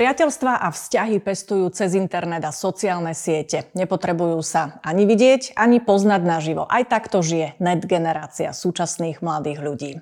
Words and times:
Priateľstva 0.00 0.64
a 0.64 0.72
vzťahy 0.72 1.20
pestujú 1.20 1.68
cez 1.76 1.92
internet 1.92 2.40
a 2.48 2.56
sociálne 2.56 3.12
siete. 3.12 3.68
Nepotrebujú 3.76 4.40
sa 4.40 4.80
ani 4.80 5.04
vidieť, 5.04 5.52
ani 5.60 5.76
poznať 5.76 6.24
naživo. 6.24 6.64
Aj 6.64 6.88
takto 6.88 7.20
žije 7.20 7.60
net 7.60 7.84
generácia 7.84 8.56
súčasných 8.56 9.20
mladých 9.20 9.60
ľudí. 9.60 9.92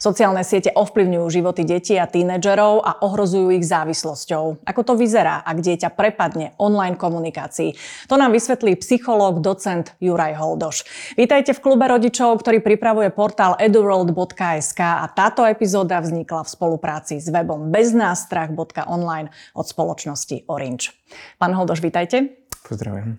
Sociálne 0.00 0.40
siete 0.44 0.72
ovplyvňujú 0.72 1.26
životy 1.28 1.68
detí 1.68 1.96
a 1.96 2.08
tínedžerov 2.08 2.80
a 2.80 3.04
ohrozujú 3.04 3.52
ich 3.52 3.64
závislosťou. 3.64 4.64
Ako 4.64 4.80
to 4.84 4.96
vyzerá, 4.96 5.44
ak 5.44 5.64
dieťa 5.64 5.92
prepadne 5.96 6.56
online 6.60 6.96
komunikácii? 6.96 7.76
To 8.08 8.16
nám 8.16 8.32
vysvetlí 8.32 8.80
psychológ, 8.80 9.44
docent 9.44 9.96
Juraj 10.00 10.36
Holdoš. 10.36 10.84
Vítajte 11.16 11.56
v 11.56 11.60
klube 11.60 11.88
rodičov, 11.88 12.40
ktorý 12.40 12.60
pripravuje 12.60 13.08
portál 13.12 13.56
eduworld.sk 13.60 14.80
a 14.80 15.04
táto 15.12 15.44
epizóda 15.44 16.00
vznikla 16.00 16.44
v 16.44 16.52
spolupráci 16.52 17.20
s 17.20 17.28
webom 17.32 17.72
beznástrach.online 17.72 19.32
od 19.52 19.66
spoločnosti 19.66 20.46
Orange. 20.46 20.94
Pán 21.36 21.52
Holdoš, 21.52 21.82
vítajte. 21.82 22.46
Pozdravujem. 22.62 23.18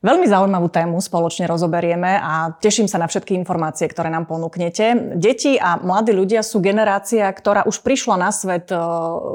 Veľmi 0.00 0.24
zaujímavú 0.24 0.72
tému 0.72 0.96
spoločne 0.96 1.44
rozoberieme 1.44 2.16
a 2.16 2.56
teším 2.56 2.88
sa 2.88 2.96
na 2.96 3.04
všetky 3.04 3.36
informácie, 3.36 3.84
ktoré 3.84 4.08
nám 4.08 4.24
ponúknete. 4.24 5.12
Deti 5.12 5.60
a 5.60 5.76
mladí 5.76 6.16
ľudia 6.16 6.40
sú 6.40 6.64
generácia, 6.64 7.28
ktorá 7.28 7.68
už 7.68 7.84
prišla 7.84 8.16
na 8.16 8.32
svet 8.32 8.72
e, 8.72 8.80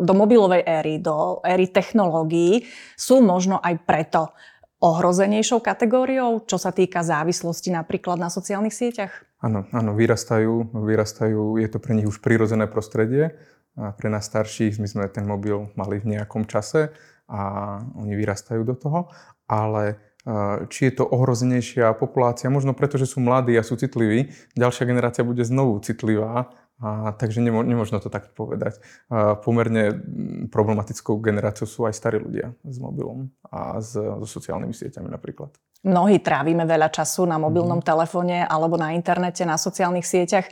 do 0.01 0.13
mobilovej 0.17 0.65
éry, 0.65 0.97
do 0.97 1.37
éry 1.45 1.69
technológií. 1.69 2.65
Sú 2.97 3.21
možno 3.21 3.61
aj 3.61 3.77
preto 3.85 4.33
ohrozenejšou 4.81 5.61
kategóriou, 5.61 6.41
čo 6.49 6.57
sa 6.57 6.73
týka 6.73 7.05
závislosti 7.05 7.69
napríklad 7.69 8.17
na 8.17 8.33
sociálnych 8.33 8.73
sieťach? 8.73 9.13
Áno, 9.45 9.69
áno, 9.69 9.93
vyrastajú, 9.93 10.73
vyrastajú, 10.73 11.61
je 11.61 11.69
to 11.69 11.77
pre 11.77 11.93
nich 11.93 12.09
už 12.09 12.25
prirodzené 12.25 12.65
prostredie 12.65 13.37
a 13.75 13.91
pre 13.91 14.07
nás 14.07 14.27
starších 14.27 14.79
my 14.79 14.87
sme 14.87 15.03
ten 15.11 15.27
mobil 15.27 15.71
mali 15.75 15.99
v 15.99 16.15
nejakom 16.15 16.47
čase 16.47 16.95
a 17.27 17.77
oni 17.99 18.15
vyrastajú 18.15 18.63
do 18.63 18.75
toho, 18.75 18.99
ale 19.45 19.99
či 20.73 20.89
je 20.89 20.93
to 20.97 21.05
ohrozenejšia 21.05 21.93
populácia, 21.93 22.49
možno 22.49 22.73
preto, 22.73 22.97
že 22.97 23.05
sú 23.05 23.21
mladí 23.21 23.53
a 23.53 23.61
sú 23.61 23.77
citliví, 23.77 24.33
ďalšia 24.57 24.89
generácia 24.89 25.21
bude 25.21 25.45
znovu 25.45 25.77
citlivá, 25.85 26.49
a, 26.75 27.15
takže 27.15 27.39
nemo, 27.39 27.63
nemožno 27.63 28.03
to 28.03 28.11
tak 28.11 28.35
povedať. 28.35 28.83
A, 29.07 29.39
pomerne 29.39 29.95
problematickou 30.51 31.23
generáciou 31.23 31.69
sú 31.69 31.87
aj 31.87 31.95
starí 31.95 32.19
ľudia 32.19 32.51
s 32.67 32.77
mobilom 32.83 33.31
a 33.47 33.79
s, 33.79 33.95
so 33.95 34.27
sociálnymi 34.27 34.75
sieťami 34.75 35.07
napríklad. 35.07 35.55
Mnohí 35.87 36.19
trávime 36.19 36.67
veľa 36.67 36.91
času 36.91 37.29
na 37.29 37.39
mobilnom 37.39 37.79
mm. 37.79 37.87
telefóne 37.87 38.43
alebo 38.43 38.75
na 38.75 38.91
internete, 38.91 39.47
na 39.47 39.55
sociálnych 39.55 40.03
sieťach. 40.03 40.49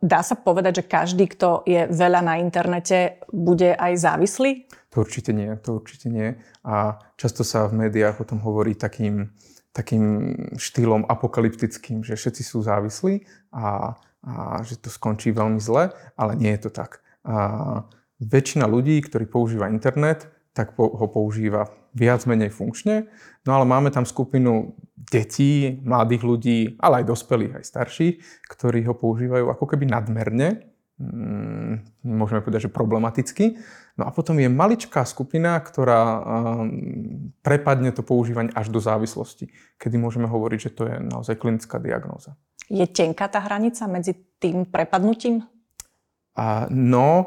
Dá 0.00 0.20
sa 0.24 0.34
povedať, 0.38 0.82
že 0.82 0.88
každý, 0.88 1.24
kto 1.30 1.62
je 1.68 1.86
veľa 1.90 2.20
na 2.24 2.34
internete, 2.40 3.22
bude 3.30 3.74
aj 3.74 3.92
závislý? 3.98 4.68
To 4.94 5.04
určite 5.04 5.36
nie, 5.36 5.52
to 5.60 5.78
určite 5.78 6.08
nie. 6.08 6.34
A 6.64 6.98
často 7.20 7.44
sa 7.44 7.68
v 7.68 7.86
médiách 7.86 8.22
o 8.22 8.28
tom 8.28 8.40
hovorí 8.40 8.72
takým, 8.74 9.30
takým 9.76 10.34
štýlom 10.56 11.04
apokalyptickým, 11.04 12.02
že 12.02 12.16
všetci 12.16 12.42
sú 12.42 12.64
závislí 12.64 13.22
a, 13.52 13.94
a 14.24 14.32
že 14.64 14.80
to 14.80 14.88
skončí 14.88 15.30
veľmi 15.30 15.60
zle, 15.60 15.92
ale 16.16 16.32
nie 16.34 16.50
je 16.56 16.68
to 16.68 16.70
tak. 16.72 17.04
A 17.28 17.84
väčšina 18.18 18.66
ľudí, 18.66 18.98
ktorí 19.04 19.28
používa 19.28 19.70
internet, 19.70 20.26
tak 20.58 20.74
ho 20.74 21.06
používa 21.06 21.70
viac 21.94 22.26
menej 22.26 22.50
funkčne. 22.50 23.06
No 23.46 23.54
ale 23.54 23.62
máme 23.62 23.94
tam 23.94 24.02
skupinu 24.02 24.74
detí, 24.98 25.78
mladých 25.86 26.22
ľudí, 26.26 26.58
ale 26.82 27.06
aj 27.06 27.14
dospelých, 27.14 27.62
aj 27.62 27.64
starších, 27.70 28.14
ktorí 28.50 28.82
ho 28.90 28.98
používajú 28.98 29.46
ako 29.54 29.64
keby 29.70 29.86
nadmerne, 29.86 30.66
mm, 30.98 32.02
môžeme 32.02 32.42
povedať, 32.42 32.66
že 32.66 32.74
problematicky. 32.74 33.54
No 33.94 34.06
a 34.06 34.10
potom 34.10 34.42
je 34.42 34.50
maličká 34.50 35.06
skupina, 35.06 35.54
ktorá 35.62 36.02
mm, 36.02 37.38
prepadne 37.46 37.94
to 37.94 38.02
používanie 38.02 38.50
až 38.58 38.74
do 38.74 38.82
závislosti, 38.82 39.54
kedy 39.78 39.94
môžeme 39.94 40.26
hovoriť, 40.26 40.58
že 40.58 40.74
to 40.74 40.90
je 40.90 40.98
naozaj 40.98 41.38
klinická 41.38 41.78
diagnóza. 41.78 42.34
Je 42.66 42.84
tenká 42.84 43.30
tá 43.30 43.40
hranica 43.40 43.86
medzi 43.86 44.12
tým 44.42 44.66
prepadnutím? 44.68 45.46
A 46.36 46.70
no, 46.70 47.26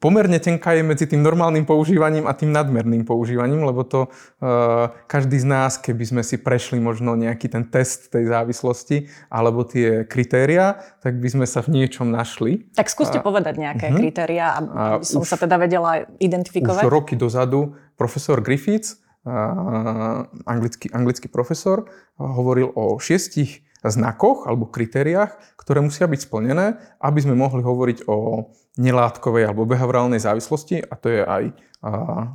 pomerne 0.00 0.40
tenká 0.40 0.72
je 0.72 0.82
medzi 0.82 1.04
tým 1.04 1.20
normálnym 1.20 1.68
používaním 1.68 2.24
a 2.24 2.32
tým 2.32 2.50
nadmerným 2.50 3.04
používaním, 3.04 3.62
lebo 3.68 3.84
to 3.84 4.08
uh, 4.08 4.88
každý 5.04 5.36
z 5.36 5.46
nás, 5.46 5.76
keby 5.76 6.04
sme 6.08 6.22
si 6.24 6.40
prešli 6.40 6.80
možno 6.80 7.12
nejaký 7.14 7.52
ten 7.52 7.68
test 7.68 8.08
tej 8.08 8.26
závislosti 8.26 9.12
alebo 9.28 9.62
tie 9.68 10.08
kritéria, 10.08 10.80
tak 11.04 11.20
by 11.20 11.28
sme 11.28 11.46
sa 11.46 11.60
v 11.60 11.76
niečom 11.76 12.08
našli. 12.08 12.72
Tak 12.72 12.88
skúste 12.88 13.20
a, 13.20 13.22
povedať 13.22 13.60
nejaké 13.60 13.92
uh-huh. 13.92 14.00
kritéria, 14.00 14.56
aby 14.56 15.04
som 15.04 15.20
už, 15.22 15.28
sa 15.28 15.36
teda 15.36 15.60
vedela 15.60 16.08
identifikovať. 16.16 16.82
Už 16.82 16.90
roky 16.90 17.14
dozadu 17.14 17.76
profesor 18.00 18.40
Griffiths, 18.40 19.04
uh, 19.28 20.24
anglický, 20.48 20.88
anglický 20.96 21.28
profesor, 21.28 21.84
hovoril 22.16 22.72
o 22.72 22.96
šiestich 22.96 23.68
znakoch 23.88 24.44
alebo 24.44 24.68
kritériách, 24.68 25.56
ktoré 25.56 25.80
musia 25.80 26.04
byť 26.04 26.20
splnené, 26.28 26.76
aby 27.00 27.18
sme 27.24 27.32
mohli 27.32 27.64
hovoriť 27.64 28.04
o 28.04 28.50
nelátkovej 28.76 29.48
alebo 29.48 29.64
behaviorálnej 29.64 30.20
závislosti 30.20 30.84
a 30.84 30.94
to 31.00 31.08
je 31.08 31.22
aj 31.24 31.44
a, 31.48 31.52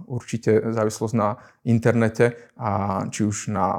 určite 0.09 0.73
závislosť 0.73 1.13
na 1.13 1.38
internete 1.69 2.34
a 2.57 3.05
či 3.13 3.22
už 3.29 3.53
na 3.53 3.78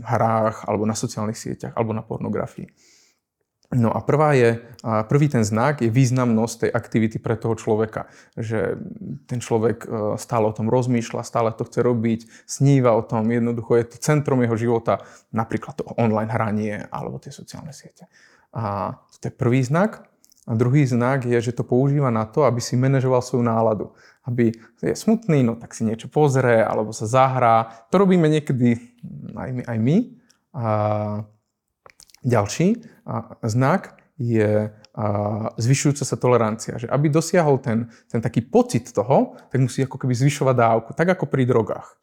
hrách 0.00 0.64
alebo 0.64 0.88
na 0.88 0.96
sociálnych 0.96 1.36
sieťach 1.36 1.76
alebo 1.76 1.92
na 1.92 2.00
pornografii. 2.00 2.66
No 3.72 3.88
a 3.88 4.04
prvá 4.04 4.36
je, 4.36 4.60
a 4.84 5.00
prvý 5.08 5.32
ten 5.32 5.40
znak 5.40 5.80
je 5.80 5.88
významnosť 5.88 6.68
tej 6.68 6.70
aktivity 6.76 7.16
pre 7.16 7.40
toho 7.40 7.56
človeka. 7.56 8.12
Že 8.36 8.76
ten 9.24 9.40
človek 9.40 9.78
e, 9.84 9.88
stále 10.20 10.44
o 10.44 10.52
tom 10.52 10.68
rozmýšľa, 10.68 11.24
stále 11.24 11.48
to 11.56 11.64
chce 11.64 11.80
robiť, 11.80 12.28
sníva 12.44 12.92
o 12.92 13.00
tom, 13.00 13.32
jednoducho 13.32 13.80
je 13.80 13.84
to 13.88 13.96
centrom 13.96 14.44
jeho 14.44 14.56
života, 14.60 15.00
napríklad 15.32 15.80
to 15.80 15.88
online 15.96 16.28
hranie 16.28 16.84
alebo 16.92 17.16
tie 17.16 17.32
sociálne 17.32 17.72
siete. 17.72 18.12
A 18.52 18.92
to 19.24 19.32
je 19.32 19.32
prvý 19.32 19.64
znak. 19.64 20.04
A 20.42 20.58
druhý 20.58 20.84
znak 20.84 21.24
je, 21.24 21.38
že 21.38 21.54
to 21.54 21.62
používa 21.64 22.10
na 22.10 22.26
to, 22.26 22.44
aby 22.44 22.58
si 22.58 22.74
manažoval 22.74 23.22
svoju 23.22 23.46
náladu. 23.46 23.94
Aby 24.26 24.52
je 24.82 24.92
smutný, 24.98 25.46
no 25.46 25.54
tak 25.54 25.72
si 25.72 25.86
niečo 25.86 26.10
pozrie, 26.10 26.60
alebo 26.60 26.90
sa 26.90 27.06
zahrá. 27.06 27.86
To 27.88 28.02
robíme 28.02 28.26
niekedy 28.28 28.74
aj 29.32 29.50
my. 29.54 29.62
Aj 29.64 29.78
my. 29.78 29.96
A 30.52 30.66
ďalší 32.22 32.82
znak 33.42 33.98
je 34.18 34.70
zvyšujúca 35.58 36.04
sa 36.06 36.16
tolerancia. 36.20 36.78
Že 36.78 36.86
aby 36.92 37.06
dosiahol 37.10 37.58
ten, 37.58 37.90
ten 38.06 38.20
taký 38.22 38.44
pocit 38.46 38.92
toho, 38.94 39.34
tak 39.50 39.58
musí 39.58 39.82
ako 39.82 39.98
keby 39.98 40.14
zvyšovať 40.14 40.54
dávku, 40.54 40.90
tak 40.94 41.18
ako 41.18 41.26
pri 41.26 41.42
drogách. 41.48 41.98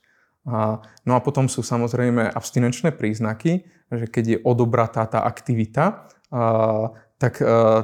No 1.05 1.13
a 1.13 1.19
potom 1.21 1.45
sú 1.51 1.61
samozrejme 1.61 2.33
abstinenčné 2.33 2.95
príznaky, 2.97 3.63
že 3.93 4.05
keď 4.09 4.25
je 4.25 4.37
odobratá 4.41 5.05
tá 5.05 5.21
aktivita, 5.21 6.09
tak 7.19 7.33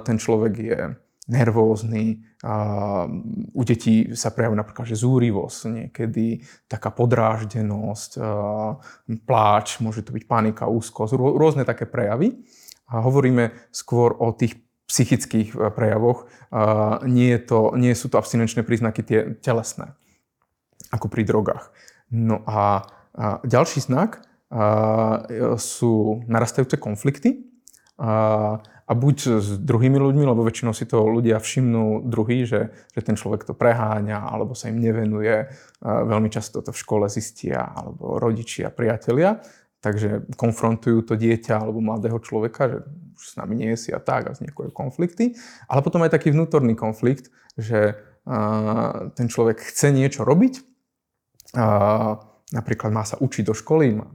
ten 0.03 0.17
človek 0.17 0.53
je 0.57 0.79
nervózny. 1.25 2.21
U 3.53 3.61
detí 3.65 4.13
sa 4.13 4.29
prejavuje 4.29 4.61
napríklad 4.61 4.85
že 4.85 5.01
zúrivosť, 5.01 5.59
niekedy 5.65 6.45
taká 6.69 6.93
podráždenosť, 6.93 8.11
pláč, 9.25 9.81
môže 9.81 10.05
to 10.05 10.13
byť 10.13 10.23
panika, 10.29 10.69
úzkosť, 10.69 11.17
rôzne 11.17 11.65
také 11.65 11.89
prejavy. 11.89 12.45
A 12.85 13.01
hovoríme 13.01 13.49
skôr 13.73 14.13
o 14.13 14.29
tých 14.29 14.61
psychických 14.85 15.57
e, 15.57 15.73
prejavoch. 15.73 16.29
Nie, 17.09 17.37
je 17.37 17.41
to, 17.41 17.73
nie 17.73 17.89
sú 17.97 18.13
to 18.13 18.21
abstinenčné 18.21 18.61
príznaky 18.61 19.01
tie 19.01 19.19
telesné, 19.41 19.97
ako 20.93 21.09
pri 21.09 21.25
drogách. 21.25 21.73
No 22.13 22.45
a, 22.45 22.85
ďalší 23.41 23.81
znak 23.81 24.21
a, 24.21 25.25
sú 25.57 26.21
narastajúce 26.29 26.77
konflikty. 26.77 27.49
A, 28.85 28.93
buď 28.93 29.41
s 29.41 29.57
druhými 29.57 29.97
ľuďmi, 29.97 30.29
lebo 30.29 30.45
väčšinou 30.45 30.69
si 30.77 30.85
to 30.85 31.01
ľudia 31.09 31.41
všimnú 31.41 32.05
druhý, 32.05 32.45
že, 32.45 32.69
že 32.93 33.01
ten 33.01 33.17
človek 33.17 33.41
to 33.41 33.57
preháňa 33.57 34.29
alebo 34.29 34.53
sa 34.53 34.69
im 34.69 34.77
nevenuje. 34.77 35.49
Veľmi 35.81 36.29
často 36.29 36.61
to 36.61 36.69
v 36.69 36.81
škole 36.81 37.09
zistia 37.09 37.65
alebo 37.73 38.21
rodičia, 38.21 38.69
priatelia. 38.69 39.41
Takže 39.81 40.33
konfrontujú 40.33 41.05
to 41.05 41.13
dieťa 41.13 41.61
alebo 41.61 41.77
mladého 41.77 42.17
človeka, 42.17 42.61
že 42.69 42.77
už 43.17 43.23
s 43.25 43.33
nami 43.37 43.53
nie 43.53 43.73
si 43.77 43.93
a 43.93 44.01
tak 44.01 44.29
a 44.29 44.33
vznikajú 44.33 44.73
konflikty. 44.73 45.37
Ale 45.69 45.85
potom 45.85 46.01
aj 46.01 46.13
taký 46.13 46.33
vnútorný 46.33 46.73
konflikt, 46.73 47.29
že 47.53 47.93
ten 49.13 49.27
človek 49.29 49.61
chce 49.61 49.93
niečo 49.93 50.25
robiť, 50.25 50.57
napríklad 52.49 52.89
má 52.89 53.05
sa 53.05 53.21
učiť 53.21 53.45
do 53.45 53.53
školy, 53.53 53.93
má 53.93 54.09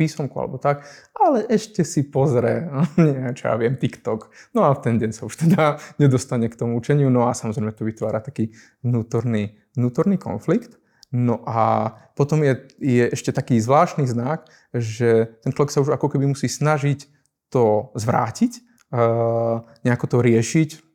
písomku 0.00 0.40
alebo 0.40 0.56
tak, 0.56 0.88
ale 1.12 1.44
ešte 1.44 1.84
si 1.84 2.08
pozrie, 2.08 2.64
nie, 3.04 3.36
čo 3.36 3.52
ja 3.52 3.60
viem, 3.60 3.76
TikTok. 3.76 4.32
No 4.56 4.64
a 4.64 4.72
v 4.72 4.80
ten 4.80 4.96
deň 4.96 5.10
sa 5.12 5.28
už 5.28 5.36
teda 5.36 5.76
nedostane 6.02 6.48
k 6.48 6.56
tomu 6.56 6.80
učeniu, 6.80 7.12
no 7.12 7.28
a 7.28 7.36
samozrejme 7.36 7.76
to 7.76 7.84
vytvára 7.84 8.24
taký 8.24 8.56
vnútorný, 8.80 9.60
vnútorný 9.76 10.16
konflikt. 10.16 10.80
No 11.10 11.42
a 11.44 11.90
potom 12.14 12.40
je, 12.46 12.70
je 12.78 13.10
ešte 13.10 13.34
taký 13.34 13.58
zvláštny 13.58 14.06
znak, 14.06 14.46
že 14.70 15.36
ten 15.42 15.50
človek 15.50 15.74
sa 15.74 15.82
už 15.82 15.90
ako 15.90 16.06
keby 16.06 16.30
musí 16.30 16.46
snažiť 16.46 17.10
to 17.50 17.90
zvrátiť, 17.98 18.62
uh, 18.94 19.66
nejako 19.82 20.06
to 20.06 20.18
riešiť, 20.22 20.89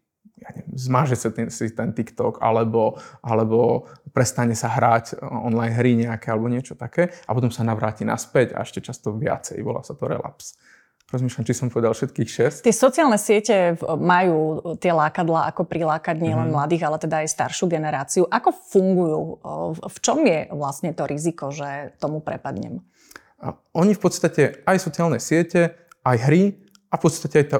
ja 0.45 0.49
neviem, 0.53 0.77
zmaže 0.77 1.17
sa 1.17 1.33
ten, 1.33 1.49
si 1.49 1.73
ten 1.73 1.89
TikTok, 1.89 2.37
alebo, 2.37 3.01
alebo 3.25 3.89
prestane 4.13 4.53
sa 4.53 4.69
hrať 4.69 5.17
online 5.25 5.73
hry 5.73 5.97
nejaké, 5.97 6.29
alebo 6.29 6.45
niečo 6.45 6.77
také 6.77 7.09
a 7.25 7.33
potom 7.33 7.49
sa 7.49 7.65
navráti 7.65 8.05
naspäť 8.05 8.53
a 8.53 8.61
ešte 8.61 8.85
často 8.85 9.09
viacej, 9.17 9.57
volá 9.65 9.81
sa 9.81 9.97
to 9.97 10.05
relaps. 10.05 10.53
Rozmýšľam, 11.05 11.45
či 11.45 11.53
som 11.53 11.69
povedal 11.69 11.93
všetkých 11.93 12.29
šest. 12.29 12.57
Tie 12.65 12.73
sociálne 12.73 13.21
siete 13.21 13.77
majú 13.93 14.57
tie 14.81 14.89
lákadla, 14.89 15.53
ako 15.53 15.69
prilákať 15.69 16.17
nielen 16.17 16.49
mm-hmm. 16.49 16.57
mladých, 16.57 16.81
ale 16.81 16.97
teda 16.97 17.21
aj 17.21 17.29
staršiu 17.29 17.69
generáciu. 17.69 18.23
Ako 18.25 18.49
fungujú? 18.49 19.37
V 19.85 19.97
čom 20.01 20.25
je 20.25 20.49
vlastne 20.49 20.97
to 20.97 21.05
riziko, 21.05 21.53
že 21.53 21.93
tomu 22.01 22.25
prepadnem? 22.25 22.81
Oni 23.77 23.93
v 23.93 24.01
podstate 24.01 24.65
aj 24.65 24.81
sociálne 24.81 25.21
siete, 25.21 25.77
aj 26.01 26.17
hry 26.25 26.64
a 26.95 26.97
v 26.97 27.01
podstate 27.03 27.43
aj 27.43 27.47
tá, 27.51 27.57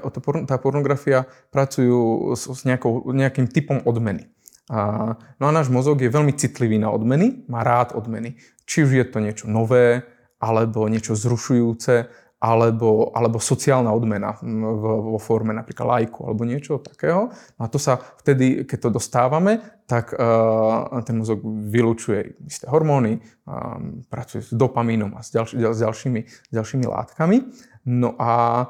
tá 0.48 0.56
pornografia 0.56 1.28
pracujú 1.52 2.32
s, 2.40 2.48
s 2.48 2.64
nejakou, 2.64 3.12
nejakým 3.12 3.52
typom 3.52 3.84
odmeny. 3.84 4.32
A, 4.72 5.14
no 5.38 5.44
a 5.46 5.52
náš 5.52 5.68
mozog 5.68 6.00
je 6.00 6.08
veľmi 6.08 6.32
citlivý 6.32 6.80
na 6.80 6.88
odmeny, 6.90 7.44
má 7.52 7.68
rád 7.68 8.00
odmeny. 8.00 8.40
Či 8.64 8.88
už 8.88 8.92
je 8.96 9.06
to 9.06 9.20
niečo 9.20 9.46
nové, 9.52 10.08
alebo 10.40 10.88
niečo 10.88 11.20
zrušujúce, 11.20 12.08
alebo, 12.46 13.10
alebo 13.16 13.42
sociálna 13.42 13.90
odmena 13.90 14.38
vo 14.44 15.18
forme 15.18 15.56
napríklad 15.56 15.88
lajku 15.88 16.30
alebo 16.30 16.46
niečo 16.46 16.78
takého. 16.78 17.34
A 17.58 17.66
to 17.66 17.82
sa 17.82 17.98
vtedy, 17.98 18.68
keď 18.70 18.78
to 18.86 18.90
dostávame, 19.02 19.82
tak 19.90 20.14
uh, 20.14 21.02
ten 21.02 21.18
mozog 21.18 21.42
vylučuje 21.46 22.46
isté 22.46 22.70
hormóny, 22.70 23.18
uh, 23.18 23.82
pracuje 24.12 24.46
s 24.46 24.52
dopamínom 24.54 25.16
a 25.18 25.26
s, 25.26 25.34
ďalši, 25.34 25.56
s, 25.58 25.80
ďalšími, 25.82 26.22
s 26.28 26.52
ďalšími 26.54 26.86
látkami. 26.86 27.38
No 27.86 28.18
a 28.18 28.66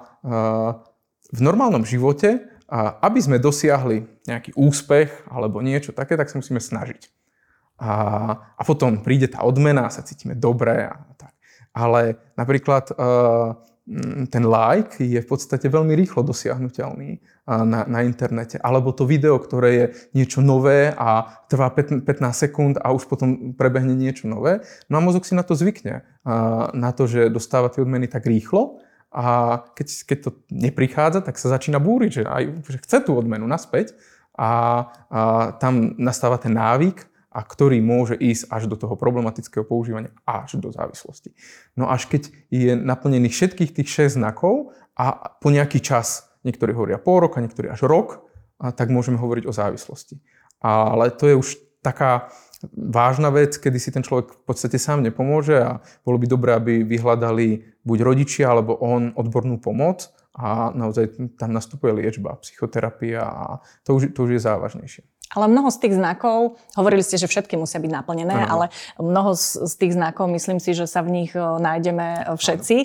v 1.32 1.40
normálnom 1.40 1.88
živote, 1.88 2.44
aby 3.02 3.20
sme 3.24 3.40
dosiahli 3.40 4.04
nejaký 4.28 4.54
úspech 4.60 5.32
alebo 5.32 5.64
niečo 5.64 5.96
také, 5.96 6.20
tak 6.20 6.28
sa 6.28 6.40
musíme 6.40 6.60
snažiť. 6.60 7.08
A, 7.76 7.92
a 8.56 8.62
potom 8.64 9.04
príde 9.04 9.28
tá 9.28 9.44
odmena, 9.44 9.92
sa 9.92 10.04
cítime 10.04 10.36
dobre 10.36 10.88
a 10.88 10.96
tak 11.20 11.36
ale 11.76 12.16
napríklad 12.40 12.96
uh, 12.96 13.52
ten 14.34 14.44
like 14.50 14.98
je 14.98 15.22
v 15.22 15.28
podstate 15.30 15.70
veľmi 15.70 15.94
rýchlo 15.94 16.26
dosiahnutelný 16.26 17.22
na, 17.46 17.86
na 17.86 18.02
internete. 18.02 18.58
Alebo 18.58 18.90
to 18.90 19.06
video, 19.06 19.38
ktoré 19.38 19.70
je 19.78 19.86
niečo 20.18 20.42
nové 20.42 20.90
a 20.90 21.46
trvá 21.46 21.70
15 21.70 22.02
sekúnd 22.34 22.76
a 22.82 22.90
už 22.90 23.06
potom 23.06 23.54
prebehne 23.54 23.94
niečo 23.94 24.26
nové. 24.26 24.66
No 24.90 24.98
a 24.98 25.06
mozog 25.06 25.30
si 25.30 25.38
na 25.38 25.46
to 25.46 25.54
zvykne. 25.54 26.02
Na 26.74 26.90
to, 26.98 27.06
že 27.06 27.30
dostáva 27.30 27.70
tie 27.70 27.86
odmeny 27.86 28.10
tak 28.10 28.26
rýchlo 28.26 28.82
a 29.16 29.26
keď, 29.72 29.88
keď 30.12 30.18
to 30.28 30.30
neprichádza, 30.52 31.24
tak 31.24 31.40
sa 31.40 31.48
začína 31.48 31.80
búriť, 31.80 32.12
že, 32.12 32.24
aj, 32.28 32.44
že 32.68 32.78
chce 32.84 32.98
tú 33.08 33.16
odmenu 33.16 33.48
naspäť 33.48 33.96
a, 34.36 34.44
a 34.44 34.52
tam 35.56 35.96
nastáva 35.96 36.36
ten 36.36 36.52
návyk 36.52 37.08
a 37.32 37.40
ktorý 37.40 37.80
môže 37.80 38.20
ísť 38.20 38.52
až 38.52 38.68
do 38.68 38.76
toho 38.76 39.00
problematického 39.00 39.64
používania, 39.64 40.12
až 40.28 40.60
do 40.60 40.68
závislosti. 40.68 41.32
No 41.80 41.88
až 41.88 42.12
keď 42.12 42.28
je 42.52 42.76
naplnených 42.76 43.32
všetkých 43.32 43.72
tých 43.80 44.12
6 44.12 44.20
znakov 44.20 44.76
a 45.00 45.32
po 45.40 45.48
nejaký 45.48 45.80
čas, 45.80 46.28
niektorí 46.44 46.76
hovoria 46.76 47.00
pol 47.00 47.24
roka, 47.24 47.40
niektorí 47.40 47.72
až 47.72 47.88
rok, 47.88 48.28
a 48.60 48.76
tak 48.76 48.92
môžeme 48.92 49.20
hovoriť 49.20 49.48
o 49.48 49.56
závislosti. 49.56 50.20
Ale 50.60 51.12
to 51.12 51.28
je 51.28 51.36
už 51.36 51.48
taká 51.84 52.32
vážna 52.74 53.30
vec, 53.30 53.58
kedy 53.58 53.78
si 53.80 53.90
ten 53.92 54.02
človek 54.02 54.34
v 54.34 54.44
podstate 54.46 54.80
sám 54.82 55.06
nepomôže 55.06 55.58
a 55.60 55.72
bolo 56.02 56.18
by 56.18 56.26
dobré, 56.26 56.52
aby 56.58 56.74
vyhľadali 56.82 57.78
buď 57.86 57.98
rodičia 58.02 58.50
alebo 58.50 58.78
on 58.82 59.14
odbornú 59.14 59.62
pomoc 59.62 60.10
a 60.36 60.76
naozaj 60.76 61.36
tam 61.40 61.56
nastupuje 61.56 61.96
liečba, 61.96 62.36
psychoterapia 62.44 63.24
a 63.24 63.46
to 63.88 63.96
už, 63.96 64.12
to 64.12 64.28
už 64.28 64.32
je 64.36 64.42
závažnejšie. 64.44 65.04
Ale 65.34 65.50
mnoho 65.50 65.74
z 65.74 65.82
tých 65.82 65.98
znakov, 65.98 66.62
hovorili 66.78 67.02
ste, 67.02 67.18
že 67.18 67.26
všetky 67.26 67.58
musia 67.58 67.82
byť 67.82 67.92
naplnené, 67.92 68.46
ano. 68.46 68.48
ale 68.48 68.66
mnoho 69.02 69.34
z, 69.34 69.66
z 69.66 69.74
tých 69.74 69.94
znakov, 69.98 70.30
myslím 70.30 70.62
si, 70.62 70.78
že 70.78 70.86
sa 70.86 71.02
v 71.02 71.12
nich 71.12 71.32
nájdeme 71.34 72.38
všetci. 72.38 72.78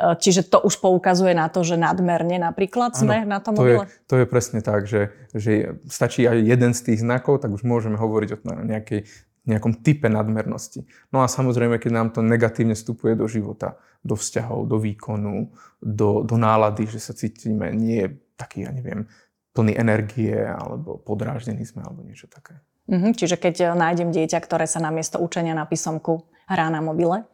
Ano. 0.00 0.16
Čiže 0.16 0.48
to 0.48 0.64
už 0.64 0.80
poukazuje 0.80 1.36
na 1.36 1.52
to, 1.52 1.60
že 1.60 1.76
nadmerne 1.76 2.40
napríklad 2.40 2.96
sme 2.96 3.28
ano, 3.28 3.36
na 3.36 3.38
tom 3.44 3.54
to 3.54 3.68
je, 3.68 3.76
to 4.08 4.14
je 4.24 4.26
presne 4.26 4.64
tak, 4.64 4.88
že, 4.88 5.12
že 5.36 5.76
stačí 5.84 6.24
aj 6.24 6.40
jeden 6.40 6.72
z 6.72 6.80
tých 6.80 7.04
znakov, 7.04 7.44
tak 7.44 7.52
už 7.52 7.60
môžeme 7.60 8.00
hovoriť 8.00 8.28
o 8.34 8.36
nejakej, 8.64 9.04
nejakom 9.44 9.84
type 9.84 10.08
nadmernosti. 10.08 10.88
No 11.12 11.20
a 11.20 11.28
samozrejme, 11.28 11.76
keď 11.76 11.92
nám 11.92 12.08
to 12.16 12.24
negatívne 12.24 12.72
vstupuje 12.72 13.18
do 13.18 13.28
života, 13.28 13.76
do 14.00 14.16
vzťahov, 14.16 14.66
do 14.66 14.80
výkonu, 14.80 15.52
do, 15.78 16.24
do 16.24 16.36
nálady, 16.40 16.88
že 16.88 16.98
sa 16.98 17.12
cítime 17.12 17.70
nie 17.74 18.06
taký, 18.38 18.66
ja 18.66 18.72
neviem, 18.74 19.06
plný 19.52 19.76
energie 19.76 20.36
alebo 20.36 20.96
podráždený 21.00 21.68
sme 21.68 21.84
alebo 21.84 22.04
niečo 22.04 22.28
také. 22.28 22.60
Mm-hmm, 22.90 23.12
čiže 23.14 23.36
keď 23.38 23.54
eh, 23.62 23.68
nájdem 23.72 24.10
dieťa, 24.10 24.38
ktoré 24.42 24.66
sa 24.66 24.82
namiesto 24.82 25.22
učenia 25.22 25.54
na 25.54 25.68
písomku 25.68 26.26
hrá 26.50 26.68
na 26.68 26.82
mobile? 26.82 27.24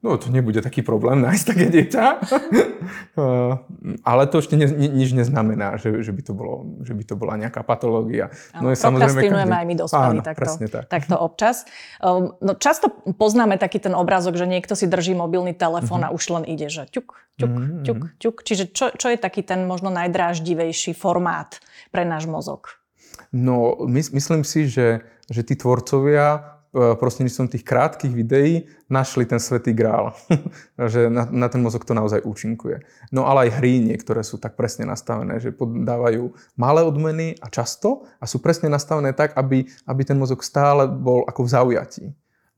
No 0.00 0.16
to 0.16 0.32
nebude 0.32 0.64
taký 0.64 0.80
problém 0.80 1.20
nájsť 1.20 1.44
také 1.44 1.66
dieťa. 1.68 2.04
Eh, 3.20 3.52
ale 4.06 4.22
to 4.30 4.40
ešte 4.40 4.56
ne, 4.56 4.64
nič 4.70 5.12
neznamená, 5.12 5.76
že, 5.76 6.00
že, 6.00 6.14
by 6.14 6.22
to 6.24 6.32
bolo, 6.32 6.80
že 6.80 6.96
by 6.96 7.04
to 7.04 7.14
bola 7.18 7.36
nejaká 7.36 7.60
patológia. 7.60 8.32
No, 8.56 8.70
no 8.70 8.74
prokrastinujeme 8.74 9.50
každý... 9.50 9.60
aj 9.60 9.66
my 9.66 9.74
dospelí 9.76 10.18
takto, 10.24 10.52
tak. 10.70 10.84
takto 10.88 11.14
občas. 11.20 11.68
Ehm, 12.00 12.32
no, 12.40 12.56
často 12.56 12.88
poznáme 13.18 13.60
taký 13.60 13.82
ten 13.82 13.92
obrázok, 13.92 14.40
že 14.40 14.46
niekto 14.48 14.72
si 14.78 14.88
drží 14.88 15.12
mobilný 15.12 15.52
telefón 15.52 16.06
mm-hmm. 16.06 16.14
a 16.14 16.16
už 16.16 16.24
len 16.32 16.44
ide, 16.48 16.72
že 16.72 16.88
ťuk, 16.88 17.08
ťuk, 17.36 17.52
mm-hmm. 17.52 17.84
ťuk, 17.84 17.98
ťuk. 18.16 18.36
Čiže 18.46 18.64
čo, 18.72 18.86
čo 18.94 19.06
je 19.12 19.18
taký 19.20 19.44
ten 19.44 19.68
možno 19.68 19.92
najdráždivejší 19.92 20.96
formát 20.96 21.60
pre 21.92 22.08
náš 22.08 22.24
mozog? 22.30 22.80
No, 23.34 23.76
my, 23.84 24.00
myslím 24.00 24.42
si, 24.46 24.70
že, 24.70 25.04
že 25.28 25.44
tí 25.44 25.58
tvorcovia 25.58 26.59
prostredníctvom 26.70 27.50
tých 27.50 27.66
krátkých 27.66 28.14
videí 28.14 28.70
našli 28.86 29.26
ten 29.26 29.42
svetý 29.42 29.74
grál. 29.74 30.14
že 30.92 31.10
na, 31.10 31.26
na 31.26 31.48
ten 31.50 31.58
mozog 31.58 31.82
to 31.82 31.94
naozaj 31.94 32.22
účinkuje. 32.22 32.86
No 33.10 33.26
ale 33.26 33.50
aj 33.50 33.58
hry 33.58 33.82
niektoré 33.82 34.22
sú 34.22 34.38
tak 34.38 34.54
presne 34.54 34.86
nastavené, 34.86 35.42
že 35.42 35.50
podávajú 35.50 36.30
malé 36.54 36.86
odmeny 36.86 37.34
a 37.42 37.50
často 37.50 38.06
a 38.22 38.24
sú 38.30 38.38
presne 38.38 38.70
nastavené 38.70 39.10
tak, 39.10 39.34
aby, 39.34 39.66
aby 39.86 40.02
ten 40.06 40.18
mozog 40.18 40.46
stále 40.46 40.86
bol 40.86 41.26
ako 41.26 41.42
v 41.42 41.52
zaujatí. 41.52 42.04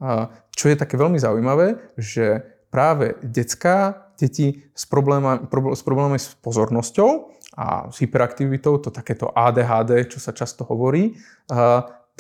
A 0.03 0.29
čo 0.53 0.69
je 0.69 0.77
také 0.77 1.01
veľmi 1.01 1.17
zaujímavé, 1.17 1.81
že 1.97 2.43
práve 2.69 3.17
detská, 3.25 4.11
deti 4.21 4.67
s 4.77 4.85
problémami, 4.85 5.49
s 5.73 5.83
problémami 5.85 6.19
s 6.21 6.37
pozornosťou 6.41 7.11
a 7.57 7.89
s 7.93 7.97
hyperaktivitou, 8.01 8.81
to 8.81 8.89
takéto 8.89 9.29
ADHD, 9.33 10.09
čo 10.09 10.19
sa 10.21 10.33
často 10.33 10.65
hovorí, 10.65 11.17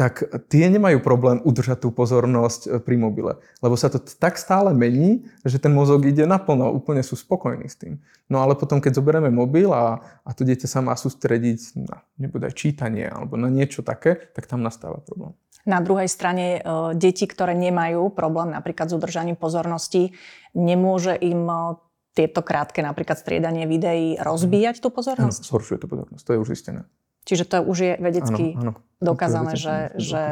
tak 0.02 0.26
tie 0.50 0.66
nemajú 0.66 0.98
problém 0.98 1.38
udržať 1.46 1.86
tú 1.86 1.94
pozornosť 1.94 2.60
e, 2.66 2.68
pri 2.82 2.98
mobile. 2.98 3.38
Lebo 3.62 3.78
sa 3.78 3.86
to 3.86 4.02
tak 4.02 4.34
stále 4.34 4.74
mení, 4.74 5.30
že 5.46 5.62
ten 5.62 5.70
mozog 5.70 6.02
ide 6.02 6.26
naplno, 6.26 6.74
úplne 6.74 7.06
sú 7.06 7.14
spokojní 7.14 7.70
s 7.70 7.78
tým. 7.78 8.02
No 8.26 8.42
ale 8.42 8.58
potom, 8.58 8.82
keď 8.82 8.98
zoberieme 8.98 9.30
mobil 9.30 9.70
a, 9.70 10.02
a 10.26 10.30
to 10.34 10.42
dieťa 10.42 10.66
sa 10.66 10.82
má 10.82 10.98
sústrediť 10.98 11.78
na 11.86 12.02
nebude 12.18 12.50
čítanie 12.50 13.06
alebo 13.06 13.38
na 13.38 13.46
niečo 13.46 13.86
také, 13.86 14.18
tak 14.34 14.50
tam 14.50 14.66
nastáva 14.66 14.98
problém. 14.98 15.38
Na 15.62 15.78
druhej 15.78 16.10
strane 16.10 16.58
e, 16.58 16.60
deti, 16.98 17.30
ktoré 17.30 17.54
nemajú 17.54 18.10
problém 18.10 18.50
napríklad 18.50 18.90
s 18.90 18.98
udržaním 18.98 19.38
pozornosti, 19.38 20.18
nemôže 20.50 21.14
im 21.14 21.46
e, 21.46 21.78
tieto 22.18 22.42
krátke 22.42 22.82
napríklad 22.82 23.22
striedanie 23.22 23.70
videí 23.70 24.18
rozbíjať 24.18 24.82
tú 24.82 24.90
pozornosť? 24.90 25.46
Áno, 25.46 25.50
zhoršuje 25.54 25.78
tú 25.78 25.86
pozornosť, 25.86 26.22
to 26.26 26.32
je 26.34 26.38
už 26.42 26.48
zistené. 26.50 26.82
Čiže 27.22 27.44
to 27.46 27.56
už 27.62 27.76
je 27.78 27.92
vedecky 28.02 28.58
áno, 28.58 28.62
áno. 28.66 28.72
Dokázané, 29.02 29.58
že, 29.58 29.90
že 29.98 30.22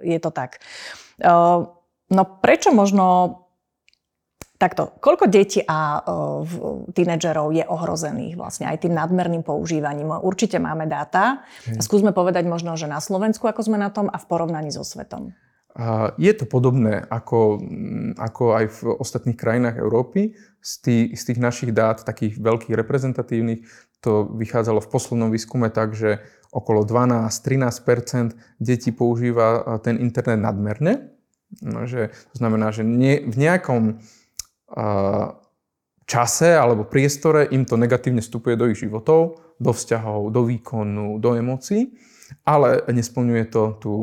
je 0.00 0.18
to 0.18 0.32
tak. 0.32 0.64
No 2.08 2.22
prečo 2.40 2.72
možno 2.72 3.38
takto, 4.54 4.96
koľko 5.04 5.28
detí 5.28 5.60
a 5.60 6.00
tínedžerov 6.96 7.52
je 7.52 7.68
ohrozených 7.68 8.40
vlastne 8.40 8.64
aj 8.64 8.88
tým 8.88 8.96
nadmerným 8.96 9.44
používaním? 9.44 10.16
Určite 10.24 10.56
máme 10.56 10.88
dáta. 10.88 11.44
Skúsme 11.84 12.16
povedať 12.16 12.48
možno, 12.48 12.72
že 12.80 12.88
na 12.88 13.04
Slovensku, 13.04 13.44
ako 13.44 13.60
sme 13.60 13.76
na 13.76 13.92
tom 13.92 14.08
a 14.08 14.16
v 14.16 14.24
porovnaní 14.24 14.72
so 14.72 14.80
svetom. 14.80 15.36
Je 16.22 16.30
to 16.38 16.46
podobné 16.46 17.02
ako, 17.10 17.58
ako 18.14 18.44
aj 18.54 18.64
v 18.78 18.80
ostatných 18.94 19.34
krajinách 19.34 19.76
Európy. 19.82 20.38
Z 20.64 20.72
tých, 20.80 21.06
z 21.18 21.22
tých 21.28 21.38
našich 21.42 21.70
dát, 21.74 22.00
takých 22.06 22.40
veľkých 22.40 22.72
reprezentatívnych, 22.72 23.68
to 24.00 24.28
vychádzalo 24.32 24.80
v 24.80 24.88
poslednom 24.88 25.28
výskume 25.34 25.68
tak, 25.68 25.92
že 25.92 26.24
okolo 26.54 26.86
12-13% 26.86 28.62
detí 28.62 28.94
používa 28.94 29.78
ten 29.82 29.98
internet 29.98 30.38
nadmerne. 30.38 31.10
No, 31.62 31.86
že, 31.90 32.14
to 32.34 32.36
znamená, 32.38 32.70
že 32.70 32.86
nie, 32.86 33.26
v 33.26 33.34
nejakom 33.34 33.82
uh, 33.94 35.34
čase 36.06 36.54
alebo 36.54 36.86
priestore 36.86 37.46
im 37.50 37.66
to 37.66 37.74
negatívne 37.74 38.22
vstupuje 38.22 38.54
do 38.54 38.70
ich 38.70 38.78
životov, 38.78 39.42
do 39.58 39.70
vzťahov, 39.70 40.30
do 40.34 40.46
výkonu, 40.46 41.18
do 41.18 41.34
emócií, 41.34 41.94
ale 42.46 42.82
nesplňuje 42.90 43.44
to 43.50 43.62
tú 43.78 43.94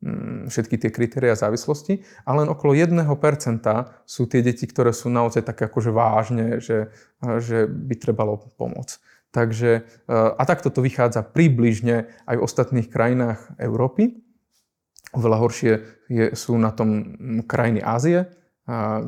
Mm, 0.00 0.48
všetky 0.48 0.80
tie 0.80 0.88
kritéria 0.88 1.36
závislosti 1.36 2.00
a 2.24 2.32
len 2.32 2.48
okolo 2.48 2.72
1% 2.72 3.04
sú 4.08 4.22
tie 4.32 4.40
deti, 4.40 4.64
ktoré 4.64 4.96
sú 4.96 5.12
naozaj 5.12 5.44
také 5.44 5.68
akože 5.68 5.92
vážne, 5.92 6.56
že, 6.56 6.88
že 7.20 7.68
by 7.68 8.00
trebalo 8.00 8.40
pomôcť. 8.56 8.96
Takže, 9.30 9.86
a 10.10 10.42
takto 10.42 10.74
to 10.74 10.82
vychádza 10.82 11.22
približne 11.22 12.10
aj 12.26 12.34
v 12.34 12.44
ostatných 12.44 12.90
krajinách 12.90 13.38
Európy. 13.62 14.18
Oveľa 15.14 15.36
horšie 15.38 15.72
je, 16.10 16.24
sú 16.34 16.58
na 16.58 16.74
tom 16.74 17.14
krajiny 17.46 17.78
Ázie, 17.82 18.26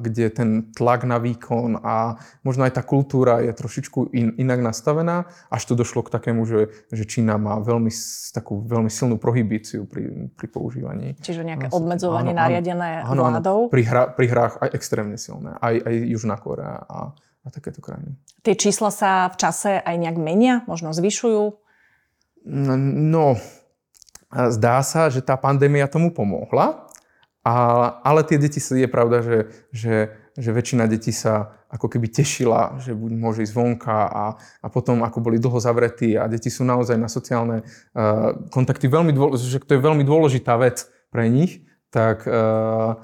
kde 0.02 0.26
ten 0.35 0.75
tlak 0.75 1.07
na 1.07 1.23
výkon 1.23 1.79
a 1.87 2.19
možno 2.43 2.67
aj 2.67 2.79
tá 2.79 2.83
kultúra 2.83 3.38
je 3.47 3.55
trošičku 3.55 4.11
in, 4.11 4.35
inak 4.35 4.59
nastavená, 4.59 5.31
až 5.55 5.62
to 5.71 5.79
došlo 5.79 6.02
k 6.02 6.11
takému, 6.11 6.43
že, 6.43 6.75
že 6.91 7.07
Čína 7.07 7.38
má 7.38 7.62
veľmi, 7.62 7.91
takú 8.35 8.59
veľmi 8.67 8.91
silnú 8.91 9.23
prohibíciu 9.23 9.87
pri, 9.87 10.35
pri 10.35 10.47
používaní. 10.50 11.14
Čiže 11.23 11.47
nejaké 11.47 11.71
obmedzovanie 11.71 12.35
áno, 12.35 12.43
nariadené 12.43 13.07
áno, 13.07 13.23
vládou? 13.23 13.59
Áno, 13.67 13.71
pri, 13.71 13.83
hra, 13.87 14.02
pri 14.11 14.26
hrách 14.26 14.55
aj 14.67 14.69
extrémne 14.75 15.14
silné, 15.14 15.55
aj, 15.62 15.79
aj 15.79 15.95
Južná 16.11 16.37
Korea 16.43 16.83
a, 16.83 17.14
a 17.42 17.49
takéto 17.50 17.82
krajiny. 17.82 18.14
Tie 18.42 18.54
čísla 18.58 18.90
sa 18.90 19.30
v 19.30 19.37
čase 19.38 19.78
aj 19.82 19.96
nejak 19.99 20.18
menia, 20.18 20.62
možno 20.66 20.94
zvyšujú? 20.94 21.58
No, 22.46 22.75
no 22.78 23.26
zdá 24.32 24.82
sa, 24.82 25.12
že 25.12 25.22
tá 25.22 25.38
pandémia 25.38 25.87
tomu 25.87 26.11
pomohla, 26.11 26.88
a, 27.42 27.54
ale 28.06 28.22
tie 28.22 28.38
deti, 28.38 28.62
je 28.62 28.87
pravda, 28.87 29.18
že, 29.18 29.38
že, 29.75 29.94
že 30.38 30.50
väčšina 30.54 30.87
detí 30.87 31.11
sa 31.11 31.58
ako 31.72 31.90
keby 31.90 32.06
tešila, 32.12 32.78
že 32.78 32.94
buď 32.94 33.12
môže 33.18 33.40
ísť 33.42 33.54
vonka 33.56 34.06
a, 34.06 34.25
a 34.62 34.66
potom 34.70 35.02
ako 35.02 35.18
boli 35.25 35.42
dlho 35.42 35.58
zavretí 35.58 36.14
a 36.14 36.28
deti 36.30 36.52
sú 36.52 36.62
naozaj 36.62 37.00
na 37.00 37.08
sociálne 37.08 37.64
uh, 37.64 38.37
kontakty 38.52 38.87
veľmi 38.87 39.11
dôležité, 39.11 39.49
že 39.49 39.58
to 39.64 39.75
je 39.75 39.80
veľmi 39.82 40.04
dôležitá 40.04 40.54
vec 40.61 40.87
pre 41.11 41.26
nich, 41.32 41.64
tak, 41.92 42.25
uh, 42.25 42.96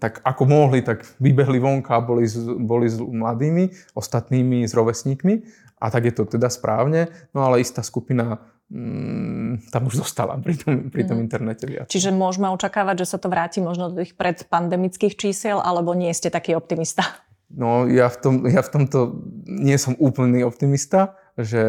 tak 0.00 0.24
ako 0.24 0.42
mohli, 0.48 0.80
tak 0.80 1.04
vybehli 1.20 1.60
vonka 1.60 2.00
a 2.00 2.00
boli, 2.00 2.24
boli 2.64 2.88
s 2.88 2.96
mladými, 2.96 3.92
ostatnými, 3.92 4.64
s 4.64 4.72
rovesníkmi 4.72 5.44
a 5.76 5.92
tak 5.92 6.08
je 6.08 6.14
to 6.16 6.24
teda 6.24 6.48
správne, 6.48 7.12
no 7.36 7.44
ale 7.44 7.60
istá 7.60 7.84
skupina 7.84 8.40
mm, 8.72 9.68
tam 9.68 9.82
už 9.92 10.00
zostala 10.00 10.40
pri 10.40 10.56
tom, 10.56 10.88
pri 10.88 11.04
tom 11.04 11.20
mm. 11.20 11.24
internete 11.28 11.64
viac. 11.68 11.86
Čiže 11.92 12.16
môžeme 12.16 12.48
očakávať, 12.48 13.04
že 13.04 13.14
sa 13.14 13.18
to 13.20 13.28
vráti 13.28 13.60
možno 13.60 13.92
do 13.92 14.00
tých 14.00 14.16
predpandemických 14.16 15.14
čísiel, 15.14 15.60
alebo 15.60 15.92
nie 15.92 16.10
ste 16.16 16.32
taký 16.32 16.56
optimista? 16.56 17.04
No 17.52 17.88
ja 17.88 18.08
v, 18.12 18.16
tom, 18.20 18.34
ja 18.48 18.60
v 18.60 18.70
tomto 18.72 19.24
nie 19.44 19.76
som 19.76 19.96
úplný 19.96 20.44
optimista, 20.44 21.16
že 21.38 21.62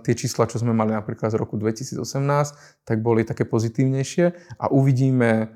tie 0.00 0.14
čísla, 0.16 0.48
čo 0.48 0.56
sme 0.56 0.72
mali 0.72 0.96
napríklad 0.96 1.28
z 1.28 1.36
roku 1.36 1.60
2018, 1.60 2.00
tak 2.88 2.96
boli 3.04 3.20
také 3.28 3.44
pozitívnejšie 3.44 4.56
a 4.56 4.72
uvidíme, 4.72 5.52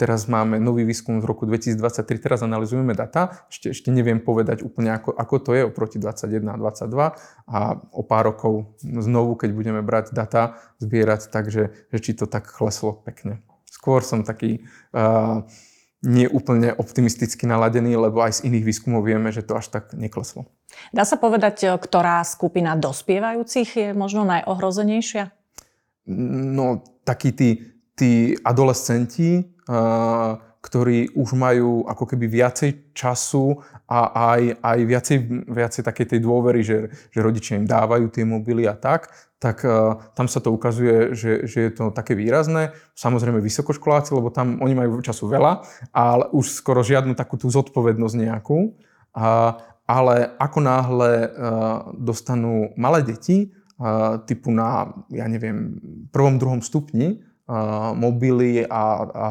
teraz 0.00 0.24
máme 0.32 0.56
nový 0.56 0.88
výskum 0.88 1.20
z 1.20 1.24
roku 1.28 1.44
2023, 1.44 2.16
teraz 2.16 2.40
analizujeme 2.40 2.96
data, 2.96 3.44
ešte, 3.52 3.76
ešte 3.76 3.92
neviem 3.92 4.24
povedať 4.24 4.64
úplne, 4.64 4.96
ako, 4.96 5.12
ako 5.12 5.34
to 5.44 5.50
je 5.52 5.62
oproti 5.68 6.00
21 6.00 6.40
a 6.48 6.56
22 6.56 7.52
a 7.52 7.58
o 7.92 8.02
pár 8.02 8.32
rokov 8.32 8.72
znovu, 8.80 9.36
keď 9.36 9.50
budeme 9.52 9.80
brať 9.84 10.16
data, 10.16 10.56
zbierať, 10.80 11.28
takže 11.28 11.62
že 11.92 11.98
či 12.00 12.16
to 12.16 12.24
tak 12.24 12.48
kleslo 12.48 12.96
pekne. 13.04 13.44
Skôr 13.68 14.00
som 14.00 14.24
taký 14.24 14.64
uh, 14.96 15.44
nie 16.04 16.28
úplne 16.28 16.76
optimisticky 16.76 17.48
naladený, 17.48 17.96
lebo 17.96 18.20
aj 18.20 18.42
z 18.42 18.52
iných 18.52 18.64
výskumov 18.68 19.08
vieme, 19.08 19.32
že 19.32 19.40
to 19.40 19.56
až 19.56 19.72
tak 19.72 19.96
nekleslo. 19.96 20.44
Dá 20.92 21.08
sa 21.08 21.16
povedať, 21.16 21.56
e, 21.64 21.66
ktorá 21.80 22.20
skupina 22.26 22.76
dospievajúcich 22.76 23.68
je 23.72 23.88
možno 23.96 24.28
najohrozenejšia? 24.28 25.32
No, 26.52 26.84
takí 27.02 27.32
tí, 27.32 27.80
tí 27.96 28.36
adolescenti, 28.44 29.56
ktorí 30.66 31.14
už 31.14 31.38
majú 31.38 31.86
ako 31.86 32.04
keby 32.10 32.26
viacej 32.26 32.90
času 32.90 33.62
a 33.86 34.34
aj, 34.34 34.58
aj 34.58 34.78
viacej, 34.82 35.18
viacej 35.46 35.82
takej 35.86 36.06
tej 36.10 36.20
dôvery, 36.26 36.66
že, 36.66 36.90
že 37.14 37.22
rodičia 37.22 37.54
im 37.54 37.70
dávajú 37.70 38.10
tie 38.10 38.26
mobily 38.26 38.66
a 38.66 38.74
tak, 38.74 39.14
tak 39.38 39.62
uh, 39.62 39.94
tam 40.18 40.26
sa 40.26 40.42
to 40.42 40.50
ukazuje, 40.50 41.14
že, 41.14 41.46
že 41.46 41.58
je 41.68 41.70
to 41.70 41.94
také 41.94 42.18
výrazné. 42.18 42.74
Samozrejme 42.98 43.38
vysokoškoláci, 43.38 44.10
lebo 44.18 44.34
tam 44.34 44.58
oni 44.58 44.74
majú 44.74 44.98
času 44.98 45.30
veľa, 45.30 45.62
ale 45.94 46.26
už 46.34 46.50
skoro 46.50 46.82
žiadnu 46.82 47.14
takú 47.14 47.38
tú 47.38 47.46
zodpovednosť 47.46 48.16
nejakú. 48.26 48.74
Uh, 49.14 49.54
ale 49.86 50.34
ako 50.42 50.58
náhle 50.66 51.12
uh, 51.30 51.30
dostanú 51.94 52.74
malé 52.74 53.06
deti, 53.06 53.54
uh, 53.78 54.18
typu 54.26 54.50
na, 54.50 54.90
ja 55.14 55.30
neviem, 55.30 55.78
prvom, 56.10 56.42
druhom 56.42 56.58
stupni, 56.58 57.22
mobily 57.94 58.66
a, 58.66 58.84
a 59.06 59.28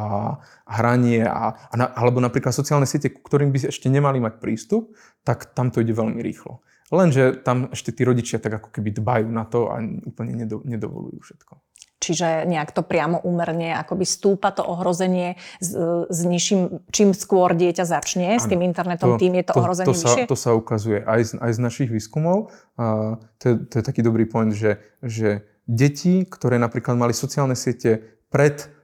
hranie, 0.79 1.27
a, 1.27 1.51
a 1.67 1.73
na, 1.75 1.85
alebo 1.91 2.23
napríklad 2.23 2.55
sociálne 2.55 2.87
siete, 2.87 3.11
ku 3.11 3.19
ktorým 3.19 3.51
by 3.51 3.67
ešte 3.67 3.91
nemali 3.91 4.23
mať 4.23 4.39
prístup, 4.39 4.95
tak 5.27 5.51
tam 5.51 5.67
to 5.67 5.83
ide 5.83 5.91
veľmi 5.91 6.23
rýchlo. 6.23 6.63
Lenže 6.95 7.43
tam 7.43 7.73
ešte 7.75 7.91
tí 7.91 8.07
rodičia 8.07 8.37
tak 8.39 8.61
ako 8.61 8.69
keby 8.71 8.93
dbajú 8.95 9.27
na 9.27 9.43
to 9.43 9.67
a 9.73 9.81
úplne 9.83 10.45
nedo, 10.45 10.63
nedovolujú 10.63 11.17
všetko. 11.17 11.59
Čiže 11.95 12.45
nejak 12.45 12.69
to 12.69 12.85
priamo 12.85 13.17
úmerne 13.25 13.73
akoby 13.73 14.05
stúpa 14.05 14.53
to 14.53 14.61
ohrozenie 14.61 15.41
s, 15.57 15.73
s 16.05 16.19
nižším, 16.21 16.85
čím 16.93 17.17
skôr 17.17 17.57
dieťa 17.57 17.81
začne 17.81 18.37
ano, 18.37 18.43
s 18.43 18.45
tým 18.45 18.61
internetom, 18.61 19.15
to, 19.15 19.25
tým 19.25 19.41
je 19.41 19.45
to, 19.47 19.53
to 19.57 19.59
ohrozenie 19.59 19.89
to 19.89 19.97
sa, 19.97 20.05
vyššie? 20.05 20.23
To 20.29 20.37
sa 20.37 20.51
ukazuje 20.53 20.99
aj 21.01 21.21
z, 21.25 21.31
aj 21.41 21.51
z 21.57 21.59
našich 21.59 21.89
výskumov. 21.89 22.53
A 22.77 23.17
to, 23.41 23.43
je, 23.49 23.53
to 23.65 23.73
je 23.81 23.83
taký 23.83 24.05
dobrý 24.05 24.29
point, 24.29 24.53
že, 24.53 24.77
že 25.01 25.49
deti, 25.65 26.23
ktoré 26.25 26.61
napríklad 26.61 26.95
mali 26.95 27.13
sociálne 27.13 27.57
siete 27.57 28.21
pred 28.29 28.75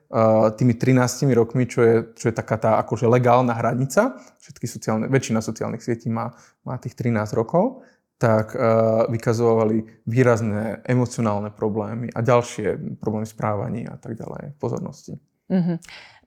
tými 0.60 0.76
13 0.76 1.32
rokmi, 1.32 1.64
čo 1.72 1.80
je, 1.88 1.96
čo 2.20 2.26
je 2.28 2.36
taká 2.36 2.60
tá 2.60 2.72
akože 2.84 3.08
legálna 3.08 3.56
hranica, 3.56 4.20
všetky 4.44 4.68
sociálne, 4.68 5.06
väčšina 5.08 5.40
sociálnych 5.40 5.80
sietí 5.80 6.12
má, 6.12 6.36
má 6.68 6.76
tých 6.84 7.00
13 7.00 7.32
rokov, 7.32 7.88
tak 8.20 8.54
uh, 8.54 9.08
vykazovali 9.08 10.04
výrazné 10.06 10.84
emocionálne 10.86 11.50
problémy 11.50 12.12
a 12.12 12.20
ďalšie 12.22 13.00
problémy 13.00 13.26
správaní 13.26 13.88
a 13.88 13.96
tak 13.98 14.20
ďalej, 14.20 14.60
pozornosti. 14.60 15.16
Mm-hmm. 15.48 15.78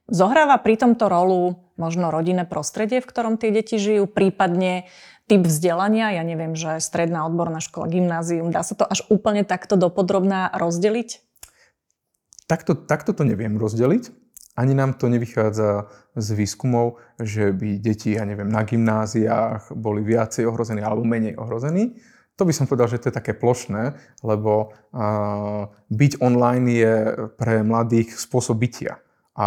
Zohráva 0.05 0.61
pri 0.61 0.77
tomto 0.77 1.09
rolu 1.09 1.65
možno 1.81 2.13
rodinné 2.13 2.45
prostredie, 2.45 3.01
v 3.01 3.09
ktorom 3.09 3.41
tie 3.41 3.51
deti 3.51 3.81
žijú, 3.81 4.05
prípadne 4.05 4.87
typ 5.25 5.49
vzdelania, 5.49 6.13
ja 6.13 6.23
neviem, 6.23 6.53
že 6.53 6.77
stredná 6.85 7.25
odborná 7.25 7.65
škola, 7.65 7.89
gymnázium, 7.89 8.53
dá 8.53 8.61
sa 8.61 8.77
to 8.77 8.85
až 8.85 9.01
úplne 9.09 9.49
takto 9.49 9.81
dopodrobná 9.81 10.53
rozdeliť? 10.53 11.25
Takto, 12.45 12.77
takto 12.77 13.17
to 13.17 13.25
neviem 13.25 13.57
rozdeliť. 13.57 14.13
Ani 14.55 14.77
nám 14.77 14.95
to 15.01 15.11
nevychádza 15.11 15.91
z 16.15 16.29
výskumov, 16.37 17.03
že 17.19 17.51
by 17.51 17.81
deti, 17.83 18.15
ja 18.15 18.23
neviem, 18.23 18.47
na 18.47 18.63
gymnáziách 18.63 19.75
boli 19.75 20.05
viacej 20.07 20.47
ohrození 20.47 20.79
alebo 20.79 21.03
menej 21.03 21.35
ohrození. 21.35 21.99
To 22.39 22.47
by 22.47 22.55
som 22.55 22.71
povedal, 22.71 22.87
že 22.87 23.03
to 23.03 23.11
je 23.11 23.19
také 23.19 23.35
plošné, 23.35 23.99
lebo 24.23 24.71
uh, 24.71 25.71
byť 25.91 26.13
online 26.23 26.67
je 26.71 26.95
pre 27.35 27.67
mladých 27.67 28.15
spôsob 28.15 28.63
bytia. 28.63 29.04
A 29.35 29.47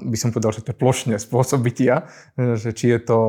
by 0.00 0.16
som 0.16 0.32
povedal, 0.32 0.56
že 0.56 0.64
to 0.64 0.72
je 0.72 0.80
plošne 0.80 1.16
spôsob 1.20 1.60
bytia, 1.60 2.08
že 2.36 2.72
či 2.72 2.96
je 2.96 3.00
to 3.04 3.20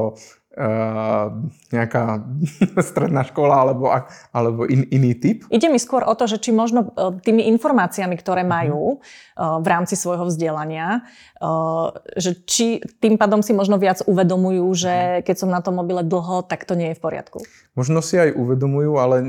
Uh, 0.57 1.53
nejaká 1.69 2.17
stredná 2.89 3.21
škola 3.21 3.61
alebo, 3.61 3.93
alebo 4.33 4.65
in, 4.65 4.89
iný 4.89 5.13
typ. 5.13 5.45
Ide 5.53 5.69
mi 5.69 5.77
skôr 5.77 6.01
o 6.01 6.17
to, 6.17 6.25
že 6.25 6.41
či 6.41 6.49
možno 6.49 6.97
uh, 6.97 7.13
tými 7.13 7.45
informáciami, 7.53 8.17
ktoré 8.17 8.41
mhm. 8.41 8.49
majú 8.49 8.97
uh, 8.97 9.61
v 9.61 9.67
rámci 9.69 9.93
svojho 9.93 10.25
vzdelania, 10.25 11.05
uh, 11.37 11.93
že 12.17 12.41
či 12.49 12.81
tým 12.81 13.21
pádom 13.21 13.45
si 13.45 13.53
možno 13.53 13.77
viac 13.77 14.01
uvedomujú, 14.09 14.65
že 14.73 15.21
mhm. 15.21 15.29
keď 15.29 15.35
som 15.37 15.53
na 15.53 15.61
tom 15.61 15.77
mobile 15.77 16.01
dlho, 16.01 16.41
tak 16.49 16.65
to 16.65 16.73
nie 16.73 16.89
je 16.89 16.97
v 16.97 17.05
poriadku. 17.05 17.45
Možno 17.77 18.01
si 18.01 18.17
aj 18.17 18.33
uvedomujú, 18.33 18.97
ale 18.97 19.21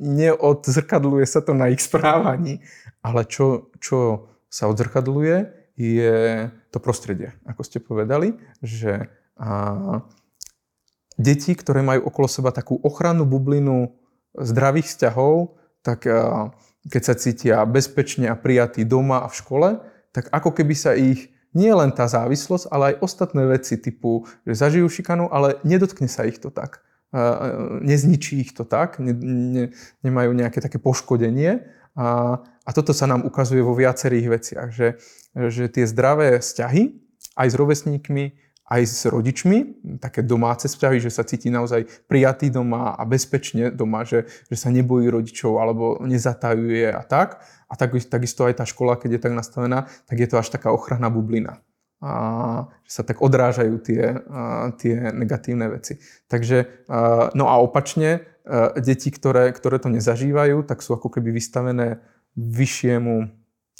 neodzrkadluje 0.00 1.28
sa 1.28 1.44
to 1.44 1.52
na 1.52 1.68
ich 1.68 1.84
správaní. 1.84 2.64
Ale 3.04 3.28
čo, 3.28 3.68
čo 3.84 4.32
sa 4.48 4.72
odzrkadluje, 4.72 5.63
je 5.74 6.48
to 6.70 6.78
prostredie, 6.78 7.34
ako 7.46 7.62
ste 7.66 7.82
povedali, 7.82 8.38
že 8.62 9.10
uh, 9.38 10.02
deti, 11.18 11.54
ktoré 11.54 11.82
majú 11.82 12.10
okolo 12.10 12.26
seba 12.30 12.50
takú 12.50 12.78
ochrannú 12.82 13.26
bublinu 13.26 13.94
zdravých 14.34 14.90
vzťahov, 14.90 15.58
tak 15.84 16.08
keď 16.90 17.02
sa 17.04 17.14
cítia 17.14 17.56
bezpečne 17.68 18.26
a 18.26 18.34
prijatí 18.34 18.82
doma 18.82 19.22
a 19.22 19.30
v 19.30 19.38
škole, 19.38 19.68
tak 20.10 20.32
ako 20.32 20.50
keby 20.50 20.74
sa 20.74 20.96
ich 20.96 21.30
nie 21.54 21.70
len 21.70 21.94
tá 21.94 22.10
závislosť, 22.10 22.66
ale 22.66 22.84
aj 22.94 23.00
ostatné 23.04 23.46
veci 23.46 23.78
typu, 23.78 24.26
že 24.42 24.58
zažijú 24.58 24.90
šikanu, 24.90 25.30
ale 25.30 25.62
nedotkne 25.62 26.10
sa 26.10 26.26
ich 26.26 26.42
to 26.42 26.50
tak. 26.50 26.82
Nezničí 27.78 28.42
ich 28.42 28.50
to 28.50 28.66
tak, 28.66 28.98
ne, 28.98 29.14
ne, 29.14 29.64
nemajú 30.02 30.34
nejaké 30.34 30.58
také 30.58 30.82
poškodenie. 30.82 31.62
A, 31.94 32.38
a 32.42 32.70
toto 32.74 32.90
sa 32.90 33.06
nám 33.06 33.22
ukazuje 33.22 33.62
vo 33.62 33.74
viacerých 33.74 34.26
veciach, 34.26 34.68
že, 34.74 34.98
že 35.34 35.70
tie 35.70 35.86
zdravé 35.86 36.42
vzťahy 36.42 36.94
aj 37.38 37.46
s 37.50 37.54
rovesníkmi, 37.54 38.24
aj 38.64 38.82
s 38.82 39.00
rodičmi, 39.04 39.58
také 40.00 40.24
domáce 40.24 40.66
vzťahy, 40.66 40.96
že 40.96 41.12
sa 41.12 41.22
cíti 41.22 41.52
naozaj 41.52 41.84
prijatý 42.08 42.48
doma 42.48 42.96
a 42.96 43.02
bezpečne 43.04 43.68
doma, 43.68 44.08
že, 44.08 44.24
že 44.48 44.56
sa 44.56 44.72
nebojí 44.72 45.06
rodičov 45.12 45.60
alebo 45.60 46.00
nezatajuje 46.00 46.88
a 46.88 47.02
tak. 47.04 47.44
A 47.68 47.76
tak, 47.76 47.92
takisto 48.08 48.48
aj 48.48 48.62
tá 48.62 48.64
škola, 48.64 48.96
keď 48.96 49.18
je 49.18 49.20
tak 49.20 49.34
nastavená, 49.36 49.90
tak 50.08 50.16
je 50.16 50.28
to 50.30 50.40
až 50.40 50.48
taká 50.48 50.72
ochranná 50.72 51.12
bublina. 51.12 51.60
A 52.04 52.12
že 52.84 53.00
sa 53.00 53.02
tak 53.02 53.24
odrážajú 53.24 53.80
tie, 53.80 54.12
tie 54.76 54.94
negatívne 55.16 55.72
veci. 55.72 55.96
Takže, 56.28 56.84
no 57.32 57.48
a 57.48 57.56
opačne, 57.64 58.28
deti, 58.76 59.08
ktoré, 59.08 59.56
ktoré 59.56 59.80
to 59.80 59.88
nezažívajú, 59.88 60.68
tak 60.68 60.84
sú 60.84 61.00
ako 61.00 61.08
keby 61.08 61.32
vystavené 61.32 62.04
vyššiemu 62.36 63.32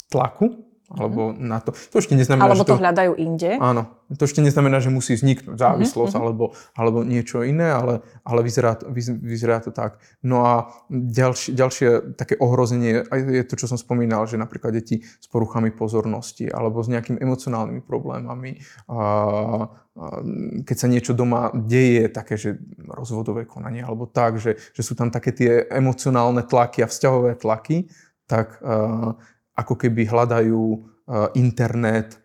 tlaku 0.09 0.64
alebo 0.85 1.33
mm-hmm. 1.33 1.47
na 1.49 1.57
to. 1.61 1.73
To 1.73 1.97
ešte 1.97 2.13
neznamená, 2.13 2.53
alebo 2.53 2.61
že 2.61 2.69
to, 2.69 2.77
to 2.77 2.81
hľadajú 2.81 3.11
inde. 3.17 3.51
Áno. 3.57 3.89
To 4.05 4.21
ešte 4.21 4.37
neznamená, 4.45 4.77
že 4.77 4.93
musí 4.93 5.17
vzniknúť 5.17 5.57
závislosť 5.57 6.13
mm-hmm. 6.13 6.25
alebo, 6.29 6.53
alebo 6.77 7.01
niečo 7.01 7.41
iné, 7.41 7.73
ale, 7.73 8.05
ale 8.21 8.39
vyzerá, 8.45 8.77
to, 8.77 8.93
vyzerá 8.93 9.65
to 9.65 9.73
tak. 9.73 9.97
No 10.21 10.45
a 10.45 10.69
ďalšie, 10.93 11.57
ďalšie 11.57 11.87
také 12.13 12.37
ohrozenie 12.37 13.01
je 13.09 13.43
to, 13.49 13.57
čo 13.57 13.65
som 13.65 13.81
spomínal, 13.81 14.29
že 14.29 14.37
napríklad 14.37 14.77
deti 14.77 15.01
s 15.01 15.25
poruchami 15.25 15.73
pozornosti 15.73 16.45
alebo 16.53 16.85
s 16.85 16.87
nejakými 16.93 17.17
emocionálnymi 17.17 17.81
problémami. 17.81 18.61
A, 18.93 19.81
keď 20.67 20.75
sa 20.75 20.91
niečo 20.91 21.15
doma 21.15 21.55
deje, 21.55 22.11
také, 22.11 22.35
že 22.35 22.59
rozvodové 22.83 23.47
konanie 23.47 23.79
alebo 23.79 24.05
tak, 24.05 24.43
že, 24.43 24.59
že 24.75 24.83
sú 24.83 24.91
tam 24.91 25.07
také 25.07 25.31
tie 25.31 25.51
emocionálne 25.71 26.43
tlaky 26.43 26.83
a 26.83 26.91
vzťahové 26.91 27.39
tlaky, 27.39 27.87
tak 28.27 28.59
a, 28.59 29.15
ako 29.55 29.73
keby 29.79 30.05
hľadajú 30.05 30.63
eh, 30.75 31.27
internet 31.39 32.19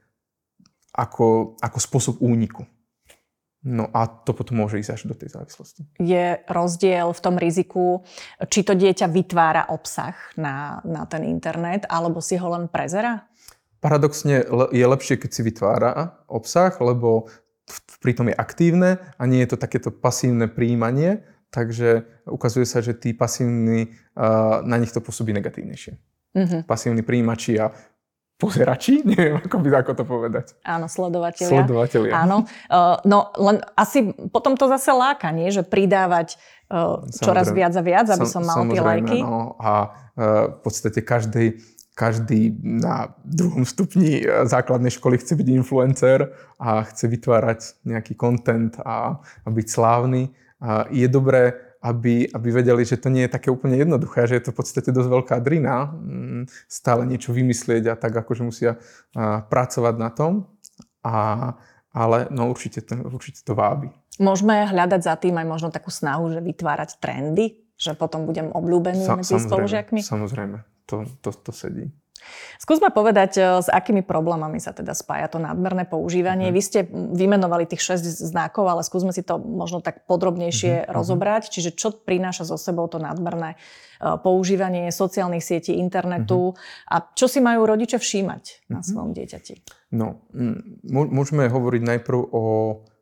ako, 0.91 1.57
ako 1.63 1.79
spôsob 1.79 2.15
úniku. 2.19 2.67
No 3.61 3.93
a 3.93 4.09
to 4.09 4.33
potom 4.33 4.65
môže 4.65 4.81
ísť 4.81 4.93
až 4.97 5.03
do 5.05 5.13
tej 5.13 5.37
závislosti. 5.37 5.85
Je 6.01 6.41
rozdiel 6.49 7.13
v 7.13 7.21
tom 7.21 7.37
riziku, 7.37 8.01
či 8.49 8.65
to 8.65 8.73
dieťa 8.73 9.05
vytvára 9.13 9.69
obsah 9.69 10.17
na, 10.41 10.81
na 10.81 11.05
ten 11.05 11.29
internet, 11.29 11.85
alebo 11.85 12.25
si 12.25 12.41
ho 12.41 12.49
len 12.57 12.73
prezera? 12.73 13.29
Paradoxne 13.85 14.49
je 14.73 14.87
lepšie, 14.89 15.21
keď 15.21 15.31
si 15.31 15.41
vytvára 15.45 16.25
obsah, 16.25 16.73
lebo 16.81 17.29
pritom 18.01 18.33
je 18.33 18.37
aktívne 18.37 18.91
a 19.21 19.23
nie 19.29 19.45
je 19.45 19.53
to 19.53 19.61
takéto 19.61 19.93
pasívne 19.93 20.49
príjmanie, 20.49 21.21
takže 21.53 22.09
ukazuje 22.25 22.65
sa, 22.65 22.81
že 22.81 22.97
tí 22.97 23.13
pasívni, 23.13 23.93
eh, 23.93 24.57
na 24.65 24.77
nich 24.81 24.89
to 24.89 25.05
pôsobí 25.05 25.37
negatívnejšie 25.37 26.01
mm-hmm. 26.37 26.61
pasívni 26.67 27.03
príjimači 27.03 27.59
a 27.59 27.71
pozerači, 28.41 29.05
neviem, 29.13 29.37
ako 29.37 29.57
by 29.61 29.69
ako 29.85 29.93
to 29.93 30.05
povedať. 30.09 30.47
Áno, 30.65 30.89
sledovatelia. 30.89 31.53
Sledovatelia. 31.53 32.13
Áno, 32.17 32.49
uh, 32.73 32.97
no 33.05 33.29
len 33.37 33.61
asi 33.77 34.17
potom 34.33 34.57
to 34.57 34.65
zase 34.73 34.91
láka, 34.97 35.29
nie? 35.29 35.53
Že 35.53 35.69
pridávať 35.69 36.41
uh, 36.73 37.05
čoraz 37.21 37.53
viac 37.53 37.77
a 37.77 37.85
viac, 37.85 38.09
aby 38.09 38.25
som 38.25 38.41
mal 38.41 38.65
tie 38.65 38.81
lajky. 38.81 39.21
No, 39.21 39.61
a 39.61 39.93
uh, 40.17 40.57
v 40.57 40.59
podstate 40.65 41.05
každý, 41.05 41.61
každý 41.93 42.57
na 42.65 43.13
druhom 43.29 43.69
stupni 43.69 44.25
základnej 44.25 44.89
školy 44.89 45.21
chce 45.21 45.37
byť 45.37 45.49
influencer 45.53 46.33
a 46.57 46.89
chce 46.89 47.13
vytvárať 47.13 47.85
nejaký 47.85 48.17
content 48.17 48.73
a, 48.81 49.21
a 49.21 49.49
byť 49.53 49.67
slávny. 49.69 50.33
A 50.61 50.89
je 50.89 51.09
dobré 51.09 51.70
aby, 51.81 52.29
aby 52.29 52.49
vedeli, 52.53 52.85
že 52.85 53.01
to 53.01 53.09
nie 53.09 53.25
je 53.25 53.33
také 53.33 53.49
úplne 53.49 53.77
jednoduché, 53.81 54.29
že 54.29 54.37
je 54.37 54.45
to 54.49 54.53
v 54.53 54.59
podstate 54.61 54.91
dosť 54.93 55.09
veľká 55.09 55.37
drina, 55.41 55.89
mm, 55.89 56.43
stále 56.69 57.09
niečo 57.09 57.33
vymyslieť 57.33 57.89
a 57.89 57.95
tak 57.97 58.13
akože 58.13 58.43
musia 58.45 58.77
pracovať 59.49 59.95
na 59.97 60.11
tom. 60.13 60.33
A, 61.01 61.57
ale 61.97 62.29
no 62.29 62.53
určite 62.53 62.85
to, 62.85 62.95
určite 63.09 63.41
to 63.41 63.57
vábi. 63.57 63.89
Môžeme 64.21 64.69
hľadať 64.69 65.01
za 65.01 65.17
tým 65.17 65.41
aj 65.41 65.47
možno 65.49 65.69
takú 65.73 65.89
snahu, 65.89 66.29
že 66.29 66.45
vytvárať 66.45 67.01
trendy, 67.01 67.65
že 67.81 67.97
potom 67.97 68.29
budem 68.29 68.53
obľúbený 68.53 69.09
Sa, 69.09 69.17
medzi 69.17 69.41
spolužiakmi? 69.41 70.05
Samozrejme, 70.05 70.61
to, 70.85 71.09
to, 71.25 71.33
to 71.33 71.53
sedí. 71.57 71.89
Skúsme 72.61 72.93
povedať, 72.93 73.41
e, 73.41 73.43
s 73.65 73.69
akými 73.73 74.05
problémami 74.05 74.61
sa 74.61 74.77
teda 74.77 74.93
spája 74.93 75.33
to 75.33 75.41
nadmerné 75.41 75.89
používanie. 75.89 76.53
Mm. 76.53 76.55
Vy 76.55 76.63
ste 76.63 76.81
vymenovali 76.93 77.65
tých 77.65 77.97
6 78.01 78.31
znakov, 78.31 78.69
ale 78.69 78.85
skúsme 78.85 79.11
si 79.17 79.25
to 79.25 79.41
možno 79.41 79.81
tak 79.81 80.05
podrobnejšie 80.05 80.85
mm. 80.85 80.93
rozobrať. 80.93 81.49
Čiže 81.51 81.73
čo 81.75 81.93
prináša 81.93 82.45
so 82.47 82.61
sebou 82.61 82.85
to 82.87 83.01
nadmerné 83.01 83.57
e, 83.57 84.17
používanie 84.21 84.93
sociálnych 84.93 85.45
sietí, 85.45 85.77
internetu 85.77 86.53
mm. 86.53 86.93
a 86.93 86.97
čo 87.17 87.27
si 87.27 87.41
majú 87.41 87.65
rodiče 87.65 87.97
všímať 87.97 88.71
na 88.73 88.81
mhm. 88.81 88.87
svojom 88.87 89.11
dieťati? 89.17 89.55
No, 89.91 90.23
môžeme 90.87 91.51
hovoriť 91.51 91.83
najprv 91.83 92.21
o 92.31 92.43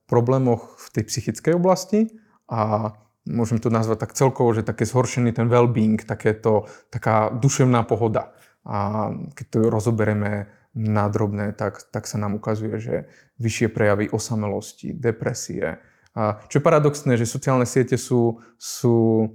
problémoch 0.08 0.80
v 0.80 0.86
tej 0.96 1.04
psychickej 1.04 1.52
oblasti 1.60 2.08
a 2.48 2.96
môžem 3.28 3.60
to 3.60 3.68
nazvať 3.68 4.08
tak 4.08 4.16
celkovo, 4.16 4.56
že 4.56 4.64
také 4.64 4.88
zhoršený 4.88 5.36
ten 5.36 5.52
well-being, 5.52 6.00
takéto, 6.00 6.64
taká 6.88 7.28
duševná 7.28 7.84
pohoda. 7.84 8.32
A 8.68 9.08
keď 9.32 9.46
to 9.48 9.58
rozoberieme 9.72 10.46
na 10.76 11.08
drobné, 11.08 11.56
tak, 11.56 11.80
tak 11.88 12.04
sa 12.04 12.20
nám 12.20 12.36
ukazuje, 12.36 12.76
že 12.76 12.96
vyššie 13.40 13.72
prejavy 13.72 14.12
osamelosti, 14.12 14.92
depresie. 14.92 15.80
A 16.12 16.38
čo 16.52 16.60
je 16.60 16.66
paradoxné, 16.66 17.16
že 17.16 17.24
sociálne 17.24 17.64
siete 17.64 17.96
sú, 17.96 18.38
sú 18.60 19.26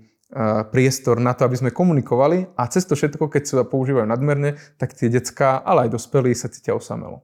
priestor 0.73 1.21
na 1.21 1.37
to, 1.37 1.45
aby 1.45 1.57
sme 1.57 1.69
komunikovali 1.69 2.57
a 2.57 2.65
cez 2.65 2.89
to 2.89 2.97
všetko, 2.97 3.29
keď 3.29 3.43
sa 3.45 3.61
používajú 3.61 4.09
nadmerne, 4.09 4.57
tak 4.81 4.97
tie 4.97 5.05
decka, 5.05 5.61
ale 5.61 5.85
aj 5.85 5.93
dospelí 5.93 6.33
sa 6.33 6.49
cítia 6.49 6.73
osamelo 6.73 7.21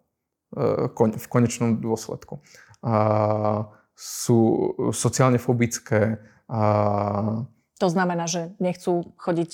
e, 0.54 0.94
v 0.94 1.26
konečnom 1.26 1.82
dôsledku. 1.82 2.38
A 2.86 3.66
sú 3.98 4.72
sociálne 4.94 5.42
fobické, 5.42 6.22
a 6.50 6.62
to 7.80 7.88
znamená, 7.88 8.28
že 8.28 8.52
nechcú 8.60 9.16
chodiť 9.16 9.52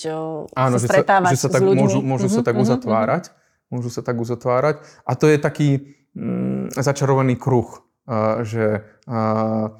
Áno, 0.58 0.76
sa 0.82 0.86
stretávať 0.90 1.38
že 1.38 1.38
sa, 1.38 1.46
že 1.46 1.46
sa 1.46 1.50
tak, 1.54 1.62
s 1.62 1.66
ľuďmi. 1.70 1.82
Môžu, 1.86 1.98
môžu 2.02 2.26
uh-huh, 2.26 2.36
sa 2.36 2.42
tak 2.42 2.58
uh-huh, 2.58 2.66
uzatvárať. 2.66 3.24
Uh-huh. 3.30 3.70
Môžu 3.70 3.88
sa 3.94 4.02
tak 4.02 4.16
uzatvárať. 4.18 4.76
A 5.06 5.12
to 5.14 5.30
je 5.30 5.38
taký 5.38 5.68
mm, 6.18 6.74
začarovaný 6.74 7.38
kruh, 7.38 7.70
uh, 8.10 8.42
že 8.42 8.82
uh, 9.06 9.70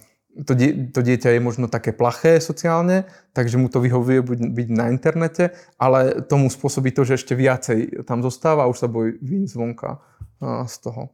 to, 0.46 0.52
die, 0.54 0.94
to 0.94 1.02
dieťa 1.02 1.34
je 1.34 1.40
možno 1.42 1.66
také 1.66 1.90
plaché 1.90 2.38
sociálne, 2.38 3.10
takže 3.34 3.58
mu 3.58 3.66
to 3.66 3.82
vyhovuje 3.82 4.22
byť, 4.22 4.40
byť 4.54 4.68
na 4.70 4.94
internete, 4.94 5.50
ale 5.74 6.22
tomu 6.22 6.46
spôsobí 6.46 6.94
to, 6.94 7.02
že 7.02 7.18
ešte 7.18 7.34
viacej 7.34 8.06
tam 8.06 8.22
zostáva 8.22 8.66
a 8.66 8.70
už 8.70 8.78
sa 8.78 8.88
bojí 8.88 9.18
zvonka 9.50 9.98
uh, 9.98 10.62
z 10.70 10.86
toho 10.86 11.10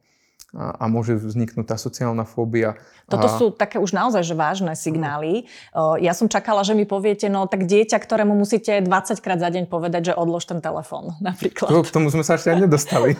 a, 0.53 0.85
môže 0.85 1.17
vzniknúť 1.17 1.65
tá 1.73 1.77
sociálna 1.81 2.29
fóbia. 2.29 2.77
Toto 3.09 3.25
a... 3.25 3.33
sú 3.33 3.49
také 3.49 3.81
už 3.81 3.91
naozaj 3.91 4.21
že 4.21 4.37
vážne 4.37 4.73
signály. 4.77 5.49
Ja 5.99 6.13
som 6.13 6.29
čakala, 6.29 6.61
že 6.61 6.77
mi 6.77 6.85
poviete, 6.85 7.27
no 7.27 7.49
tak 7.49 7.65
dieťa, 7.65 7.97
ktorému 7.97 8.37
musíte 8.37 8.79
20 8.79 9.17
krát 9.19 9.41
za 9.41 9.49
deň 9.49 9.65
povedať, 9.65 10.13
že 10.13 10.17
odlož 10.17 10.45
ten 10.45 10.61
telefón 10.61 11.17
napríklad. 11.27 11.73
To, 11.73 11.81
k 11.81 11.89
tomu 11.89 12.13
sme 12.13 12.21
sa 12.21 12.37
ešte 12.37 12.53
ani 12.53 12.69
nedostali. 12.69 13.17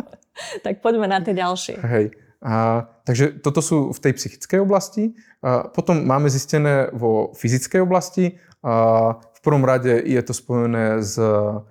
tak 0.66 0.82
poďme 0.82 1.06
na 1.06 1.22
tie 1.22 1.32
ďalšie. 1.32 1.78
Hej. 1.78 2.06
A, 2.44 2.84
takže 3.08 3.40
toto 3.40 3.64
sú 3.64 3.94
v 3.94 3.98
tej 4.04 4.12
psychickej 4.18 4.60
oblasti. 4.60 5.14
A, 5.40 5.70
potom 5.70 6.02
máme 6.02 6.26
zistené 6.26 6.90
vo 6.90 7.32
fyzickej 7.38 7.80
oblasti. 7.80 8.36
A, 8.60 9.16
v 9.16 9.40
prvom 9.40 9.62
rade 9.62 9.94
je 10.04 10.20
to 10.26 10.34
spojené 10.34 11.00
s 11.00 11.16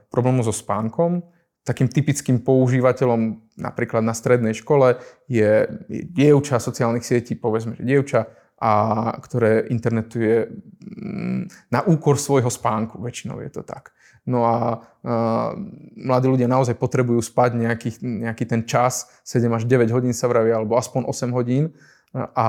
problémom 0.10 0.46
so 0.46 0.56
spánkom 0.56 1.28
takým 1.63 1.88
typickým 1.88 2.44
používateľom 2.44 3.39
napríklad 3.58 4.02
na 4.02 4.18
strednej 4.18 4.58
škole 4.58 4.98
je 5.30 5.68
dievča 5.89 6.58
sociálnych 6.58 7.06
sietí, 7.06 7.38
povedzme, 7.38 7.78
že 7.78 7.86
dievča, 7.86 8.30
a 8.63 8.72
ktoré 9.20 9.68
internetuje 9.68 10.48
mm, 10.48 11.68
na 11.68 11.84
úkor 11.84 12.16
svojho 12.16 12.48
spánku, 12.48 12.96
väčšinou 12.96 13.44
je 13.44 13.52
to 13.52 13.62
tak. 13.68 13.92
No 14.24 14.48
a, 14.48 14.56
a 14.56 14.63
mladí 16.00 16.32
ľudia 16.32 16.48
naozaj 16.48 16.80
potrebujú 16.80 17.20
spať 17.20 17.60
nejaký, 17.60 17.89
nejaký 18.00 18.48
ten 18.48 18.63
čas, 18.63 19.12
7 19.28 19.52
až 19.52 19.68
9 19.68 19.92
hodín 19.92 20.16
sa 20.16 20.32
vraví, 20.32 20.56
alebo 20.56 20.80
aspoň 20.80 21.12
8 21.12 21.36
hodín. 21.36 21.76
A 22.16 22.48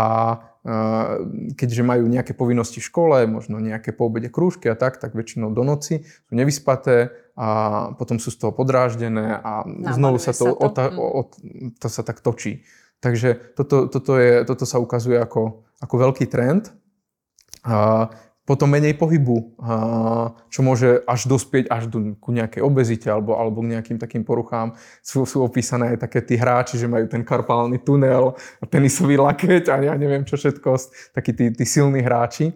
keďže 1.56 1.82
majú 1.84 2.04
nejaké 2.08 2.36
povinnosti 2.36 2.80
v 2.80 2.88
škole, 2.88 3.16
možno 3.28 3.60
nejaké 3.60 3.92
po 3.92 4.08
obede 4.08 4.32
krúžky 4.32 4.68
a 4.68 4.76
tak, 4.76 4.96
tak 5.00 5.16
väčšinou 5.16 5.52
do 5.52 5.64
noci 5.64 6.04
sú 6.04 6.32
nevyspaté 6.32 7.12
a 7.34 7.48
potom 7.98 8.22
sú 8.22 8.30
z 8.30 8.38
toho 8.38 8.54
podráždené 8.54 9.42
a 9.42 9.66
Nábaluje 9.66 9.94
znovu 9.98 10.18
sa 10.22 10.32
to, 10.32 10.46
sa 10.46 10.50
to. 10.54 10.58
Ota, 10.62 10.84
mm. 10.90 10.98
o, 10.98 11.20
to 11.82 11.88
sa 11.90 12.02
tak 12.06 12.22
točí. 12.22 12.62
Takže 13.02 13.54
toto, 13.58 13.90
toto, 13.90 14.16
je, 14.16 14.46
toto 14.46 14.64
sa 14.64 14.78
ukazuje 14.78 15.18
ako, 15.18 15.66
ako 15.82 15.94
veľký 15.98 16.30
trend. 16.30 16.72
A 17.66 18.08
potom 18.44 18.68
menej 18.68 19.00
pohybu, 19.00 19.56
čo 20.52 20.60
môže 20.60 21.00
až 21.08 21.24
dospieť 21.24 21.64
až 21.72 21.88
do, 21.88 22.12
ku 22.20 22.28
nejakej 22.28 22.60
obezite 22.60 23.08
alebo, 23.08 23.40
alebo 23.40 23.64
k 23.64 23.72
nejakým 23.72 23.96
takým 23.96 24.20
poruchám. 24.20 24.76
Sú, 25.00 25.24
sú 25.24 25.40
opísané 25.40 25.96
aj 25.96 26.04
také 26.04 26.20
tí 26.20 26.36
hráči, 26.36 26.76
že 26.76 26.84
majú 26.84 27.08
ten 27.08 27.24
karpálny 27.24 27.80
tunel, 27.80 28.36
tenisový 28.68 29.16
lakeť 29.16 29.72
a 29.72 29.80
ja 29.80 29.94
neviem 29.96 30.28
čo 30.28 30.36
všetko, 30.36 30.76
takí 31.16 31.32
tí, 31.32 31.56
tí 31.56 31.64
silní 31.64 32.04
hráči 32.04 32.52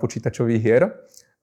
počítačových 0.00 0.62
hier. 0.64 0.96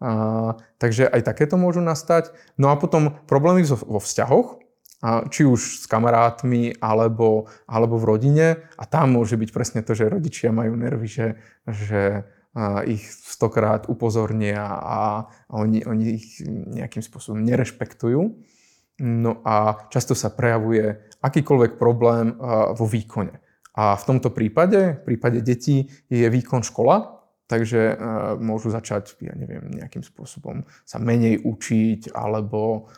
A, 0.04 0.60
takže 0.78 1.08
aj 1.08 1.22
takéto 1.24 1.56
môžu 1.56 1.80
nastať. 1.80 2.36
No 2.60 2.70
a 2.72 2.76
potom 2.76 3.16
problémy 3.26 3.64
vo, 3.64 4.00
vzťahoch, 4.00 4.60
a 5.06 5.28
či 5.30 5.46
už 5.46 5.84
s 5.84 5.86
kamarátmi 5.86 6.82
alebo, 6.82 7.46
alebo 7.70 8.00
v 8.00 8.08
rodine. 8.10 8.48
A 8.80 8.90
tam 8.90 9.14
môže 9.14 9.38
byť 9.38 9.50
presne 9.54 9.82
to, 9.86 9.94
že 9.94 10.10
rodičia 10.10 10.56
majú 10.56 10.74
nervy, 10.74 11.08
že, 11.08 11.28
že 11.68 12.26
ich 12.88 13.04
stokrát 13.12 13.86
upozornia 13.92 14.64
a 14.64 15.28
oni, 15.52 15.84
oni 15.84 16.06
ich 16.16 16.40
nejakým 16.48 17.04
spôsobom 17.04 17.44
nerešpektujú. 17.44 18.22
No 19.04 19.44
a 19.44 19.86
často 19.92 20.16
sa 20.16 20.32
prejavuje 20.32 21.04
akýkoľvek 21.20 21.76
problém 21.76 22.32
vo 22.72 22.88
výkone. 22.88 23.44
A 23.76 24.00
v 24.00 24.04
tomto 24.08 24.32
prípade, 24.32 25.04
v 25.04 25.14
prípade 25.14 25.44
detí, 25.44 25.92
je 26.08 26.24
výkon 26.32 26.64
škola, 26.64 27.15
takže 27.46 27.98
môžu 28.42 28.74
začať, 28.74 29.18
ja 29.22 29.34
neviem, 29.38 29.70
nejakým 29.70 30.02
spôsobom 30.02 30.66
sa 30.86 30.98
menej 30.98 31.42
učiť 31.46 32.14
alebo 32.14 32.90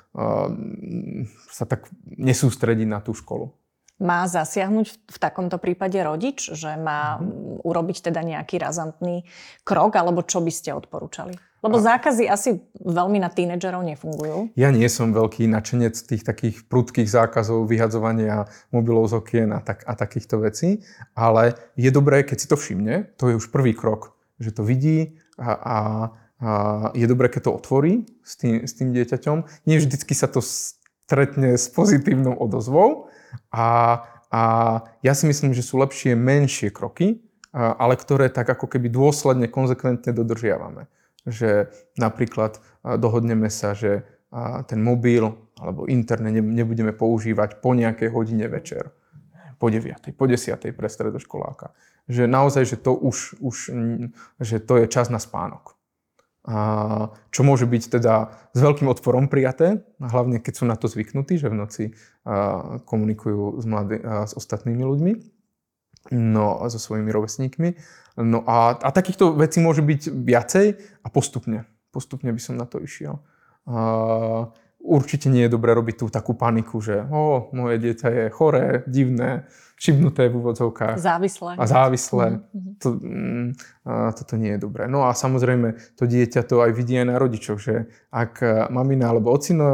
sa 1.52 1.66
tak 1.68 1.92
nesústrediť 2.06 2.88
na 2.88 3.04
tú 3.04 3.12
školu. 3.12 3.52
Má 3.98 4.30
zasiahnuť 4.30 5.10
v 5.10 5.18
takomto 5.18 5.58
prípade 5.58 5.98
rodič, 5.98 6.54
že 6.54 6.78
má 6.78 7.18
mm-hmm. 7.18 7.66
urobiť 7.66 7.98
teda 8.06 8.22
nejaký 8.22 8.62
razantný 8.62 9.26
krok, 9.66 9.98
alebo 9.98 10.22
čo 10.22 10.38
by 10.38 10.54
ste 10.54 10.70
odporúčali? 10.78 11.34
Lebo 11.66 11.82
zákazy 11.82 12.30
asi 12.30 12.62
veľmi 12.78 13.18
na 13.18 13.34
tínedžerov 13.34 13.82
nefungujú. 13.82 14.54
Ja 14.54 14.70
nie 14.70 14.86
som 14.86 15.18
veľký 15.18 15.50
načenec 15.50 15.98
tých 15.98 16.22
takých 16.22 16.70
prudkých 16.70 17.10
zákazov, 17.10 17.66
vyhadzovania 17.66 18.46
mobilov 18.70 19.10
z 19.10 19.18
okien 19.18 19.50
a, 19.50 19.66
tak, 19.66 19.82
a 19.90 19.98
takýchto 19.98 20.46
vecí, 20.46 20.86
ale 21.18 21.58
je 21.74 21.90
dobré, 21.90 22.22
keď 22.22 22.38
si 22.38 22.46
to 22.46 22.54
všimne, 22.54 23.18
to 23.18 23.34
je 23.34 23.42
už 23.42 23.50
prvý 23.50 23.74
krok, 23.74 24.14
že 24.38 24.54
to 24.54 24.62
vidí 24.66 25.18
a, 25.38 25.50
a, 25.50 25.54
a 25.54 25.78
je 26.94 27.06
dobré, 27.10 27.30
keď 27.30 27.50
to 27.50 27.58
otvorí 27.58 27.94
s 28.22 28.38
tým, 28.38 28.66
s 28.66 28.74
tým 28.78 28.94
dieťaťom. 28.94 29.66
Nie 29.66 29.82
vždycky 29.82 30.14
sa 30.14 30.30
to 30.30 30.42
stretne 30.46 31.58
s 31.58 31.70
pozitívnou 31.72 32.38
odozvou, 32.38 33.08
a, 33.52 33.68
a 34.32 34.42
ja 35.04 35.14
si 35.16 35.28
myslím, 35.28 35.52
že 35.54 35.66
sú 35.66 35.80
lepšie 35.80 36.16
menšie 36.16 36.72
kroky, 36.72 37.24
ale 37.54 37.98
ktoré 37.98 38.30
tak 38.30 38.48
ako 38.48 38.68
keby 38.70 38.92
dôsledne, 38.92 39.48
konzekventne 39.50 40.14
dodržiavame. 40.14 40.92
Že 41.28 41.72
napríklad 42.00 42.62
dohodneme 42.84 43.50
sa, 43.52 43.74
že 43.74 44.06
ten 44.68 44.80
mobil 44.84 45.24
alebo 45.58 45.90
internet 45.90 46.38
nebudeme 46.38 46.94
používať 46.94 47.64
po 47.64 47.74
nejakej 47.74 48.10
hodine 48.14 48.46
večer. 48.46 48.94
Po 49.58 49.74
9, 49.74 50.14
po 50.14 50.30
10 50.30 50.54
pre 50.54 50.86
stredoškoláka. 50.86 51.74
Že 52.08 52.24
naozaj, 52.32 52.64
že 52.64 52.78
to 52.80 52.96
už, 52.96 53.40
už 53.44 53.56
že 54.40 54.58
to 54.64 54.74
je 54.80 54.86
čas 54.88 55.12
na 55.12 55.20
spánok 55.20 55.78
čo 57.28 57.42
môže 57.44 57.68
byť 57.68 58.00
teda 58.00 58.32
s 58.56 58.60
veľkým 58.60 58.88
odporom 58.88 59.28
prijaté, 59.28 59.84
hlavne 60.00 60.40
keď 60.40 60.54
sú 60.56 60.64
na 60.64 60.80
to 60.80 60.88
zvyknutí, 60.88 61.36
že 61.36 61.52
v 61.52 61.60
noci 61.60 61.84
komunikujú 62.88 63.60
s, 63.60 63.66
mladý, 63.68 64.00
s 64.00 64.32
ostatnými 64.32 64.80
ľuďmi, 64.80 65.12
no 66.16 66.64
a 66.64 66.72
so 66.72 66.80
svojimi 66.80 67.12
rovesníkmi. 67.12 67.70
No 68.24 68.48
a, 68.48 68.80
a 68.80 68.90
takýchto 68.96 69.36
vecí 69.36 69.60
môže 69.60 69.84
byť 69.84 70.08
viacej 70.08 70.68
a 71.04 71.08
postupne. 71.12 71.68
Postupne 71.92 72.32
by 72.32 72.40
som 72.40 72.56
na 72.56 72.64
to 72.64 72.80
išiel. 72.80 73.20
A, 73.68 74.48
určite 74.80 75.28
nie 75.28 75.46
je 75.46 75.54
dobré 75.54 75.76
robiť 75.76 75.96
tú 76.00 76.06
takú 76.08 76.34
paniku, 76.34 76.80
že 76.80 77.04
o, 77.12 77.52
moje 77.52 77.82
dieťa 77.82 78.08
je 78.08 78.26
choré, 78.32 78.66
divné, 78.88 79.50
šibnuté 79.78 80.32
v 80.32 80.42
úvodzovkách. 80.42 80.98
Závislé. 80.98 81.54
A 81.60 81.64
závislé. 81.70 82.42
Mm-hmm. 82.42 82.74
To, 82.82 82.88
mm, 82.98 83.48
a 83.86 83.94
toto 84.16 84.34
nie 84.40 84.58
je 84.58 84.60
dobré. 84.64 84.90
No 84.90 85.06
a 85.06 85.14
samozrejme, 85.14 85.98
to 86.00 86.10
dieťa 86.10 86.42
to 86.48 86.66
aj 86.66 86.72
vidí 86.74 86.98
aj 86.98 87.08
na 87.14 87.16
rodičoch, 87.22 87.60
že 87.62 87.92
ak 88.10 88.42
mamina 88.74 89.14
alebo 89.14 89.30
ocino 89.36 89.68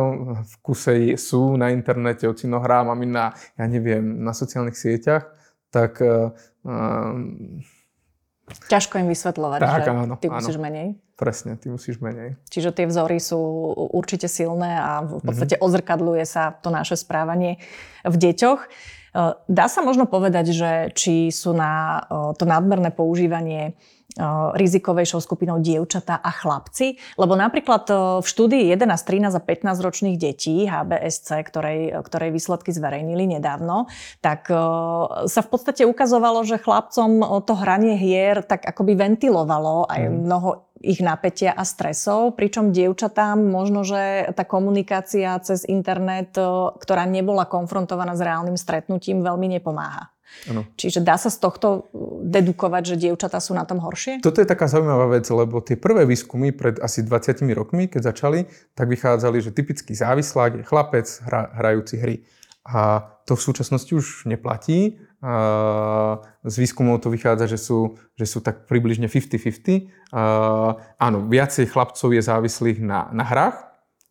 v 0.43 0.53
kuse 0.59 1.15
sú 1.15 1.55
na 1.55 1.71
internete, 1.71 2.27
ocino 2.27 2.59
hrá, 2.59 2.83
mamina, 2.83 3.31
ja 3.55 3.65
neviem, 3.69 4.23
na 4.23 4.35
sociálnych 4.35 4.75
sieťach, 4.75 5.29
tak... 5.71 6.03
Uh, 6.03 6.31
Ťažko 8.43 8.99
im 8.99 9.07
vysvetľovať, 9.07 9.59
tak, 9.63 9.87
že 9.87 9.91
áno, 9.95 10.15
ty 10.19 10.27
musíš 10.27 10.59
áno. 10.59 10.65
menej. 10.67 10.87
Presne, 11.15 11.55
ty 11.55 11.71
musíš 11.71 12.03
menej. 12.03 12.35
Čiže 12.51 12.75
tie 12.75 12.85
vzory 12.91 13.21
sú 13.23 13.39
určite 13.95 14.27
silné 14.27 14.75
a 14.75 14.99
v 15.05 15.23
podstate 15.23 15.55
mm-hmm. 15.55 15.67
ozrkadluje 15.71 16.23
sa 16.27 16.51
to 16.59 16.67
naše 16.67 16.99
správanie 16.99 17.63
v 18.03 18.15
deťoch. 18.19 18.59
Eh, 19.13 19.31
dá 19.45 19.65
sa 19.69 19.85
možno 19.85 20.09
povedať, 20.09 20.57
že 20.57 20.71
či 20.97 21.29
sú 21.29 21.53
na 21.53 22.01
eh, 22.01 22.33
to 22.33 22.49
nadmerné 22.49 22.89
používanie 22.89 23.77
rizikovejšou 24.53 25.19
skupinou 25.25 25.57
dievčatá 25.57 26.21
a 26.21 26.29
chlapci. 26.29 27.01
Lebo 27.17 27.33
napríklad 27.33 27.89
v 28.21 28.25
štúdii 28.25 28.69
11, 28.69 28.93
13 28.93 29.33
a 29.33 29.41
15 29.41 29.85
ročných 29.85 30.17
detí 30.21 30.69
HBSC, 30.69 31.41
ktorej, 31.49 31.97
ktorej 32.05 32.29
výsledky 32.29 32.69
zverejnili 32.69 33.37
nedávno, 33.37 33.89
tak 34.21 34.49
sa 35.25 35.41
v 35.41 35.49
podstate 35.49 35.89
ukazovalo, 35.89 36.45
že 36.45 36.61
chlapcom 36.61 37.25
to 37.43 37.53
hranie 37.57 37.97
hier 37.97 38.45
tak 38.45 38.63
akoby 38.69 38.93
ventilovalo 38.93 39.89
aj 39.89 40.01
mhm. 40.05 40.13
mnoho 40.29 40.49
ich 40.83 40.99
napätia 40.99 41.55
a 41.55 41.63
stresov, 41.63 42.35
pričom 42.35 42.75
dievčatám 42.75 43.39
možno, 43.39 43.87
že 43.87 44.27
tá 44.35 44.43
komunikácia 44.43 45.31
cez 45.39 45.63
internet, 45.63 46.35
ktorá 46.75 47.07
nebola 47.07 47.47
konfrontovaná 47.47 48.19
s 48.19 48.21
reálnym 48.21 48.59
stretnutím, 48.59 49.23
veľmi 49.23 49.47
nepomáha. 49.57 50.12
Ano. 50.49 50.67
Čiže 50.75 50.99
dá 50.99 51.15
sa 51.15 51.31
z 51.31 51.39
tohto 51.39 51.87
dedukovať, 52.27 52.95
že 52.95 52.95
dievčatá 53.07 53.39
sú 53.39 53.55
na 53.55 53.63
tom 53.63 53.79
horšie? 53.79 54.19
Toto 54.19 54.43
je 54.43 54.47
taká 54.49 54.67
zaujímavá 54.67 55.07
vec, 55.15 55.25
lebo 55.31 55.63
tie 55.63 55.79
prvé 55.79 56.03
výskumy 56.03 56.51
pred 56.51 56.79
asi 56.83 57.05
20 57.05 57.47
rokmi, 57.55 57.87
keď 57.87 58.11
začali, 58.11 58.45
tak 58.75 58.91
vychádzali, 58.91 59.37
že 59.39 59.55
typický 59.55 59.95
závislák 59.95 60.51
je 60.59 60.63
chlapec 60.67 61.07
hra, 61.23 61.53
hrajúci 61.59 61.95
hry. 61.99 62.15
A 62.63 63.03
to 63.27 63.35
v 63.35 63.43
súčasnosti 63.43 63.91
už 63.91 64.27
neplatí. 64.27 64.99
Z 66.43 66.55
výskumov 66.59 67.03
to 67.03 67.11
vychádza, 67.11 67.47
že 67.47 67.59
sú, 67.59 67.95
že 68.19 68.27
sú 68.27 68.39
tak 68.43 68.67
približne 68.67 69.07
50-50. 69.07 69.87
Áno, 70.99 71.17
viacej 71.27 71.71
chlapcov 71.71 72.11
je 72.11 72.23
závislých 72.23 72.79
na, 72.83 73.11
na 73.15 73.23
hrách, 73.23 73.57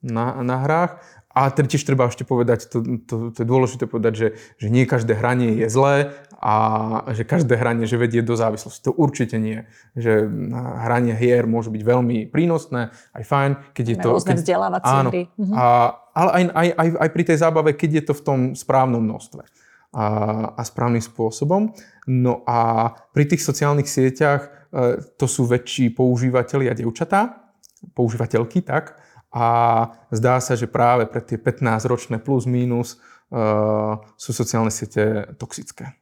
na, 0.02 0.40
na 0.42 0.56
hrách 0.64 0.92
a 1.32 1.48
tiež 1.48 1.80
treba 1.88 2.12
ešte 2.12 2.28
povedať, 2.28 2.68
to, 2.68 2.84
to, 3.08 3.14
to 3.32 3.38
je 3.40 3.48
dôležité 3.48 3.88
povedať, 3.88 4.12
že, 4.14 4.28
že 4.60 4.68
nie 4.68 4.84
každé 4.84 5.16
hranie 5.16 5.56
je 5.64 5.68
zlé 5.72 6.12
a 6.36 6.54
že 7.16 7.24
každé 7.24 7.56
hranie, 7.56 7.88
že 7.88 7.96
vedie 7.96 8.20
do 8.20 8.36
závislosti. 8.36 8.84
To 8.84 8.92
určite 8.92 9.40
nie. 9.40 9.64
Že 9.96 10.28
hranie 10.84 11.16
hier 11.16 11.48
môže 11.48 11.72
byť 11.72 11.82
veľmi 11.82 12.28
prínosné, 12.28 12.92
aj 13.16 13.24
fajn, 13.24 13.50
keď 13.72 13.84
je 13.88 13.96
to... 13.96 14.08
Rôzne 14.12 14.36
vzdelávacie 14.36 14.92
áno, 14.92 15.10
hry. 15.10 15.22
Mhm. 15.40 15.54
A, 15.56 15.64
ale 16.12 16.30
aj, 16.30 16.42
aj, 16.52 16.68
aj, 16.76 16.88
aj 17.00 17.08
pri 17.16 17.24
tej 17.24 17.38
zábave, 17.40 17.70
keď 17.72 17.90
je 17.96 18.02
to 18.10 18.14
v 18.14 18.22
tom 18.22 18.40
správnom 18.52 19.00
množstve 19.00 19.42
a, 19.92 20.04
a 20.56 20.62
správnym 20.64 21.00
spôsobom. 21.00 21.72
No 22.08 22.44
a 22.48 22.90
pri 23.12 23.24
tých 23.28 23.44
sociálnych 23.44 23.88
sieťach 23.88 24.68
e, 24.72 25.00
to 25.16 25.24
sú 25.28 25.48
väčší 25.48 25.92
používateľi 25.92 26.72
a 26.72 26.74
devčatá, 26.76 27.52
používateľky, 27.92 28.64
tak, 28.64 28.98
a 29.32 29.46
zdá 30.12 30.36
sa, 30.44 30.52
že 30.52 30.68
práve 30.68 31.08
pre 31.08 31.24
tie 31.24 31.40
15-ročné 31.40 32.20
plus 32.20 32.44
minus 32.44 33.00
uh, 33.32 33.96
sú 34.20 34.36
sociálne 34.36 34.68
siete 34.68 35.32
toxické. 35.40 35.96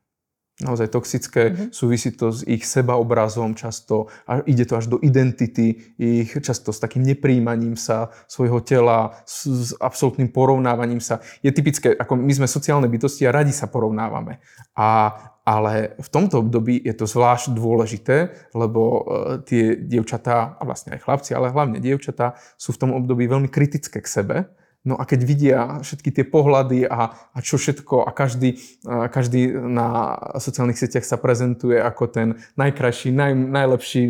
Naozaj 0.60 0.92
toxické, 0.92 1.42
mm-hmm. 1.48 1.68
súvisí 1.72 2.12
to 2.12 2.28
s 2.28 2.44
ich 2.44 2.68
sebaobrazom 2.68 3.56
často 3.56 4.12
a 4.28 4.44
ide 4.44 4.68
to 4.68 4.76
až 4.76 4.92
do 4.92 5.00
identity 5.00 5.96
ich, 5.96 6.36
často 6.36 6.68
s 6.68 6.82
takým 6.84 7.00
nepríjmaním 7.00 7.80
sa 7.80 8.12
svojho 8.28 8.60
tela, 8.60 9.16
s, 9.24 9.48
s 9.48 9.70
absolútnym 9.80 10.28
porovnávaním 10.28 11.00
sa. 11.00 11.24
Je 11.40 11.48
typické, 11.48 11.96
ako 11.96 12.12
my 12.12 12.32
sme 12.36 12.44
sociálne 12.44 12.92
bytosti 12.92 13.24
a 13.24 13.32
radi 13.32 13.56
sa 13.56 13.72
porovnávame. 13.72 14.44
A 14.76 15.16
ale 15.50 15.98
v 15.98 16.08
tomto 16.14 16.46
období 16.46 16.78
je 16.78 16.94
to 16.94 17.10
zvlášť 17.10 17.50
dôležité, 17.58 18.30
lebo 18.54 18.82
e, 18.86 19.02
tie 19.42 19.74
dievčatá, 19.74 20.54
a 20.54 20.62
vlastne 20.62 20.94
aj 20.94 21.02
chlapci, 21.02 21.34
ale 21.34 21.50
hlavne 21.50 21.82
dievčatá, 21.82 22.38
sú 22.54 22.70
v 22.70 22.80
tom 22.86 22.90
období 22.94 23.26
veľmi 23.26 23.50
kritické 23.50 23.98
k 23.98 24.06
sebe. 24.06 24.36
No 24.80 24.96
a 24.96 25.04
keď 25.04 25.20
vidia 25.28 25.58
všetky 25.84 26.08
tie 26.08 26.24
pohľady 26.24 26.88
a, 26.88 27.12
a 27.12 27.38
čo 27.44 27.60
všetko 27.60 28.00
a 28.08 28.16
každý, 28.16 28.56
a 28.88 29.12
každý 29.12 29.52
na 29.52 30.16
sociálnych 30.40 30.80
sieťach 30.80 31.04
sa 31.04 31.20
prezentuje 31.20 31.76
ako 31.76 32.08
ten 32.08 32.28
najkrajší, 32.56 33.12
naj, 33.12 33.36
najlepší 33.36 34.02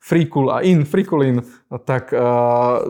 frikul 0.00 0.48
a 0.48 0.64
in, 0.64 0.88
frikulin, 0.88 1.44
tak 1.84 2.16
uh, 2.16 2.88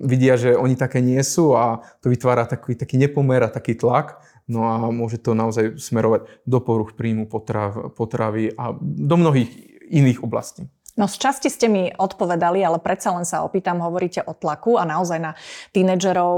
vidia, 0.00 0.40
že 0.40 0.56
oni 0.56 0.80
také 0.80 1.04
nie 1.04 1.20
sú 1.20 1.52
a 1.52 1.84
to 2.00 2.08
vytvára 2.08 2.48
taký, 2.48 2.72
taký 2.72 2.96
nepomer 2.96 3.44
a 3.44 3.52
taký 3.52 3.76
tlak. 3.76 4.16
No 4.46 4.62
a 4.70 4.78
môže 4.94 5.18
to 5.18 5.34
naozaj 5.34 5.78
smerovať 5.78 6.30
do 6.46 6.58
poruch 6.62 6.94
príjmu 6.94 7.26
potrav, 7.26 7.90
potravy 7.98 8.54
a 8.54 8.74
do 8.78 9.16
mnohých 9.18 9.50
iných 9.90 10.22
oblastí. 10.22 10.70
No 10.96 11.04
z 11.04 11.20
časti 11.20 11.52
ste 11.52 11.68
mi 11.68 11.92
odpovedali, 11.92 12.64
ale 12.64 12.80
predsa 12.80 13.12
len 13.12 13.28
sa 13.28 13.44
opýtam, 13.44 13.84
hovoríte 13.84 14.24
o 14.24 14.32
tlaku 14.32 14.80
a 14.80 14.88
naozaj 14.88 15.20
na 15.20 15.36
tínedžerov 15.76 16.34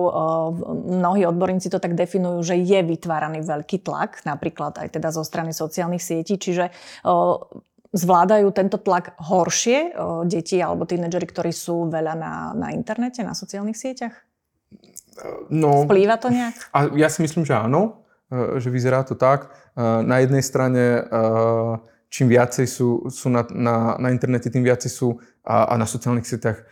mnohí 0.99 1.23
odborníci 1.31 1.71
to 1.71 1.79
tak 1.79 1.95
definujú, 1.95 2.43
že 2.43 2.59
je 2.59 2.83
vytváraný 2.83 3.47
veľký 3.47 3.87
tlak, 3.87 4.27
napríklad 4.27 4.75
aj 4.83 4.99
teda 4.99 5.15
zo 5.15 5.23
strany 5.23 5.55
sociálnych 5.55 6.03
sietí, 6.03 6.43
čiže 6.43 6.75
zvládajú 7.95 8.51
tento 8.51 8.83
tlak 8.83 9.15
horšie 9.23 9.95
deti 10.27 10.59
alebo 10.59 10.91
tínedžeri, 10.91 11.27
ktorí 11.31 11.55
sú 11.55 11.87
veľa 11.87 12.19
na, 12.19 12.33
na 12.59 12.69
internete, 12.75 13.23
na 13.23 13.39
sociálnych 13.39 13.79
sieťach? 13.79 14.28
No, 15.51 15.85
Vplýva 15.85 16.17
to 16.21 16.31
nejak? 16.31 16.55
A 16.71 16.93
ja 16.95 17.09
si 17.11 17.25
myslím, 17.25 17.43
že 17.43 17.57
áno, 17.57 18.05
e, 18.31 18.61
že 18.63 18.71
vyzerá 18.71 19.03
to 19.03 19.19
tak. 19.19 19.49
E, 19.49 19.83
na 20.05 20.23
jednej 20.23 20.45
strane, 20.45 20.85
e, 20.99 21.01
čím 22.09 22.31
viacej 22.31 22.67
sú, 22.69 23.09
sú 23.11 23.27
na, 23.29 23.45
na, 23.51 23.99
na 23.99 24.09
internete, 24.15 24.53
tým 24.53 24.65
viacej 24.65 24.91
sú 24.91 25.19
a, 25.45 25.73
a 25.73 25.75
na 25.77 25.85
sociálnych 25.85 26.27
sieťach 26.27 26.65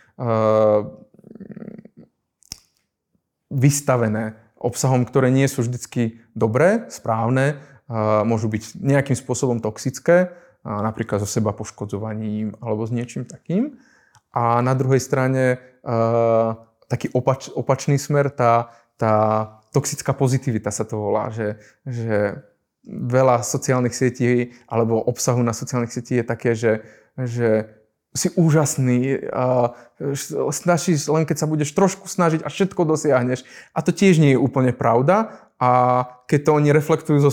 vystavené 3.53 4.41
obsahom, 4.57 5.05
ktoré 5.05 5.29
nie 5.29 5.45
sú 5.45 5.61
vždycky 5.61 6.25
dobré, 6.33 6.89
správne, 6.89 7.61
môžu 8.25 8.49
byť 8.49 8.81
nejakým 8.81 9.13
spôsobom 9.13 9.61
toxické, 9.61 10.33
napríklad 10.65 11.21
so 11.21 11.29
seba 11.29 11.53
poškodzovaním 11.53 12.57
alebo 12.65 12.89
s 12.89 12.97
niečím 12.97 13.29
takým. 13.29 13.77
A 14.33 14.65
na 14.65 14.73
druhej 14.73 15.05
strane 15.05 15.61
taký 16.87 17.11
opač, 17.13 17.51
opačný 17.53 17.99
smer, 17.99 18.31
tá, 18.31 18.71
tá 18.97 19.13
toxická 19.75 20.17
pozitivita 20.17 20.73
sa 20.73 20.89
to 20.89 20.97
volá, 20.97 21.29
že, 21.29 21.61
že 21.85 22.41
veľa 22.87 23.43
sociálnych 23.43 23.93
sietí 23.93 24.55
alebo 24.71 25.03
obsahu 25.03 25.43
na 25.43 25.53
sociálnych 25.53 25.93
sietí 25.93 26.23
je 26.23 26.25
také, 26.25 26.55
že, 26.55 26.87
že 27.19 27.69
si 28.17 28.33
úžasný, 28.33 29.29
a 29.29 29.77
snažíš 30.49 31.13
len 31.13 31.29
keď 31.29 31.37
sa 31.37 31.51
budeš 31.51 31.77
trošku 31.77 32.09
snažiť 32.09 32.41
a 32.43 32.49
všetko 32.49 32.89
dosiahneš. 32.89 33.45
A 33.77 33.85
to 33.85 33.93
tiež 33.93 34.17
nie 34.17 34.33
je 34.35 34.41
úplne 34.41 34.73
pravda 34.73 35.37
a 35.61 35.71
keď 36.25 36.41
to 36.49 36.51
oni 36.57 36.73
reflektujú 36.73 37.29
so, 37.29 37.33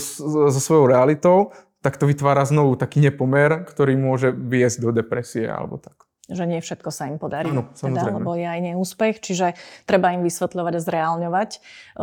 so 0.52 0.60
svojou 0.60 0.84
realitou, 0.92 1.56
tak 1.80 1.96
to 1.96 2.04
vytvára 2.04 2.44
znovu 2.44 2.76
taký 2.76 3.00
nepomer, 3.00 3.64
ktorý 3.64 3.96
môže 3.96 4.32
viesť 4.32 4.84
do 4.84 4.90
depresie 4.92 5.48
alebo 5.48 5.80
tak 5.80 6.03
že 6.24 6.44
nie 6.48 6.56
všetko 6.64 6.88
sa 6.88 7.12
im 7.12 7.20
podarí, 7.20 7.52
Áno, 7.52 7.68
teda, 7.76 8.08
lebo 8.08 8.32
je 8.32 8.48
aj 8.48 8.60
neúspech, 8.72 9.20
čiže 9.20 9.52
treba 9.84 10.16
im 10.16 10.24
vysvetľovať 10.24 10.72
a 10.72 10.80
zreálňovať 10.80 11.50
e, 11.52 11.58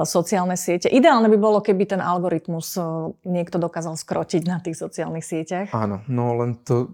sociálne 0.06 0.54
siete. 0.54 0.86
Ideálne 0.94 1.26
by 1.26 1.38
bolo, 1.42 1.58
keby 1.58 1.90
ten 1.90 2.02
algoritmus 2.06 2.78
e, 2.78 2.82
niekto 3.26 3.58
dokázal 3.58 3.98
skrotiť 3.98 4.46
na 4.46 4.62
tých 4.62 4.78
sociálnych 4.78 5.26
sieťach. 5.26 5.74
Áno, 5.74 6.06
no 6.06 6.38
len 6.38 6.62
to, 6.62 6.94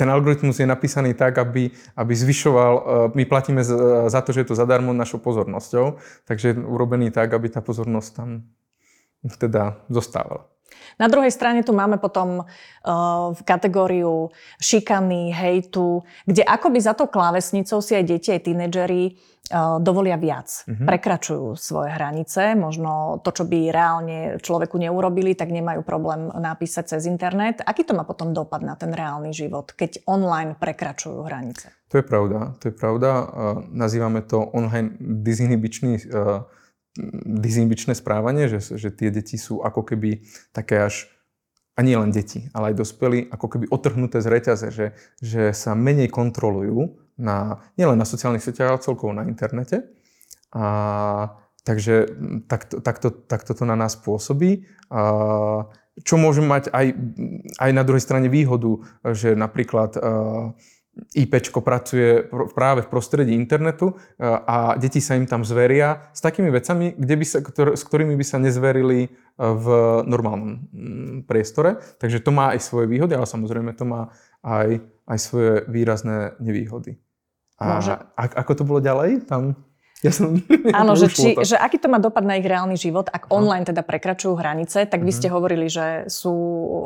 ten 0.00 0.08
algoritmus 0.08 0.56
je 0.56 0.64
napísaný 0.64 1.12
tak, 1.12 1.36
aby, 1.36 1.68
aby 2.00 2.12
zvyšoval, 2.16 2.72
e, 2.72 2.82
my 3.12 3.24
platíme 3.28 3.60
za 4.08 4.20
to, 4.24 4.32
že 4.32 4.48
je 4.48 4.48
to 4.48 4.56
zadarmo 4.56 4.96
našou 4.96 5.20
pozornosťou, 5.20 6.00
takže 6.24 6.56
je 6.56 6.64
urobený 6.64 7.12
tak, 7.12 7.36
aby 7.36 7.52
tá 7.52 7.60
pozornosť 7.60 8.10
tam 8.16 8.48
teda 9.36 9.84
zostávala. 9.92 10.48
Na 10.96 11.10
druhej 11.10 11.34
strane 11.34 11.66
tu 11.66 11.74
máme 11.74 11.98
potom 11.98 12.42
uh, 12.42 13.34
kategóriu 13.42 14.30
šikany, 14.62 15.34
hejtu, 15.34 16.06
kde 16.24 16.42
akoby 16.46 16.78
za 16.80 16.94
tou 16.94 17.10
klávesnicou 17.10 17.82
si 17.82 17.98
aj 17.98 18.04
deti, 18.06 18.30
aj 18.30 18.46
tínedžeri 18.46 19.02
uh, 19.12 19.82
dovolia 19.82 20.14
viac. 20.14 20.48
Mm-hmm. 20.66 20.86
Prekračujú 20.86 21.58
svoje 21.58 21.90
hranice, 21.92 22.54
možno 22.54 23.20
to, 23.20 23.30
čo 23.34 23.44
by 23.44 23.74
reálne 23.74 24.18
človeku 24.38 24.78
neurobili, 24.78 25.34
tak 25.34 25.50
nemajú 25.50 25.82
problém 25.82 26.30
napísať 26.30 26.96
cez 26.96 27.10
internet. 27.10 27.60
Aký 27.66 27.84
to 27.84 27.94
má 27.94 28.06
potom 28.06 28.30
dopad 28.30 28.62
na 28.62 28.78
ten 28.78 28.94
reálny 28.94 29.34
život, 29.34 29.74
keď 29.74 30.06
online 30.06 30.54
prekračujú 30.56 31.26
hranice? 31.26 31.70
To 31.94 32.02
je 32.02 32.04
pravda, 32.06 32.58
to 32.58 32.70
je 32.70 32.74
pravda. 32.74 33.10
Uh, 33.22 33.26
nazývame 33.70 34.22
to 34.26 34.42
online 34.42 34.98
disinhibičný 34.98 35.92
uh, 36.10 36.42
dizinhibičné 37.24 37.94
správanie, 37.94 38.48
že, 38.48 38.60
že 38.76 38.88
tie 38.90 39.12
deti 39.12 39.36
sú 39.36 39.60
ako 39.60 39.84
keby 39.84 40.24
také 40.50 40.88
až 40.88 41.08
a 41.76 41.84
nie 41.84 41.92
len 41.92 42.08
deti, 42.08 42.48
ale 42.56 42.72
aj 42.72 42.80
dospelí, 42.80 43.28
ako 43.28 43.46
keby 43.52 43.64
otrhnuté 43.68 44.24
z 44.24 44.32
reťaze, 44.32 44.66
že, 44.72 44.96
že 45.20 45.52
sa 45.52 45.76
menej 45.76 46.08
kontrolujú 46.08 46.96
na, 47.20 47.60
nielen 47.76 48.00
na 48.00 48.08
sociálnych 48.08 48.40
sieťach, 48.40 48.72
ale 48.72 48.84
celkovo 48.84 49.12
na 49.12 49.28
internete. 49.28 49.84
A, 50.56 51.36
takže 51.68 52.16
takto, 52.48 52.80
takto, 52.80 53.12
takto 53.12 53.52
to 53.52 53.68
na 53.68 53.76
nás 53.76 53.92
pôsobí. 53.92 54.64
A, 54.88 55.68
čo 56.00 56.20
môže 56.20 56.44
mať 56.44 56.72
aj, 56.72 56.96
aj 57.56 57.70
na 57.72 57.82
druhej 57.84 58.04
strane 58.04 58.28
výhodu, 58.28 58.84
že 59.16 59.32
napríklad 59.32 59.96
IPčko 60.96 61.60
pracuje 61.60 62.24
práve 62.56 62.80
v 62.80 62.88
prostredí 62.88 63.36
internetu 63.36 63.92
e, 63.92 64.24
a 64.24 64.80
deti 64.80 65.04
sa 65.04 65.12
im 65.12 65.28
tam 65.28 65.44
zveria 65.44 66.08
s 66.16 66.24
takými 66.24 66.48
vecami, 66.48 66.96
kde 66.96 67.14
by 67.20 67.24
sa, 67.28 67.38
ktor- 67.44 67.76
s 67.76 67.84
ktorými 67.84 68.16
by 68.16 68.24
sa 68.24 68.40
nezverili 68.40 69.04
e, 69.04 69.08
v 69.36 69.66
normálnom 70.08 70.64
mm, 70.72 71.16
priestore. 71.28 71.76
Takže 72.00 72.24
to 72.24 72.32
má 72.32 72.56
aj 72.56 72.64
svoje 72.64 72.88
výhody, 72.88 73.12
ale 73.12 73.28
samozrejme 73.28 73.76
to 73.76 73.84
má 73.84 74.08
aj, 74.40 74.80
aj 75.04 75.18
svoje 75.20 75.52
výrazné 75.68 76.32
nevýhody. 76.40 76.96
A, 77.56 77.80
a 78.16 78.22
ako 78.44 78.52
to 78.52 78.64
bolo 78.68 78.80
ďalej? 78.84 79.28
Tam 79.28 79.56
ja 80.06 80.14
som... 80.14 80.38
Áno, 80.80 80.94
že, 80.94 81.10
či, 81.10 81.34
že 81.42 81.58
aký 81.58 81.82
to 81.82 81.90
má 81.90 81.98
dopad 81.98 82.22
na 82.22 82.38
ich 82.38 82.46
reálny 82.46 82.78
život, 82.78 83.10
ak 83.10 83.34
online 83.34 83.66
teda 83.66 83.82
prekračujú 83.82 84.38
hranice, 84.38 84.86
tak 84.86 85.02
vy 85.02 85.10
ste 85.10 85.26
mhm. 85.26 85.34
hovorili, 85.34 85.66
že 85.66 86.06
sú 86.06 86.34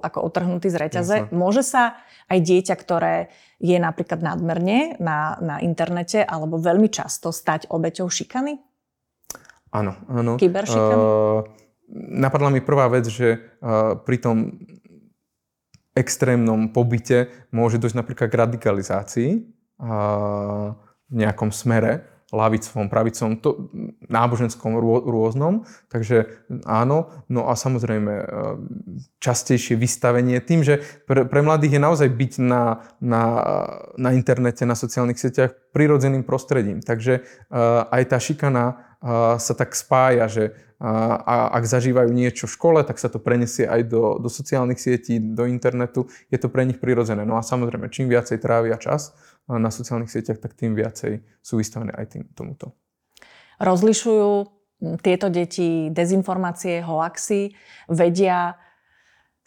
ako 0.00 0.24
otrhnutí 0.24 0.72
z 0.72 0.76
reťaze. 0.80 1.16
Jasne. 1.28 1.36
Môže 1.36 1.60
sa 1.60 2.00
aj 2.32 2.38
dieťa, 2.40 2.74
ktoré 2.80 3.28
je 3.60 3.76
napríklad 3.76 4.24
nadmerne 4.24 4.96
na, 4.96 5.36
na 5.44 5.56
internete 5.60 6.24
alebo 6.24 6.56
veľmi 6.56 6.88
často 6.88 7.28
stať 7.28 7.68
obeťou 7.68 8.08
šikany? 8.08 8.56
Áno, 9.70 9.94
áno. 10.10 10.34
Kyberšikany? 10.40 10.96
Uh, 10.96 11.46
napadla 11.92 12.50
mi 12.50 12.64
prvá 12.64 12.90
vec, 12.90 13.06
že 13.06 13.38
uh, 13.60 13.94
pri 14.00 14.18
tom 14.18 14.36
extrémnom 15.94 16.70
pobyte 16.70 17.30
môže 17.52 17.78
dojsť 17.78 17.98
napríklad 17.98 18.28
k 18.30 18.40
radikalizácii 18.46 19.30
uh, 19.82 20.74
v 21.10 21.14
nejakom 21.14 21.50
smere 21.50 22.09
lavicovom, 22.30 22.86
pravicom, 22.86 23.38
to, 23.38 23.70
náboženskom 24.06 24.78
rôznom. 25.04 25.66
Takže 25.90 26.46
áno, 26.64 27.10
no 27.26 27.50
a 27.50 27.58
samozrejme 27.58 28.12
e, 28.14 28.24
častejšie 29.18 29.74
vystavenie 29.74 30.38
tým, 30.38 30.62
že 30.62 30.82
pre, 31.06 31.26
pre 31.26 31.42
mladých 31.42 31.76
je 31.76 31.82
naozaj 31.82 32.08
byť 32.08 32.32
na, 32.42 32.86
na, 33.02 33.24
na 33.98 34.10
internete, 34.14 34.62
na 34.62 34.78
sociálnych 34.78 35.18
sieťach 35.18 35.52
prirodzeným 35.70 36.26
prostredím. 36.26 36.82
Takže 36.82 37.22
uh, 37.22 37.86
aj 37.94 38.02
tá 38.10 38.18
šikana 38.18 38.64
uh, 38.74 39.38
sa 39.38 39.54
tak 39.54 39.70
spája, 39.78 40.26
že 40.26 40.44
a 40.80 41.60
ak 41.60 41.68
zažívajú 41.68 42.08
niečo 42.08 42.48
v 42.48 42.56
škole, 42.56 42.80
tak 42.88 42.96
sa 42.96 43.12
to 43.12 43.20
prenesie 43.20 43.68
aj 43.68 43.84
do, 43.84 44.16
do 44.16 44.32
sociálnych 44.32 44.80
sietí, 44.80 45.20
do 45.20 45.44
internetu. 45.44 46.08
Je 46.32 46.40
to 46.40 46.48
pre 46.48 46.64
nich 46.64 46.80
prirodzené. 46.80 47.28
No 47.28 47.36
a 47.36 47.44
samozrejme, 47.44 47.92
čím 47.92 48.08
viacej 48.08 48.40
trávia 48.40 48.80
čas, 48.80 49.12
na 49.48 49.70
sociálnych 49.70 50.10
sieťach, 50.10 50.42
tak 50.42 50.58
tým 50.58 50.76
viacej 50.76 51.24
sú 51.40 51.58
vystavené 51.58 51.94
aj 51.94 52.06
tým, 52.16 52.24
tomuto. 52.34 52.76
Rozlišujú 53.60 54.60
tieto 55.04 55.28
deti 55.28 55.92
dezinformácie, 55.92 56.80
hoaxy, 56.80 57.52
vedia 57.88 58.56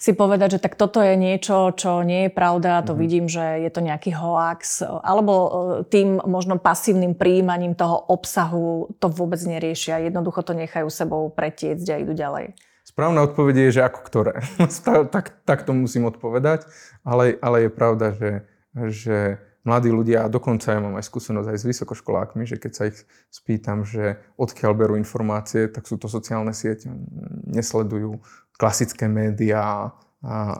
si 0.04 0.12
povedať, 0.12 0.60
že 0.60 0.64
tak 0.68 0.76
toto 0.76 1.00
je 1.00 1.16
niečo, 1.16 1.72
čo 1.80 2.04
nie 2.04 2.28
je 2.28 2.32
pravda, 2.34 2.84
to 2.84 2.92
mm-hmm. 2.92 3.02
vidím, 3.02 3.26
že 3.32 3.64
je 3.64 3.72
to 3.72 3.80
nejaký 3.80 4.12
hoax, 4.12 4.84
alebo 4.84 5.34
e, 5.34 5.50
tým 5.88 6.20
možno 6.28 6.60
pasívnym 6.60 7.16
príjmaním 7.16 7.72
toho 7.72 8.04
obsahu 8.12 8.92
to 9.00 9.08
vôbec 9.08 9.40
neriešia, 9.40 10.04
jednoducho 10.04 10.44
to 10.44 10.58
nechajú 10.58 10.92
sebou 10.92 11.32
pretiecť 11.32 11.88
a 11.94 12.02
idú 12.04 12.12
ďalej. 12.12 12.52
Správna 12.84 13.24
odpoveď 13.24 13.72
je, 13.72 13.80
že 13.80 13.82
ako 13.88 14.00
ktoré. 14.04 14.36
tak, 15.16 15.40
tak 15.48 15.60
to 15.64 15.72
musím 15.72 16.04
odpovedať, 16.12 16.68
ale, 17.08 17.40
ale 17.40 17.66
je 17.66 17.72
pravda, 17.72 18.12
že, 18.12 18.32
že 18.92 19.18
mladí 19.64 19.90
ľudia, 19.90 20.28
a 20.28 20.32
dokonca 20.32 20.76
ja 20.76 20.80
mám 20.84 21.00
aj 21.00 21.08
skúsenosť 21.08 21.48
aj 21.50 21.58
s 21.60 21.68
vysokoškolákmi, 21.68 22.44
že 22.44 22.60
keď 22.60 22.72
sa 22.72 22.84
ich 22.92 23.00
spýtam, 23.32 23.88
že 23.88 24.20
odkiaľ 24.36 24.72
berú 24.76 24.96
informácie, 25.00 25.72
tak 25.72 25.88
sú 25.88 25.96
to 25.96 26.12
sociálne 26.12 26.52
siete. 26.52 26.92
Nesledujú 27.48 28.20
klasické 28.60 29.08
médiá 29.08 29.92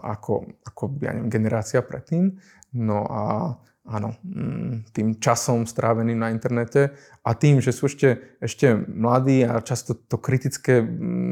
ako, 0.04 0.60
ako 0.68 0.84
ja 1.00 1.16
neviem, 1.16 1.32
generácia 1.32 1.80
predtým. 1.80 2.36
No 2.76 3.08
a 3.08 3.56
áno, 3.84 4.16
mm, 4.24 4.96
tým 4.96 5.20
časom 5.20 5.68
stráveným 5.68 6.20
na 6.20 6.32
internete 6.32 6.96
a 7.24 7.36
tým, 7.36 7.60
že 7.60 7.76
sú 7.76 7.92
ešte, 7.92 8.40
ešte 8.40 8.72
mladí 8.76 9.44
a 9.44 9.60
často 9.60 9.96
to 9.96 10.16
kritické 10.16 10.80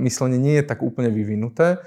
myslenie 0.04 0.40
nie 0.40 0.56
je 0.60 0.68
tak 0.68 0.84
úplne 0.84 1.08
vyvinuté, 1.08 1.80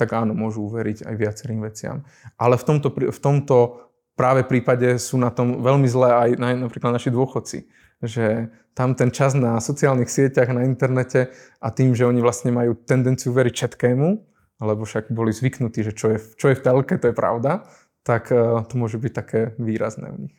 tak 0.00 0.08
áno, 0.16 0.32
môžu 0.32 0.64
uveriť 0.64 1.04
aj 1.04 1.14
viacerým 1.20 1.60
veciam. 1.60 2.08
Ale 2.40 2.56
v 2.56 2.64
tomto, 2.64 2.88
v 2.88 3.20
tomto 3.20 3.56
práve 4.14 4.44
prípade 4.44 5.00
sú 5.00 5.16
na 5.16 5.32
tom 5.32 5.60
veľmi 5.64 5.88
zle 5.88 6.08
aj 6.08 6.30
napríklad 6.38 6.96
naši 6.96 7.10
dôchodci. 7.12 7.58
Že 8.02 8.50
tam 8.74 8.96
ten 8.96 9.12
čas 9.12 9.36
na 9.36 9.60
sociálnych 9.60 10.08
sieťach, 10.08 10.50
na 10.50 10.64
internete 10.64 11.30
a 11.60 11.68
tým, 11.70 11.92
že 11.92 12.08
oni 12.08 12.24
vlastne 12.24 12.50
majú 12.50 12.74
tendenciu 12.74 13.30
veriť 13.36 13.52
všetkému, 13.52 14.08
alebo 14.62 14.82
však 14.88 15.12
boli 15.12 15.30
zvyknutí, 15.34 15.82
že 15.84 15.92
čo 15.92 16.16
je, 16.16 16.18
čo 16.38 16.46
je 16.50 16.58
v 16.58 16.64
telke, 16.64 16.94
to 16.96 17.10
je 17.10 17.16
pravda, 17.16 17.66
tak 18.02 18.30
uh, 18.32 18.64
to 18.66 18.74
môže 18.78 18.98
byť 18.98 19.12
také 19.12 19.40
výrazné 19.58 20.10
u 20.10 20.18
nich. 20.28 20.36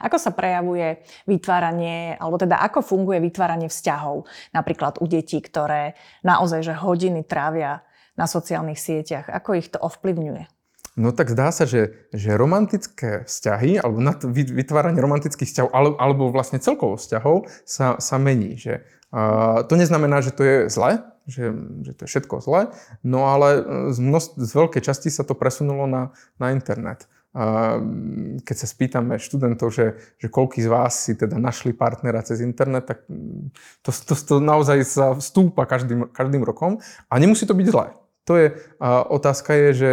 Ako 0.00 0.16
sa 0.16 0.32
prejavuje 0.32 1.04
vytváranie, 1.28 2.16
alebo 2.16 2.36
teda 2.40 2.60
ako 2.60 2.84
funguje 2.84 3.20
vytváranie 3.20 3.68
vzťahov 3.68 4.28
napríklad 4.52 5.00
u 5.00 5.06
detí, 5.08 5.40
ktoré 5.40 5.96
naozaj 6.24 6.64
že 6.64 6.74
hodiny 6.76 7.24
trávia 7.24 7.84
na 8.16 8.24
sociálnych 8.28 8.80
sieťach? 8.80 9.28
Ako 9.28 9.56
ich 9.56 9.72
to 9.72 9.80
ovplyvňuje? 9.80 10.59
No 10.98 11.14
tak 11.14 11.30
zdá 11.30 11.54
sa, 11.54 11.66
že, 11.70 12.10
že 12.10 12.34
romantické 12.34 13.22
vzťahy, 13.22 13.78
alebo 13.78 14.02
vytváranie 14.32 14.98
romantických 14.98 15.46
vzťahov, 15.46 15.70
alebo, 15.98 16.34
vlastne 16.34 16.58
celkovo 16.58 16.98
vzťahov 16.98 17.46
sa, 17.62 17.98
sa 18.02 18.16
mení. 18.18 18.58
Že, 18.58 18.82
uh, 19.14 19.62
to 19.70 19.78
neznamená, 19.78 20.18
že 20.18 20.34
to 20.34 20.42
je 20.42 20.56
zle, 20.66 21.10
že, 21.30 21.54
že 21.86 21.92
to 21.94 22.00
je 22.04 22.08
všetko 22.10 22.42
zle, 22.42 22.74
no 23.06 23.30
ale 23.30 23.62
z, 23.94 23.98
množ, 24.02 24.34
z 24.34 24.50
veľkej 24.50 24.82
časti 24.82 25.08
sa 25.14 25.22
to 25.22 25.38
presunulo 25.38 25.86
na, 25.86 26.10
na 26.42 26.50
internet. 26.50 27.06
keď 28.42 28.56
sa 28.58 28.66
spýtame 28.66 29.14
študentov, 29.22 29.70
že, 29.70 29.94
že 30.18 30.26
koľký 30.26 30.66
z 30.66 30.68
vás 30.68 31.06
si 31.06 31.14
teda 31.14 31.38
našli 31.38 31.70
partnera 31.70 32.26
cez 32.26 32.42
internet, 32.42 32.90
tak 32.90 33.06
mm, 33.06 33.54
to, 33.86 33.90
to, 33.94 34.14
to 34.18 34.34
naozaj 34.42 34.82
sa 34.82 35.14
stúpa 35.22 35.70
každým, 35.70 36.10
každým 36.10 36.42
rokom 36.42 36.82
a 37.06 37.14
nemusí 37.22 37.46
to 37.46 37.54
byť 37.54 37.66
zlé. 37.70 37.94
To 38.28 38.36
je, 38.36 38.52
otázka 39.08 39.56
je, 39.56 39.68
že 39.72 39.90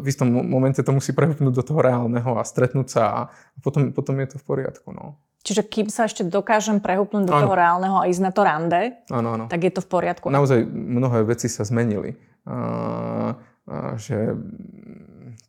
v 0.00 0.06
istom 0.06 0.30
momente 0.30 0.80
to 0.82 0.92
musí 0.94 1.10
prehúpnúť 1.10 1.54
do 1.54 1.64
toho 1.64 1.80
reálneho 1.82 2.38
a 2.38 2.42
stretnúť 2.46 2.88
sa 2.88 3.02
a 3.04 3.20
potom, 3.60 3.90
potom 3.90 4.18
je 4.22 4.34
to 4.34 4.36
v 4.38 4.44
poriadku. 4.46 4.88
No. 4.94 5.18
Čiže 5.44 5.62
kým 5.68 5.92
sa 5.92 6.08
ešte 6.08 6.24
dokážem 6.24 6.80
prehúpnúť 6.80 7.28
do 7.28 7.34
ano. 7.36 7.42
toho 7.44 7.54
reálneho 7.54 7.96
a 8.00 8.08
ísť 8.08 8.22
na 8.24 8.32
to 8.32 8.42
rande, 8.46 8.96
ano, 9.12 9.36
ano. 9.36 9.44
tak 9.52 9.60
je 9.60 9.72
to 9.76 9.84
v 9.84 9.88
poriadku. 9.92 10.32
Naozaj 10.32 10.64
mnohé 10.72 11.20
veci 11.28 11.52
sa 11.52 11.68
zmenili. 11.68 12.16
A, 12.48 12.56
a, 13.68 13.96
že 14.00 14.32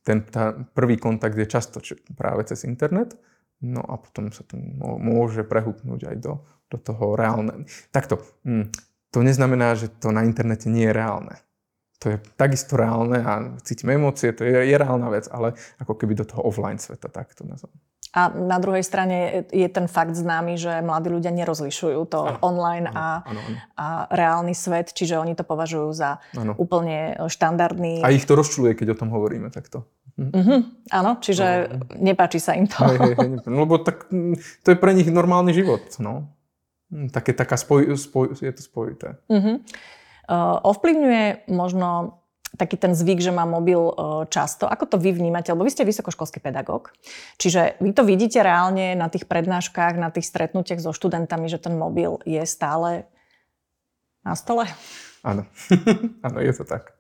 ten 0.03 0.19
tá 0.27 0.51
prvý 0.75 0.99
kontakt 0.99 1.39
je 1.39 1.47
často 1.47 1.79
práve 2.11 2.43
cez 2.43 2.67
internet, 2.67 3.15
no 3.63 3.79
a 3.87 3.95
potom 3.95 4.35
sa 4.35 4.43
to 4.43 4.59
môže 4.99 5.47
prehúpnúť 5.47 6.11
aj 6.11 6.15
do, 6.19 6.33
do 6.67 6.77
toho 6.81 7.15
reálne. 7.15 7.63
Takto, 7.95 8.19
hm, 8.43 8.75
to 9.15 9.23
neznamená, 9.23 9.79
že 9.79 9.87
to 9.87 10.11
na 10.11 10.27
internete 10.27 10.67
nie 10.67 10.91
je 10.91 10.91
reálne. 10.91 11.39
To 12.03 12.11
je 12.11 12.17
takisto 12.35 12.75
reálne 12.75 13.23
a 13.23 13.55
cítime 13.63 13.95
emócie, 13.95 14.35
to 14.35 14.43
je, 14.43 14.67
je 14.67 14.75
reálna 14.75 15.07
vec, 15.07 15.31
ale 15.31 15.55
ako 15.79 15.95
keby 15.95 16.19
do 16.19 16.27
toho 16.27 16.43
offline 16.43 16.75
sveta, 16.75 17.07
tak 17.07 17.31
to 17.31 17.47
nazvem. 17.47 17.71
A 18.15 18.31
na 18.31 18.59
druhej 18.63 18.83
strane 18.83 19.43
je 19.51 19.67
ten 19.67 19.91
fakt 19.91 20.15
známy, 20.15 20.55
že 20.55 20.79
mladí 20.79 21.11
ľudia 21.11 21.35
nerozlišujú 21.35 21.99
to 22.07 22.19
ano, 22.23 22.39
online 22.43 22.87
ano, 22.87 22.95
a, 22.95 23.07
ano, 23.27 23.41
ano. 23.43 23.57
a 23.75 23.85
reálny 24.11 24.55
svet, 24.55 24.91
čiže 24.91 25.19
oni 25.19 25.35
to 25.35 25.47
považujú 25.47 25.91
za 25.95 26.19
ano. 26.35 26.55
úplne 26.55 27.15
štandardný. 27.27 28.03
A 28.03 28.11
ich 28.11 28.23
to 28.23 28.35
rozčuluje, 28.35 28.75
keď 28.75 28.95
o 28.95 28.99
tom 28.99 29.11
hovoríme 29.15 29.47
takto. 29.51 29.87
Mhm. 30.15 30.31
Uh-huh. 30.31 30.59
Áno, 30.95 31.19
čiže 31.19 31.71
no. 31.71 31.91
nepáči 31.99 32.39
sa 32.39 32.55
im 32.55 32.67
to. 32.71 32.83
Hej, 32.87 32.99
hej, 32.99 33.13
hej, 33.19 33.29
no, 33.51 33.67
lebo 33.67 33.79
tak, 33.83 34.07
to 34.63 34.67
je 34.71 34.77
pre 34.79 34.95
nich 34.95 35.11
normálny 35.11 35.51
život. 35.51 35.83
No. 35.99 36.31
Hm, 36.93 37.09
také, 37.09 37.33
taká 37.33 37.57
spoj, 37.57 37.97
spoj, 37.97 38.37
je 38.37 38.53
to 38.53 38.61
spojité. 38.61 39.17
Uh-huh. 39.29 39.61
Uh, 40.25 40.57
ovplyvňuje 40.61 41.49
možno 41.53 42.21
taký 42.55 42.79
ten 42.79 42.95
zvyk, 42.95 43.19
že 43.19 43.35
má 43.35 43.43
mobil 43.43 43.77
často. 44.31 44.65
Ako 44.65 44.87
to 44.87 44.97
vy 44.97 45.11
vnímate? 45.11 45.51
Lebo 45.51 45.67
vy 45.67 45.75
ste 45.75 45.83
vysokoškolský 45.83 46.39
pedagóg. 46.39 46.95
Čiže 47.37 47.77
vy 47.83 47.91
to 47.91 48.07
vidíte 48.07 48.39
reálne 48.41 48.95
na 48.95 49.11
tých 49.11 49.27
prednáškach, 49.27 49.99
na 49.99 50.09
tých 50.09 50.25
stretnutiach 50.31 50.79
so 50.79 50.95
študentami, 50.95 51.51
že 51.51 51.59
ten 51.59 51.75
mobil 51.75 52.17
je 52.23 52.41
stále 52.47 53.05
na 54.23 54.33
stole? 54.33 54.65
Áno. 55.21 55.45
Áno, 56.25 56.37
je 56.41 56.53
to 56.55 56.63
tak. 56.63 56.95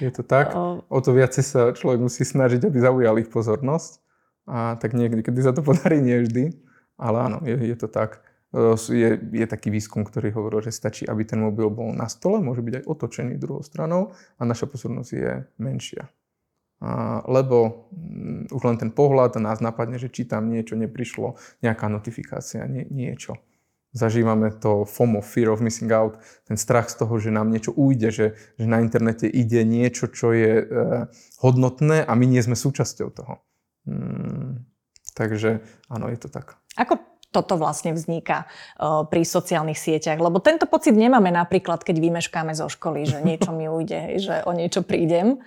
Je 0.00 0.10
to 0.10 0.24
tak. 0.24 0.56
O 0.88 0.98
to 1.00 1.12
viacej 1.12 1.44
sa 1.44 1.60
človek 1.76 2.00
musí 2.00 2.24
snažiť, 2.24 2.64
aby 2.66 2.78
zaujal 2.80 3.20
ich 3.20 3.28
pozornosť. 3.28 4.00
A 4.48 4.80
tak 4.80 4.96
niekedy 4.96 5.40
sa 5.44 5.52
to 5.52 5.60
podarí, 5.60 6.00
nie 6.00 6.24
vždy. 6.24 6.56
Ale 6.96 7.16
áno, 7.20 7.38
je, 7.44 7.54
je 7.54 7.76
to 7.76 7.86
tak. 7.86 8.24
Je, 8.88 9.10
je 9.20 9.46
taký 9.46 9.68
výskum, 9.68 10.08
ktorý 10.08 10.32
hovoril, 10.32 10.64
že 10.64 10.72
stačí, 10.72 11.04
aby 11.04 11.20
ten 11.20 11.36
mobil 11.36 11.68
bol 11.68 11.92
na 11.92 12.08
stole, 12.08 12.40
môže 12.40 12.64
byť 12.64 12.80
aj 12.80 12.84
otočený 12.88 13.34
druhou 13.36 13.60
stranou 13.60 14.16
a 14.40 14.42
naša 14.48 14.64
pozornosť 14.64 15.10
je 15.12 15.32
menšia. 15.60 16.08
A, 16.80 17.20
lebo 17.28 17.90
um, 17.92 18.48
už 18.48 18.62
len 18.64 18.80
ten 18.80 18.88
pohľad 18.88 19.36
nás 19.36 19.60
napadne, 19.60 20.00
že 20.00 20.08
či 20.08 20.24
tam 20.24 20.48
niečo 20.48 20.80
neprišlo, 20.80 21.36
nejaká 21.60 21.92
notifikácia, 21.92 22.64
nie, 22.64 22.88
niečo 22.88 23.36
zažívame 23.92 24.52
to 24.52 24.84
FOMO, 24.84 25.24
Fear 25.24 25.50
of 25.50 25.60
Missing 25.60 25.92
Out, 25.92 26.20
ten 26.44 26.56
strach 26.56 26.92
z 26.92 27.00
toho, 27.00 27.16
že 27.16 27.32
nám 27.32 27.48
niečo 27.48 27.72
ujde, 27.72 28.08
že, 28.12 28.26
že 28.60 28.66
na 28.68 28.84
internete 28.84 29.24
ide 29.24 29.64
niečo, 29.64 30.12
čo 30.12 30.36
je 30.36 30.52
e, 30.60 30.64
hodnotné 31.40 32.04
a 32.04 32.12
my 32.12 32.26
nie 32.28 32.42
sme 32.44 32.54
súčasťou 32.54 33.08
toho. 33.10 33.40
Hmm, 33.88 34.68
takže 35.16 35.64
áno, 35.88 36.12
je 36.12 36.18
to 36.20 36.28
tak. 36.28 36.60
Ako 36.76 37.07
toto 37.28 37.60
vlastne 37.60 37.92
vzniká 37.92 38.48
uh, 38.80 39.04
pri 39.04 39.22
sociálnych 39.24 39.76
sieťach. 39.76 40.16
Lebo 40.16 40.40
tento 40.40 40.64
pocit 40.64 40.96
nemáme 40.96 41.28
napríklad, 41.28 41.84
keď 41.84 42.00
vymeškáme 42.00 42.56
zo 42.56 42.72
školy, 42.72 43.04
že 43.04 43.20
niečo 43.20 43.52
mi 43.52 43.68
ujde, 43.68 44.16
že 44.24 44.34
o 44.48 44.52
niečo 44.56 44.80
prídem. 44.80 45.40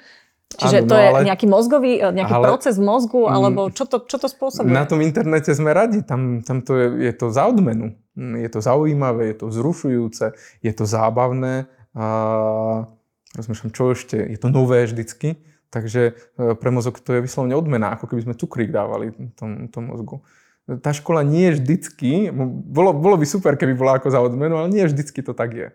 Čiže 0.51 0.83
ano, 0.83 0.87
to 0.91 0.95
no, 0.95 0.99
je 0.99 1.07
ale, 1.07 1.19
nejaký 1.31 1.47
mozgový, 1.47 1.91
e, 2.03 2.11
nejaký 2.11 2.35
ale, 2.35 2.43
proces 2.43 2.75
mozgu, 2.75 3.23
mm, 3.23 3.31
alebo 3.31 3.61
čo 3.71 3.87
to, 3.87 4.03
čo 4.03 4.19
to 4.19 4.27
spôsobuje? 4.27 4.75
Na 4.75 4.83
tom 4.83 4.99
internete 4.99 5.55
sme 5.55 5.71
radi, 5.71 6.03
tam, 6.03 6.43
tam 6.43 6.59
to 6.59 6.75
je, 6.75 6.87
je 7.07 7.13
to 7.15 7.31
za 7.31 7.47
odmenu. 7.47 7.95
Mm, 8.19 8.35
je 8.43 8.49
to 8.51 8.59
zaujímavé, 8.59 9.31
je 9.31 9.35
to 9.39 9.45
vzrušujúce, 9.47 10.25
je 10.59 10.73
to 10.75 10.83
zábavné. 10.83 11.71
A 11.95 12.05
rozmýšľam, 13.35 13.71
čo 13.71 13.95
ešte, 13.95 14.19
je 14.19 14.39
to 14.39 14.51
nové 14.51 14.83
vždycky. 14.83 15.39
Takže 15.71 16.01
e, 16.35 16.43
pre 16.59 16.67
mozog 16.67 16.99
to 16.99 17.15
je 17.15 17.23
vyslovene 17.23 17.55
odmena, 17.55 17.95
ako 17.95 18.11
keby 18.11 18.27
sme 18.27 18.35
cukrík 18.35 18.75
dávali 18.75 19.15
tom, 19.39 19.71
tom 19.71 19.87
mozgu. 19.87 20.19
Tá 20.79 20.95
škola 20.95 21.25
nie 21.27 21.51
vždycky, 21.51 22.31
bolo, 22.71 22.95
bolo 22.95 23.19
by 23.19 23.25
super, 23.27 23.59
keby 23.59 23.75
bola 23.75 23.99
ako 23.99 24.07
za 24.07 24.23
odmenu, 24.23 24.55
ale 24.55 24.71
nie 24.71 24.87
vždycky 24.87 25.19
to 25.19 25.35
tak 25.35 25.51
je. 25.51 25.67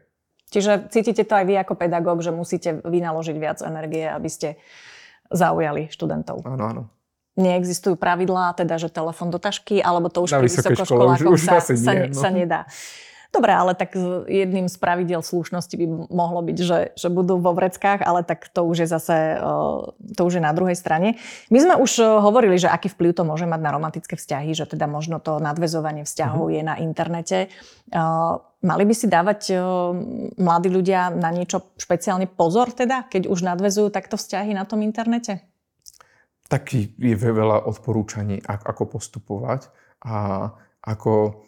Čiže 0.49 0.89
cítite 0.95 1.27
to 1.27 1.35
aj 1.35 1.45
vy 1.45 1.55
ako 1.59 1.75
pedagóg, 1.75 2.23
že 2.23 2.31
musíte 2.31 2.81
vynaložiť 2.87 3.37
viac 3.37 3.59
energie, 3.67 4.07
aby 4.07 4.31
ste 4.31 4.49
zaujali 5.29 5.91
študentov. 5.91 6.47
Áno, 6.47 6.65
áno. 6.65 6.83
Neexistujú 7.37 8.01
pravidlá, 8.01 8.57
teda, 8.57 8.81
že 8.81 8.89
telefon 8.89 9.29
do 9.29 9.37
tašky, 9.37 9.83
alebo 9.83 10.09
to 10.09 10.25
už 10.25 10.41
pri 10.41 10.49
vysokoškolákoch 10.49 11.37
sa, 11.37 11.61
sa, 11.61 11.93
ne, 11.93 12.09
no. 12.09 12.17
sa 12.17 12.31
nedá. 12.33 12.65
Dobre, 13.37 13.53
ale 13.53 13.77
tak 13.77 13.92
jedným 14.25 14.64
z 14.64 14.77
pravidel 14.81 15.20
slušnosti 15.20 15.77
by 15.77 15.87
mohlo 16.09 16.40
byť, 16.40 16.57
že, 16.57 16.79
že 16.96 17.12
budú 17.12 17.37
vo 17.37 17.53
vreckách, 17.53 18.01
ale 18.01 18.25
tak 18.25 18.49
to 18.49 18.64
už 18.64 18.81
je 18.81 18.88
zase 18.88 19.37
to 20.16 20.20
už 20.25 20.40
je 20.40 20.42
na 20.42 20.57
druhej 20.57 20.72
strane. 20.72 21.20
My 21.53 21.61
sme 21.61 21.75
už 21.77 22.01
hovorili, 22.01 22.57
že 22.57 22.72
aký 22.72 22.88
vplyv 22.88 23.12
to 23.12 23.29
môže 23.29 23.44
mať 23.44 23.61
na 23.61 23.77
romantické 23.77 24.16
vzťahy, 24.16 24.57
že 24.57 24.64
teda 24.64 24.88
možno 24.88 25.20
to 25.20 25.37
nadvezovanie 25.37 26.09
vzťahov 26.09 26.49
uh-huh. 26.49 26.57
je 26.57 26.62
na 26.64 26.75
internete. 26.81 27.53
Mali 28.64 28.85
by 28.88 28.94
si 28.96 29.05
dávať 29.05 29.53
mladí 30.40 30.72
ľudia 30.72 31.12
na 31.12 31.29
niečo 31.29 31.77
špeciálne 31.77 32.25
pozor 32.25 32.72
teda, 32.72 33.05
keď 33.05 33.29
už 33.29 33.44
nadvezujú 33.44 33.92
takto 33.92 34.16
vzťahy 34.16 34.57
na 34.57 34.64
tom 34.64 34.81
internete? 34.81 35.44
Taký 36.49 36.96
je 36.96 37.14
veľa 37.20 37.68
odporúčaní, 37.68 38.40
ako 38.49 38.96
postupovať 38.96 39.68
a 40.09 40.49
ako 40.81 41.42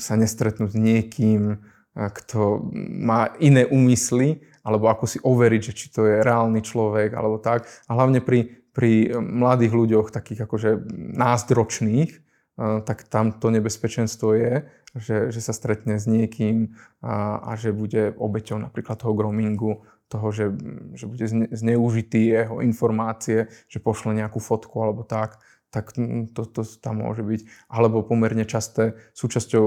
sa 0.00 0.14
nestretnúť 0.16 0.70
s 0.72 0.78
niekým, 0.78 1.60
kto 1.98 2.70
má 3.02 3.34
iné 3.42 3.66
úmysly, 3.66 4.40
alebo 4.62 4.86
ako 4.86 5.04
si 5.08 5.18
overiť, 5.18 5.60
že 5.60 5.72
či 5.74 5.86
to 5.90 6.06
je 6.06 6.22
reálny 6.22 6.62
človek, 6.62 7.16
alebo 7.16 7.42
tak. 7.42 7.66
A 7.88 7.96
hlavne 7.96 8.22
pri, 8.22 8.68
pri 8.70 9.18
mladých 9.18 9.72
ľuďoch, 9.74 10.14
takých 10.14 10.46
akože 10.46 10.70
názdročných, 11.18 12.12
tak 12.58 13.06
tam 13.06 13.34
to 13.38 13.54
nebezpečenstvo 13.54 14.34
je, 14.34 14.54
že, 14.98 15.30
že 15.30 15.40
sa 15.42 15.54
stretne 15.54 15.94
s 15.94 16.10
niekým 16.10 16.74
a, 17.02 17.38
a 17.38 17.50
že 17.54 17.70
bude 17.70 18.14
obeťou 18.18 18.58
napríklad 18.58 18.98
toho 18.98 19.14
groomingu, 19.14 19.86
toho, 20.08 20.32
že, 20.32 20.50
že 20.96 21.04
bude 21.04 21.26
zneužitý 21.52 22.32
jeho 22.32 22.64
informácie, 22.64 23.52
že 23.68 23.78
pošle 23.78 24.16
nejakú 24.16 24.40
fotku 24.40 24.74
alebo 24.80 25.04
tak 25.04 25.38
tak 25.68 25.92
to, 26.32 26.42
to 26.48 26.62
tam 26.80 27.04
môže 27.04 27.20
byť. 27.20 27.40
Alebo 27.68 28.00
pomerne 28.00 28.48
časté 28.48 28.96
súčasťou, 29.12 29.64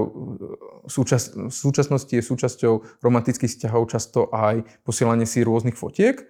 súčas, 0.90 1.30
v 1.34 1.54
súčasnosti 1.54 2.10
je 2.10 2.22
súčasťou 2.22 3.02
romantických 3.02 3.50
vzťahov 3.54 3.86
často 3.90 4.26
aj 4.34 4.66
posielanie 4.82 5.26
si 5.26 5.46
rôznych 5.46 5.78
fotiek, 5.78 6.26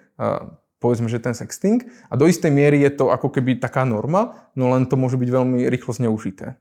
povedzme, 0.82 1.06
že 1.08 1.22
ten 1.22 1.32
sexting. 1.32 1.86
A 2.10 2.18
do 2.18 2.28
istej 2.28 2.52
miery 2.52 2.82
je 2.84 2.92
to 2.92 3.14
ako 3.14 3.32
keby 3.32 3.56
taká 3.56 3.86
norma, 3.88 4.50
no 4.58 4.68
len 4.74 4.84
to 4.90 4.98
môže 4.98 5.16
byť 5.16 5.28
veľmi 5.30 5.64
rýchlo 5.70 5.94
zneužité. 5.96 6.58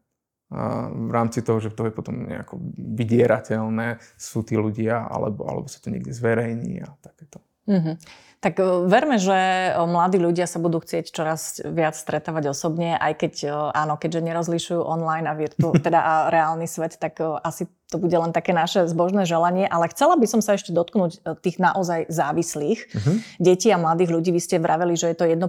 A 0.51 0.91
v 0.91 1.11
rámci 1.15 1.39
toho, 1.41 1.63
že 1.63 1.71
to 1.71 1.87
je 1.87 1.95
potom 1.95 2.27
nejako 2.27 2.59
vydierateľné, 2.75 4.03
sú 4.19 4.43
tí 4.43 4.59
ľudia, 4.59 5.07
alebo, 5.07 5.47
alebo 5.47 5.67
sa 5.71 5.79
to 5.79 5.87
niekde 5.87 6.11
zverejní 6.11 6.83
a 6.83 6.91
takéto. 6.99 7.39
Mm-hmm. 7.71 7.95
Tak 8.41 8.57
e, 8.57 8.89
verme, 8.89 9.21
že 9.21 9.37
e, 9.69 9.71
mladí 9.85 10.17
ľudia 10.17 10.49
sa 10.49 10.57
budú 10.57 10.81
chcieť 10.81 11.13
čoraz 11.13 11.61
viac 11.61 11.93
stretávať 11.93 12.49
osobne, 12.49 12.97
aj 12.97 13.13
keď 13.21 13.33
e, 13.45 13.47
áno, 13.53 14.01
keďže 14.01 14.25
nerozlišujú 14.25 14.81
online 14.81 15.29
a, 15.29 15.37
virtu, 15.37 15.69
teda 15.85 16.01
a 16.01 16.13
reálny 16.33 16.65
svet, 16.65 16.97
tak 16.97 17.21
asi 17.21 17.69
to 17.93 18.01
bude 18.01 18.17
len 18.17 18.33
také 18.33 18.51
naše 18.51 18.89
zbožné 18.89 19.29
želanie. 19.29 19.69
Ale 19.69 19.93
chcela 19.93 20.17
by 20.17 20.25
som 20.25 20.41
sa 20.41 20.57
ešte 20.57 20.73
dotknúť 20.73 21.21
tých 21.45 21.61
naozaj 21.61 22.09
závislých 22.09 22.79
uh-huh. 22.89 23.15
detí 23.37 23.69
a 23.69 23.77
mladých 23.77 24.09
ľudí. 24.09 24.29
Vy 24.33 24.41
ste 24.41 24.63
vraveli, 24.63 24.97
že 24.97 25.11
je 25.11 25.17
to 25.19 25.27
1% 25.27 25.43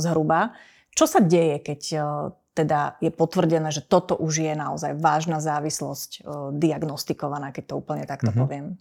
zhruba. 0.00 0.54
Čo 0.94 1.04
sa 1.10 1.18
deje, 1.18 1.58
keď 1.66 1.80
teda 2.54 2.94
je 3.02 3.10
potvrdené, 3.10 3.74
že 3.74 3.82
toto 3.82 4.14
už 4.14 4.38
je 4.38 4.54
naozaj 4.54 5.02
vážna 5.02 5.42
závislosť 5.42 6.22
diagnostikovaná, 6.54 7.50
keď 7.50 7.74
to 7.74 7.78
úplne 7.82 8.06
takto 8.06 8.30
uh-huh. 8.30 8.46
poviem? 8.46 8.78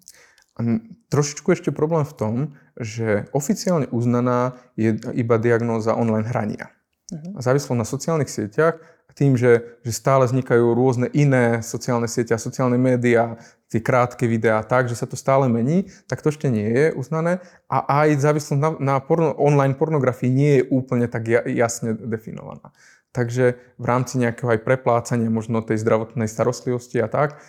Trošičku 1.12 1.52
ešte 1.52 1.76
problém 1.76 2.08
v 2.08 2.16
tom, 2.16 2.36
že 2.80 3.28
oficiálne 3.36 3.92
uznaná 3.92 4.56
je 4.80 4.96
iba 5.12 5.36
diagnóza 5.36 5.96
online 5.96 6.28
hrania. 6.28 6.72
Uh-huh. 7.12 7.38
Závislosť 7.44 7.80
na 7.80 7.88
sociálnych 7.88 8.32
sieťach 8.32 8.80
tým, 9.16 9.40
že, 9.40 9.80
že 9.88 9.96
stále 9.96 10.28
vznikajú 10.28 10.76
rôzne 10.76 11.08
iné 11.16 11.64
sociálne 11.64 12.06
siete 12.12 12.36
a 12.36 12.40
sociálne 12.40 12.76
médiá, 12.76 13.40
tie 13.72 13.80
krátke 13.80 14.28
videá 14.28 14.60
tak, 14.62 14.92
že 14.92 15.00
sa 15.00 15.08
to 15.08 15.16
stále 15.16 15.48
mení, 15.48 15.88
tak 16.12 16.20
to 16.20 16.30
ešte 16.30 16.52
nie 16.52 16.68
je 16.68 16.86
uznané. 16.92 17.40
A 17.72 18.04
aj 18.04 18.20
závislosť 18.20 18.60
na, 18.60 18.70
na 18.78 18.96
porno, 19.00 19.32
online 19.40 19.80
pornografii 19.80 20.28
nie 20.28 20.52
je 20.60 20.68
úplne 20.68 21.08
tak 21.08 21.32
jasne 21.48 21.96
definovaná. 21.96 22.76
Takže 23.16 23.56
v 23.80 23.86
rámci 23.88 24.20
nejakého 24.20 24.52
aj 24.52 24.68
preplácania 24.68 25.32
možno 25.32 25.64
tej 25.64 25.80
zdravotnej 25.80 26.28
starostlivosti 26.28 27.00
a 27.00 27.08
tak, 27.08 27.40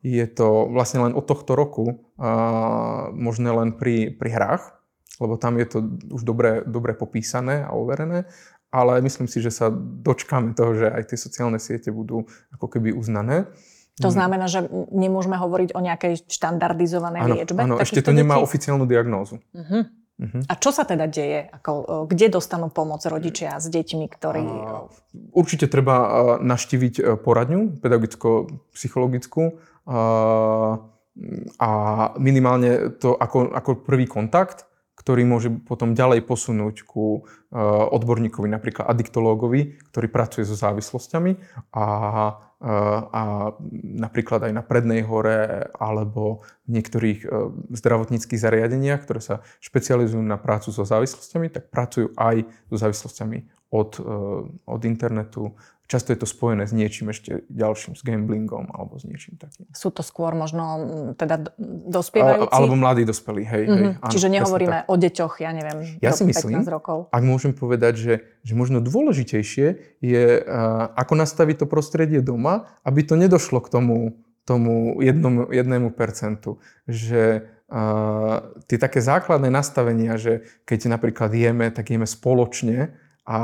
je 0.00 0.26
to 0.32 0.72
vlastne 0.72 1.04
len 1.04 1.12
od 1.12 1.28
tohto 1.28 1.52
roku 1.52 2.00
možné 3.12 3.52
len 3.52 3.76
pri, 3.76 4.16
pri 4.16 4.30
hrách, 4.32 4.64
lebo 5.20 5.36
tam 5.36 5.60
je 5.60 5.66
to 5.68 5.78
už 6.08 6.24
dobre, 6.24 6.64
dobre 6.64 6.96
popísané 6.96 7.68
a 7.68 7.76
overené 7.76 8.24
ale 8.72 9.04
myslím 9.04 9.28
si, 9.28 9.44
že 9.44 9.52
sa 9.52 9.68
dočkáme 9.76 10.56
toho, 10.56 10.72
že 10.72 10.88
aj 10.88 11.12
tie 11.12 11.18
sociálne 11.20 11.60
siete 11.60 11.92
budú 11.92 12.24
ako 12.56 12.66
keby 12.72 12.96
uznané. 12.96 13.52
To 14.00 14.08
znamená, 14.08 14.48
že 14.48 14.64
nemôžeme 14.88 15.36
hovoriť 15.36 15.76
o 15.76 15.80
nejakej 15.84 16.24
štandardizovanej 16.24 17.20
ano, 17.20 17.34
liečbe? 17.36 17.60
Áno, 17.60 17.76
ešte 17.76 18.00
to 18.00 18.16
nemá 18.16 18.40
oficiálnu 18.40 18.88
diagnózu. 18.88 19.44
Uh-huh. 19.52 19.84
Uh-huh. 20.20 20.42
A 20.46 20.54
čo 20.60 20.70
sa 20.70 20.84
teda 20.84 21.08
deje? 21.08 21.48
Ako, 21.50 22.04
kde 22.06 22.36
dostanú 22.36 22.68
pomoc 22.68 23.00
rodičia 23.08 23.56
s 23.58 23.66
deťmi, 23.72 24.06
ktorí... 24.12 24.44
Určite 25.32 25.66
treba 25.66 25.96
naštíviť 26.40 26.94
e, 27.00 27.02
poradňu 27.16 27.80
pedagogicko-psychologickú 27.80 29.42
a, 31.58 31.70
minimálne 32.16 32.96
to 32.96 33.12
ako, 33.18 33.52
ako 33.52 33.70
prvý 33.84 34.06
kontakt 34.08 34.64
ktorý 35.02 35.26
môže 35.26 35.50
potom 35.66 35.98
ďalej 35.98 36.22
posunúť 36.22 36.86
ku 36.86 37.26
eh, 37.26 37.58
odborníkovi, 37.90 38.46
napríklad 38.46 38.86
adiktológovi, 38.86 39.82
ktorý 39.90 40.06
pracuje 40.06 40.46
so 40.46 40.54
závislosťami 40.54 41.32
a, 41.74 41.84
a 42.62 43.52
napríklad 43.82 44.46
aj 44.46 44.52
na 44.54 44.62
Prednej 44.62 45.02
hore 45.02 45.66
alebo 45.74 46.46
v 46.70 46.78
niektorých 46.78 47.20
eh, 47.26 47.30
zdravotníckých 47.74 48.38
zariadeniach, 48.38 49.02
ktoré 49.02 49.18
sa 49.18 49.42
špecializujú 49.58 50.22
na 50.22 50.38
prácu 50.38 50.70
so 50.70 50.86
závislosťami, 50.86 51.50
tak 51.50 51.74
pracujú 51.74 52.14
aj 52.14 52.46
so 52.70 52.76
závislosťami 52.78 53.38
od, 53.72 54.04
od 54.68 54.82
internetu, 54.84 55.56
Často 55.92 56.16
je 56.16 56.24
to 56.24 56.24
spojené 56.24 56.64
s 56.64 56.72
niečím 56.72 57.12
ešte 57.12 57.44
ďalším, 57.52 57.92
s 57.92 58.00
gamblingom 58.00 58.72
alebo 58.72 58.96
s 58.96 59.04
niečím 59.04 59.36
takým. 59.36 59.68
Sú 59.76 59.92
to 59.92 60.00
skôr 60.00 60.32
možno 60.32 60.64
teda 61.20 61.52
dospievajúci? 61.92 62.48
A, 62.48 62.56
alebo 62.56 62.80
mladí 62.80 63.04
dospelí, 63.04 63.44
hej. 63.44 63.64
Mm-hmm. 63.68 63.92
hej 63.92 64.00
áno, 64.00 64.08
Čiže 64.08 64.28
nehovoríme 64.32 64.88
o 64.88 64.94
deťoch, 64.96 65.44
ja 65.44 65.52
neviem, 65.52 66.00
ja 66.00 66.16
si 66.16 66.24
myslím, 66.24 66.64
rokov. 66.64 67.12
ak 67.12 67.20
môžem 67.20 67.52
povedať, 67.52 68.00
že, 68.00 68.14
že 68.40 68.56
možno 68.56 68.80
dôležitejšie 68.80 70.00
je, 70.00 70.24
uh, 70.40 70.88
ako 70.96 71.12
nastaviť 71.12 71.60
to 71.60 71.66
prostredie 71.68 72.24
doma, 72.24 72.72
aby 72.88 73.04
to 73.04 73.12
nedošlo 73.12 73.60
k 73.60 73.68
tomu, 73.68 74.16
tomu 74.48 74.96
jednomu, 75.04 75.52
jednému 75.52 75.92
percentu. 75.92 76.56
Že 76.88 77.52
uh, 77.68 78.56
tie 78.64 78.80
také 78.80 79.04
základné 79.04 79.52
nastavenia, 79.52 80.16
že 80.16 80.48
keď 80.64 80.88
napríklad 80.88 81.36
jeme, 81.36 81.68
tak 81.68 81.92
jeme 81.92 82.08
spoločne, 82.08 82.96
a, 83.22 83.38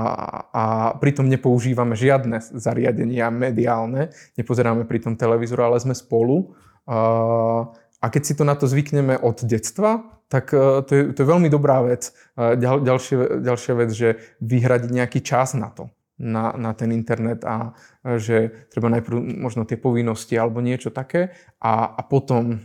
a 0.51 0.65
pritom 0.99 1.31
nepoužívame 1.31 1.95
žiadne 1.95 2.43
zariadenia 2.43 3.31
mediálne, 3.31 4.11
nepozeráme 4.35 4.83
pritom 4.83 5.15
televízor, 5.15 5.63
ale 5.63 5.79
sme 5.79 5.95
spolu. 5.95 6.59
A, 6.91 7.71
a 8.03 8.07
keď 8.11 8.23
si 8.27 8.35
to 8.35 8.43
na 8.43 8.59
to 8.59 8.67
zvykneme 8.67 9.15
od 9.23 9.47
detstva, 9.47 10.19
tak 10.27 10.51
e, 10.51 10.83
to 10.83 10.93
je, 10.93 11.03
to 11.15 11.19
je 11.23 11.31
veľmi 11.31 11.47
dobrá 11.47 11.83
vec. 11.87 12.11
Ďal, 12.35 12.83
ďalšie, 12.83 13.43
ďalšia 13.43 13.75
vec, 13.79 13.91
že 13.95 14.09
vyhradiť 14.43 14.91
nejaký 14.91 15.21
čas 15.23 15.55
na 15.55 15.71
to, 15.71 15.95
na, 16.19 16.59
na 16.59 16.75
ten 16.75 16.91
internet 16.91 17.47
a 17.47 17.79
e, 18.03 18.19
že 18.19 18.37
treba 18.75 18.91
najprv 18.91 19.15
možno 19.39 19.63
tie 19.63 19.79
povinnosti 19.79 20.35
alebo 20.35 20.59
niečo 20.59 20.91
také 20.91 21.39
a, 21.63 21.87
a 21.95 22.03
potom 22.03 22.59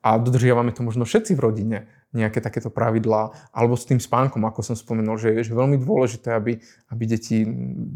a 0.00 0.08
dodržiavame 0.16 0.72
to 0.72 0.80
možno 0.80 1.04
všetci 1.04 1.36
v 1.36 1.44
rodine 1.44 1.78
nejaké 2.14 2.38
takéto 2.38 2.70
pravidlá, 2.70 3.34
alebo 3.50 3.74
s 3.74 3.84
tým 3.84 3.98
spánkom, 3.98 4.40
ako 4.46 4.62
som 4.62 4.78
spomenul, 4.78 5.18
že 5.18 5.34
je 5.34 5.50
že 5.50 5.52
veľmi 5.52 5.82
dôležité, 5.82 6.30
aby, 6.32 6.62
aby 6.88 7.04
deti 7.04 7.42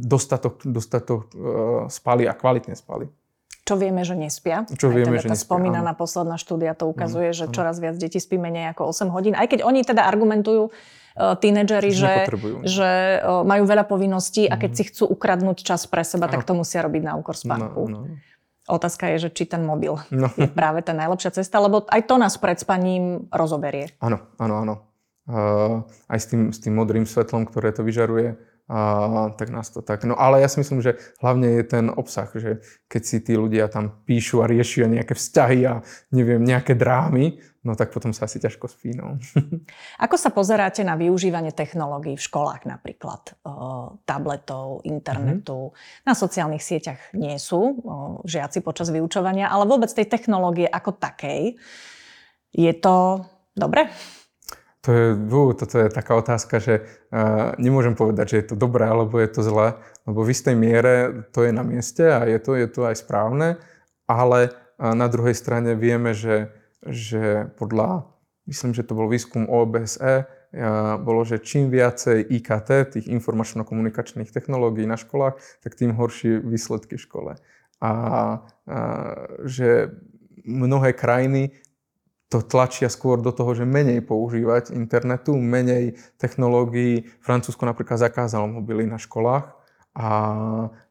dostatok, 0.02 0.66
dostatok 0.66 1.30
uh, 1.32 1.86
spali 1.86 2.26
a 2.26 2.34
kvalitne 2.34 2.74
spali. 2.74 3.06
Čo 3.62 3.76
vieme, 3.76 4.00
že 4.00 4.16
nespia. 4.16 4.64
Čo 4.64 4.88
vieme, 4.88 5.20
teda 5.20 5.28
že 5.28 5.32
tá 5.32 5.38
spomínaná 5.38 5.92
áno. 5.92 6.00
posledná 6.00 6.40
štúdia 6.40 6.72
to 6.72 6.88
ukazuje, 6.88 7.36
že 7.36 7.52
čoraz 7.52 7.76
viac 7.76 8.00
detí 8.00 8.16
spí 8.16 8.40
menej 8.40 8.72
ako 8.72 8.90
8 8.90 9.12
hodín. 9.12 9.36
Aj 9.36 9.44
keď 9.44 9.60
oni 9.60 9.84
teda 9.84 10.08
argumentujú, 10.08 10.72
uh, 10.72 11.36
tínedžeri, 11.36 11.90
že, 11.92 12.14
že 12.64 13.20
uh, 13.20 13.44
majú 13.44 13.68
veľa 13.68 13.84
povinností 13.84 14.48
a 14.48 14.56
keď 14.56 14.70
mm. 14.72 14.78
si 14.78 14.82
chcú 14.88 15.04
ukradnúť 15.12 15.62
čas 15.62 15.84
pre 15.84 16.00
seba, 16.00 16.32
tak 16.32 16.48
to 16.48 16.56
musia 16.56 16.80
robiť 16.80 17.02
na 17.06 17.12
úkor 17.20 17.36
spánku. 17.36 17.80
No, 17.86 18.08
no. 18.08 18.18
Otázka 18.68 19.08
je, 19.16 19.28
že 19.28 19.30
či 19.32 19.48
ten 19.48 19.64
mobil 19.64 19.96
no. 20.12 20.28
je 20.36 20.44
práve 20.44 20.84
tá 20.84 20.92
najlepšia 20.92 21.40
cesta, 21.40 21.56
lebo 21.56 21.88
aj 21.88 22.04
to 22.04 22.20
nás 22.20 22.36
pred 22.36 22.60
spaním 22.60 23.26
rozoberie. 23.32 23.96
Áno, 24.04 24.20
áno, 24.36 24.54
áno. 24.60 24.74
Uh, 25.28 25.84
aj 26.08 26.18
s 26.20 26.26
tým, 26.28 26.42
s 26.52 26.58
tým 26.60 26.76
modrým 26.76 27.04
svetlom, 27.04 27.44
ktoré 27.44 27.72
to 27.72 27.84
vyžaruje, 27.84 28.36
uh, 28.68 29.32
tak 29.34 29.48
nás 29.48 29.72
to 29.72 29.80
tak... 29.80 30.04
No 30.04 30.14
ale 30.14 30.44
ja 30.44 30.48
si 30.48 30.60
myslím, 30.60 30.84
že 30.84 31.00
hlavne 31.24 31.58
je 31.58 31.64
ten 31.64 31.86
obsah, 31.88 32.28
že 32.36 32.60
keď 32.86 33.02
si 33.02 33.16
tí 33.24 33.34
ľudia 33.34 33.66
tam 33.72 34.04
píšu 34.04 34.44
a 34.44 34.48
riešia 34.48 34.86
nejaké 34.86 35.16
vzťahy 35.16 35.58
a 35.64 35.80
neviem, 36.12 36.44
nejaké 36.44 36.76
drámy, 36.76 37.40
no 37.64 37.74
tak 37.74 37.90
potom 37.90 38.12
sa 38.12 38.28
asi 38.28 38.38
ťažko 38.38 38.68
spí. 38.68 38.92
No. 38.96 39.16
Ako 40.04 40.16
sa 40.20 40.30
pozeráte 40.30 40.84
na 40.84 40.94
využívanie 40.94 41.52
technológií 41.52 42.14
v 42.16 42.26
školách 42.28 42.68
napríklad? 42.68 43.34
tabletov, 44.04 44.84
internetu. 44.84 45.72
Mm-hmm. 45.72 46.04
Na 46.08 46.14
sociálnych 46.16 46.64
sieťach 46.64 47.00
nie 47.16 47.36
sú 47.36 47.80
žiaci 48.24 48.60
počas 48.60 48.92
vyučovania, 48.92 49.50
ale 49.50 49.68
vôbec 49.68 49.90
tej 49.90 50.08
technológie 50.08 50.68
ako 50.68 50.96
takej. 50.96 51.56
Je 52.52 52.72
to 52.78 53.24
dobre? 53.52 53.90
To 54.86 54.94
je, 54.94 55.06
vú, 55.18 55.50
toto 55.58 55.74
je 55.82 55.90
taká 55.90 56.14
otázka, 56.14 56.62
že 56.62 56.86
uh, 56.86 57.52
nemôžem 57.58 57.98
povedať, 57.98 58.26
že 58.30 58.36
je 58.42 58.46
to 58.54 58.56
dobré 58.56 58.86
alebo 58.86 59.18
je 59.18 59.26
to 59.26 59.42
zlé, 59.42 59.74
lebo 60.06 60.22
v 60.22 60.30
istej 60.30 60.54
miere 60.54 61.26
to 61.34 61.42
je 61.42 61.50
na 61.50 61.66
mieste 61.66 62.06
a 62.06 62.22
je 62.30 62.38
to, 62.38 62.54
je 62.54 62.70
to 62.70 62.86
aj 62.86 63.02
správne, 63.02 63.58
ale 64.06 64.54
uh, 64.54 64.94
na 64.94 65.10
druhej 65.10 65.34
strane 65.34 65.74
vieme, 65.74 66.14
že 66.14 66.54
že 66.86 67.50
podľa, 67.58 68.06
myslím, 68.46 68.74
že 68.74 68.86
to 68.86 68.94
bol 68.94 69.10
výskum 69.10 69.50
OBSE, 69.50 70.30
bolo, 71.04 71.28
že 71.28 71.44
čím 71.44 71.68
viacej 71.68 72.24
IKT, 72.24 72.96
tých 72.96 73.06
informačno-komunikačných 73.12 74.32
technológií 74.32 74.88
na 74.88 74.96
školách, 74.96 75.36
tak 75.60 75.76
tým 75.76 75.92
horšie 75.92 76.40
výsledky 76.40 76.96
v 76.96 77.04
škole. 77.04 77.32
A, 77.78 77.90
a 77.90 77.92
že 79.44 79.92
mnohé 80.48 80.96
krajiny 80.96 81.52
to 82.28 82.44
tlačia 82.44 82.92
skôr 82.92 83.20
do 83.24 83.32
toho, 83.32 83.56
že 83.56 83.64
menej 83.64 84.04
používať 84.04 84.76
internetu, 84.76 85.32
menej 85.36 85.96
technológií. 86.20 87.08
Francúzsko 87.24 87.64
napríklad 87.64 87.96
zakázalo 87.96 88.44
mobily 88.48 88.84
na 88.84 89.00
školách 89.00 89.48
a, 89.96 90.10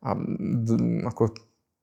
a 0.02 0.10
ako 1.14 1.38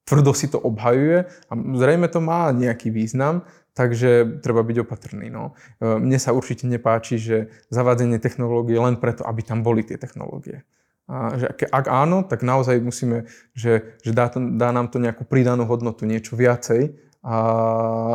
tvrdo 0.04 0.30
si 0.34 0.50
to 0.50 0.58
obhajuje 0.58 1.30
a 1.48 1.52
zrejme 1.78 2.10
to 2.10 2.18
má 2.18 2.50
nejaký 2.50 2.90
význam, 2.90 3.46
Takže 3.74 4.38
treba 4.38 4.62
byť 4.62 4.86
opatrný. 4.86 5.34
No. 5.34 5.58
E, 5.82 5.98
mne 5.98 6.14
sa 6.22 6.30
určite 6.30 6.70
nepáči, 6.70 7.18
že 7.18 7.50
zavádzanie 7.74 8.22
technológie 8.22 8.78
len 8.78 8.94
preto, 9.02 9.26
aby 9.26 9.42
tam 9.42 9.66
boli 9.66 9.82
tie 9.82 9.98
technológie. 9.98 10.62
A 11.10 11.34
že 11.36 11.50
ak 11.50 11.90
áno, 11.90 12.22
tak 12.22 12.46
naozaj 12.46 12.78
musíme, 12.78 13.26
že, 13.52 13.98
že 14.06 14.14
dá, 14.14 14.30
dá 14.32 14.70
nám 14.70 14.94
to 14.94 15.02
nejakú 15.02 15.26
pridanú 15.26 15.66
hodnotu, 15.66 16.06
niečo 16.06 16.38
viacej 16.38 16.96
a 17.24 17.34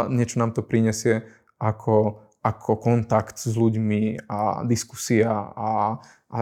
niečo 0.08 0.38
nám 0.38 0.54
to 0.54 0.62
prinesie 0.62 1.26
ako, 1.58 2.22
ako 2.46 2.72
kontakt 2.78 3.42
s 3.42 3.52
ľuďmi 3.58 4.30
a 4.30 4.64
diskusia 4.70 5.34
a, 5.34 5.98
a 6.30 6.38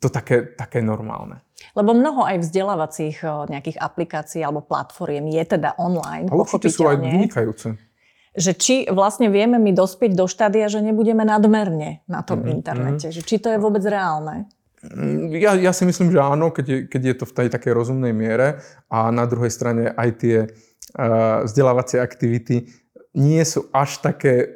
to 0.00 0.08
také, 0.08 0.56
také 0.56 0.80
normálne. 0.80 1.44
Lebo 1.76 1.92
mnoho 1.92 2.24
aj 2.24 2.48
vzdelávacích 2.48 3.22
nejakých 3.50 3.76
aplikácií 3.76 4.40
alebo 4.40 4.64
platformiem 4.64 5.28
je 5.36 5.58
teda 5.58 5.76
online. 5.76 6.32
A 6.32 6.34
určite 6.34 6.72
sú 6.72 6.88
aj 6.88 6.96
vynikajúce 6.96 7.76
že 8.38 8.54
či 8.54 8.86
vlastne 8.86 9.26
vieme 9.34 9.58
my 9.58 9.74
dospieť 9.74 10.14
do 10.14 10.30
štádia, 10.30 10.70
že 10.70 10.78
nebudeme 10.78 11.26
nadmerne 11.26 12.06
na 12.06 12.22
tom 12.22 12.46
mm-hmm. 12.46 12.54
internete. 12.54 13.06
Že 13.10 13.22
či 13.26 13.36
to 13.42 13.50
je 13.50 13.58
vôbec 13.58 13.82
reálne? 13.82 14.46
Mm, 14.86 15.34
ja, 15.34 15.58
ja 15.58 15.72
si 15.74 15.82
myslím, 15.82 16.14
že 16.14 16.22
áno, 16.22 16.54
keď 16.54 16.66
je, 16.70 16.78
keď 16.86 17.02
je 17.02 17.14
to 17.18 17.24
v 17.26 17.34
tej 17.34 17.48
takej 17.50 17.72
rozumnej 17.74 18.14
miere 18.14 18.62
a 18.86 19.10
na 19.10 19.26
druhej 19.26 19.50
strane 19.50 19.90
aj 19.90 20.08
tie 20.22 20.36
vzdelávacie 21.44 22.00
aktivity 22.00 22.70
nie 23.18 23.42
sú 23.44 23.68
až 23.74 24.00
také 24.00 24.54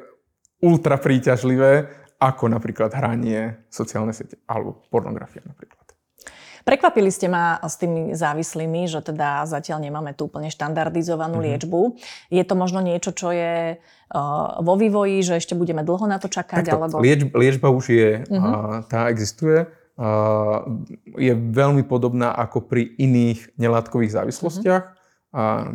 ultra 0.63 0.95
príťažlivé 0.95 1.91
ako 2.23 2.47
napríklad 2.47 2.95
hranie, 2.95 3.67
sociálne 3.67 4.15
siete 4.15 4.39
alebo 4.47 4.79
pornografia 4.87 5.43
napríklad. 5.43 5.83
Prekvapili 6.63 7.11
ste 7.11 7.27
ma 7.27 7.59
s 7.59 7.75
tými 7.75 8.15
závislými, 8.15 8.87
že 8.87 9.03
teda 9.03 9.43
zatiaľ 9.43 9.83
nemáme 9.83 10.15
tú 10.15 10.31
úplne 10.31 10.47
štandardizovanú 10.47 11.43
mm-hmm. 11.43 11.51
liečbu. 11.59 11.81
Je 12.31 12.43
to 12.47 12.55
možno 12.55 12.79
niečo, 12.79 13.11
čo 13.11 13.35
je 13.35 13.75
uh, 13.75 14.63
vo 14.63 14.79
vývoji, 14.79 15.27
že 15.27 15.43
ešte 15.43 15.59
budeme 15.59 15.83
dlho 15.83 16.07
na 16.07 16.23
to 16.23 16.31
čakať? 16.31 16.63
Takto, 16.63 16.79
alebo... 16.79 17.03
lieč, 17.03 17.27
liečba 17.35 17.67
už 17.67 17.85
je, 17.91 18.11
mm-hmm. 18.23 18.39
a 18.39 18.51
tá 18.87 19.11
existuje. 19.11 19.67
je 21.19 21.33
veľmi 21.37 21.85
podobná 21.85 22.33
ako 22.33 22.65
pri 22.65 22.97
iných 22.97 23.53
nelátkových 23.61 24.15
závislostiach, 24.15 24.83
mm-hmm. 24.89 25.02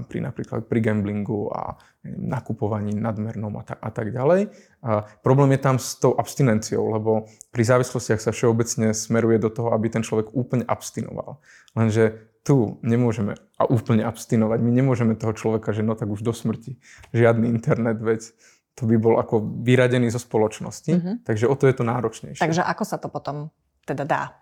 Pri 0.07 0.19
napríklad 0.23 0.71
pri 0.71 0.79
gamblingu 0.79 1.51
a 1.51 1.75
nakupovaní 2.07 2.95
nadmernom 2.95 3.59
a, 3.59 3.63
ta, 3.67 3.75
a 3.75 3.91
tak 3.91 4.15
ďalej. 4.15 4.55
A 4.87 5.03
problém 5.19 5.59
je 5.59 5.61
tam 5.61 5.77
s 5.83 5.99
tou 5.99 6.15
abstinenciou, 6.15 6.87
lebo 6.95 7.27
pri 7.51 7.67
závislostiach 7.67 8.23
sa 8.23 8.31
všeobecne 8.31 8.95
smeruje 8.95 9.43
do 9.43 9.51
toho, 9.51 9.75
aby 9.75 9.91
ten 9.91 10.07
človek 10.07 10.31
úplne 10.31 10.63
abstinoval. 10.63 11.43
Lenže 11.75 12.31
tu 12.47 12.79
nemôžeme 12.87 13.35
a 13.59 13.63
úplne 13.67 14.07
abstinovať. 14.07 14.59
My 14.63 14.71
nemôžeme 14.71 15.19
toho 15.19 15.35
človeka, 15.35 15.75
že 15.75 15.83
no 15.83 15.99
tak 15.99 16.07
už 16.09 16.23
do 16.23 16.31
smrti. 16.31 16.79
Žiadny 17.11 17.51
internet, 17.51 17.99
vec 17.99 18.31
to 18.79 18.87
by 18.87 18.95
bol 18.95 19.19
ako 19.19 19.43
vyradený 19.67 20.07
zo 20.15 20.23
spoločnosti. 20.23 20.93
Mm-hmm. 20.95 21.15
Takže 21.27 21.51
o 21.51 21.55
to 21.59 21.67
je 21.67 21.75
to 21.75 21.83
náročnejšie. 21.83 22.39
Takže 22.39 22.63
ako 22.63 22.85
sa 22.87 22.97
to 23.03 23.11
potom 23.11 23.51
teda 23.83 24.07
dá? 24.07 24.39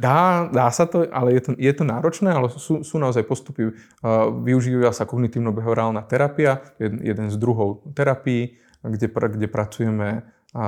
Dá, 0.00 0.48
dá 0.48 0.72
sa 0.72 0.88
to, 0.88 1.04
ale 1.12 1.36
je 1.36 1.40
to, 1.44 1.50
je 1.60 1.72
to 1.76 1.84
náročné, 1.84 2.32
ale 2.32 2.48
sú, 2.48 2.80
sú 2.80 2.96
naozaj 2.96 3.28
postupy. 3.28 3.76
Využíva 4.40 4.88
sa 4.88 5.04
kognitívno-behaviorálna 5.04 6.00
terapia, 6.08 6.64
jeden 6.80 7.28
z 7.28 7.36
druhov 7.36 7.84
terapii, 7.92 8.56
kde, 8.80 9.12
kde 9.12 9.48
pracujeme 9.52 10.24
a, 10.56 10.64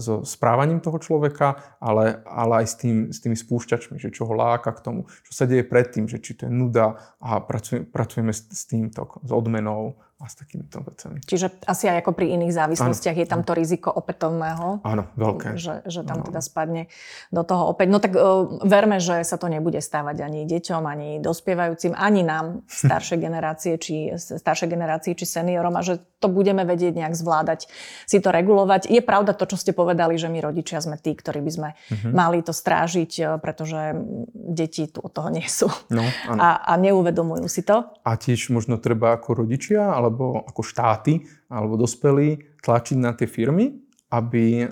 so 0.00 0.24
správaním 0.24 0.80
toho 0.80 0.96
človeka, 0.96 1.76
ale, 1.84 2.24
ale 2.24 2.64
aj 2.64 2.66
s, 2.72 2.74
tým, 2.80 2.96
s 3.12 3.18
tými 3.20 3.36
spúšťačmi, 3.36 4.00
že 4.00 4.08
čo 4.08 4.24
ho 4.24 4.32
láka 4.32 4.72
k 4.72 4.80
tomu, 4.88 5.00
čo 5.28 5.32
sa 5.36 5.44
deje 5.44 5.66
predtým, 5.66 6.08
že 6.08 6.16
či 6.16 6.32
to 6.32 6.48
je 6.48 6.52
nuda 6.54 6.96
a 7.20 7.44
pracujeme, 7.44 7.84
pracujeme 7.92 8.32
s, 8.32 8.48
s 8.48 8.64
týmto, 8.64 9.20
s 9.20 9.30
odmenou 9.34 10.00
a 10.22 10.30
s 10.30 10.38
takýmito 10.38 10.78
vecami. 10.86 11.18
Čiže 11.26 11.66
asi 11.66 11.90
aj 11.90 12.06
ako 12.06 12.14
pri 12.14 12.38
iných 12.38 12.54
závislostiach 12.54 13.18
ano. 13.18 13.22
je 13.22 13.26
tam 13.26 13.42
to 13.42 13.52
riziko 13.58 13.90
opätovného. 13.90 14.86
Áno, 14.86 15.02
veľké. 15.18 15.58
Že, 15.58 15.74
že 15.90 16.00
tam 16.06 16.22
ano. 16.22 16.26
teda 16.30 16.38
spadne 16.38 16.86
do 17.34 17.42
toho 17.42 17.74
opäť. 17.74 17.90
No 17.90 17.98
tak 17.98 18.14
uh, 18.14 18.46
verme, 18.62 19.02
že 19.02 19.26
sa 19.26 19.34
to 19.34 19.50
nebude 19.50 19.82
stávať 19.82 20.22
ani 20.22 20.46
deťom, 20.46 20.82
ani 20.86 21.18
dospievajúcim, 21.18 21.98
ani 21.98 22.22
nám, 22.22 22.62
staršej 22.70 23.18
generácie, 23.18 23.74
či 23.82 24.14
staršej 24.14 24.70
generácii, 24.70 25.18
či 25.18 25.26
seniorom 25.26 25.74
a 25.74 25.82
že 25.82 25.98
to 26.22 26.30
budeme 26.30 26.62
vedieť 26.62 26.94
nejak 27.02 27.18
zvládať, 27.18 27.66
si 28.06 28.22
to 28.22 28.30
regulovať. 28.30 28.86
Je 28.86 29.02
pravda 29.02 29.34
to, 29.34 29.50
čo 29.50 29.58
ste 29.58 29.74
povedali, 29.74 30.14
že 30.14 30.30
my 30.30 30.38
rodičia 30.38 30.78
sme 30.78 30.94
tí, 30.94 31.18
ktorí 31.18 31.42
by 31.42 31.50
sme 31.50 31.68
uh-huh. 31.74 32.14
mali 32.14 32.46
to 32.46 32.54
strážiť, 32.54 33.12
e, 33.18 33.22
pretože 33.42 33.98
deti 34.30 34.86
tu 34.86 35.02
od 35.02 35.10
toho 35.10 35.34
nie 35.34 35.42
sú. 35.50 35.66
No, 35.90 36.06
a, 36.38 36.62
a 36.62 36.72
neuvedomujú 36.78 37.50
si 37.50 37.66
to. 37.66 37.90
A 38.06 38.14
tiež 38.14 38.54
možno 38.54 38.78
treba 38.78 39.18
ako 39.18 39.42
rodičia, 39.42 39.90
ale 39.90 40.11
alebo 40.12 40.44
ako 40.44 40.60
štáty 40.60 41.24
alebo 41.48 41.80
dospelí 41.80 42.60
tlačiť 42.60 43.00
na 43.00 43.16
tie 43.16 43.24
firmy, 43.24 43.80
aby 44.12 44.68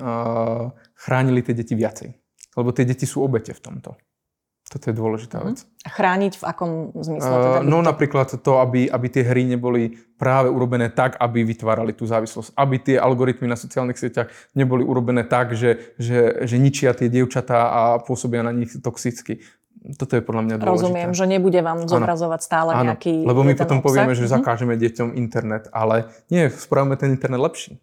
chránili 1.00 1.40
tie 1.40 1.56
deti 1.56 1.72
viacej. 1.72 2.12
Lebo 2.60 2.76
tie 2.76 2.84
deti 2.84 3.08
sú 3.08 3.24
obete 3.24 3.56
v 3.56 3.60
tomto. 3.64 3.96
Toto 4.70 4.86
je 4.86 4.94
dôležitá 4.94 5.42
vec. 5.42 5.66
A 5.82 5.90
chrániť 5.90 6.38
v 6.38 6.44
akom 6.46 6.70
zmysle? 6.94 7.26
Teda 7.26 7.58
uh, 7.58 7.66
no 7.66 7.82
to... 7.82 7.90
napríklad 7.90 8.30
to, 8.38 8.62
aby, 8.62 8.86
aby 8.86 9.06
tie 9.10 9.26
hry 9.26 9.42
neboli 9.42 9.98
práve 10.14 10.46
urobené 10.46 10.94
tak, 10.94 11.18
aby 11.18 11.42
vytvárali 11.42 11.90
tú 11.90 12.06
závislosť. 12.06 12.54
Aby 12.54 12.78
tie 12.78 12.94
algoritmy 12.94 13.50
na 13.50 13.58
sociálnych 13.58 13.98
sieťach 13.98 14.30
neboli 14.54 14.86
urobené 14.86 15.26
tak, 15.26 15.58
že, 15.58 15.98
že, 15.98 16.46
že 16.46 16.56
ničia 16.62 16.94
tie 16.94 17.10
dievčatá 17.10 17.66
a 17.66 17.80
pôsobia 17.98 18.46
na 18.46 18.54
nich 18.54 18.70
toxicky 18.78 19.42
toto 19.96 20.12
je 20.16 20.22
podľa 20.22 20.42
mňa 20.44 20.56
dôležité. 20.60 20.76
Rozumiem, 20.76 21.10
že 21.16 21.24
nebude 21.24 21.60
vám 21.64 21.88
zobrazovať 21.88 22.40
stále 22.44 22.70
ano. 22.76 22.92
nejaký 22.92 23.24
Lebo 23.24 23.40
my 23.40 23.54
potom 23.56 23.80
obsah. 23.80 23.86
povieme, 23.86 24.12
že 24.12 24.28
mhm. 24.28 24.32
zakážeme 24.36 24.74
deťom 24.76 25.08
internet, 25.16 25.72
ale 25.72 26.12
nie, 26.28 26.52
spravíme 26.52 26.94
ten 27.00 27.16
internet 27.16 27.40
lepší, 27.40 27.80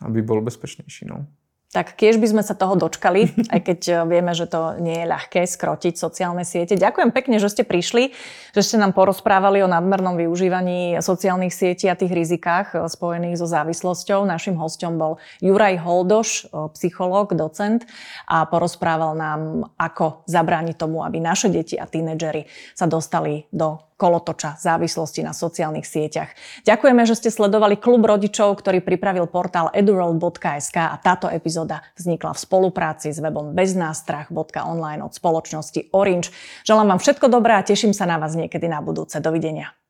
aby 0.00 0.24
bol 0.24 0.40
bezpečnejší. 0.40 1.04
No. 1.06 1.28
Tak 1.74 1.98
keď 1.98 2.22
by 2.22 2.26
sme 2.30 2.42
sa 2.46 2.54
toho 2.54 2.78
dočkali, 2.78 3.34
aj 3.54 3.60
keď 3.66 3.80
eh, 3.90 3.94
vieme, 4.06 4.30
že 4.30 4.46
to 4.46 4.78
nie 4.78 5.02
je 5.02 5.10
ľahké 5.10 5.42
skrotiť 5.42 5.98
sociálne 5.98 6.46
siete. 6.46 6.78
Ďakujem 6.78 7.10
pekne, 7.10 7.42
že 7.42 7.50
ste 7.50 7.66
prišli, 7.66 8.14
že 8.54 8.62
ste 8.62 8.78
nám 8.78 8.94
porozprávali 8.94 9.58
o 9.66 9.68
nadmernom 9.68 10.14
využívaní 10.14 11.02
sociálnych 11.02 11.50
sietí 11.50 11.90
a 11.90 11.98
tých 11.98 12.14
rizikách 12.14 12.78
eh, 12.78 12.86
spojených 12.86 13.42
so 13.42 13.50
závislosťou. 13.50 14.22
Našim 14.22 14.54
hostom 14.54 14.94
bol 14.94 15.18
Juraj 15.42 15.82
Holdoš, 15.82 16.46
eh, 16.46 16.70
psychológ, 16.78 17.34
docent 17.34 17.82
a 18.30 18.46
porozprával 18.46 19.18
nám, 19.18 19.66
ako 19.74 20.22
zabrániť 20.30 20.78
tomu, 20.78 21.02
aby 21.02 21.18
naše 21.18 21.50
deti 21.50 21.74
a 21.74 21.90
tínedžery 21.90 22.46
sa 22.78 22.86
dostali 22.86 23.50
do 23.50 23.82
kolotoča 23.94 24.58
závislosti 24.58 25.22
na 25.22 25.30
sociálnych 25.30 25.86
sieťach. 25.86 26.34
Ďakujeme, 26.66 27.02
že 27.06 27.14
ste 27.14 27.30
sledovali 27.30 27.78
klub 27.78 28.02
rodičov, 28.02 28.58
ktorý 28.58 28.82
pripravil 28.82 29.30
portál 29.30 29.70
eduroll.sk 29.70 30.76
a 30.78 30.96
táto 30.98 31.30
epizóda 31.30 31.84
vznikla 31.94 32.34
v 32.34 32.42
spolupráci 32.42 33.14
s 33.14 33.22
webom 33.22 33.54
beznástrach.online 33.54 35.00
od 35.04 35.12
spoločnosti 35.14 35.94
Orange. 35.94 36.34
Želám 36.66 36.96
vám 36.96 37.00
všetko 37.00 37.26
dobré 37.30 37.54
a 37.54 37.66
teším 37.66 37.94
sa 37.94 38.08
na 38.08 38.18
vás 38.18 38.34
niekedy 38.34 38.66
na 38.66 38.82
budúce. 38.82 39.16
Dovidenia. 39.22 39.83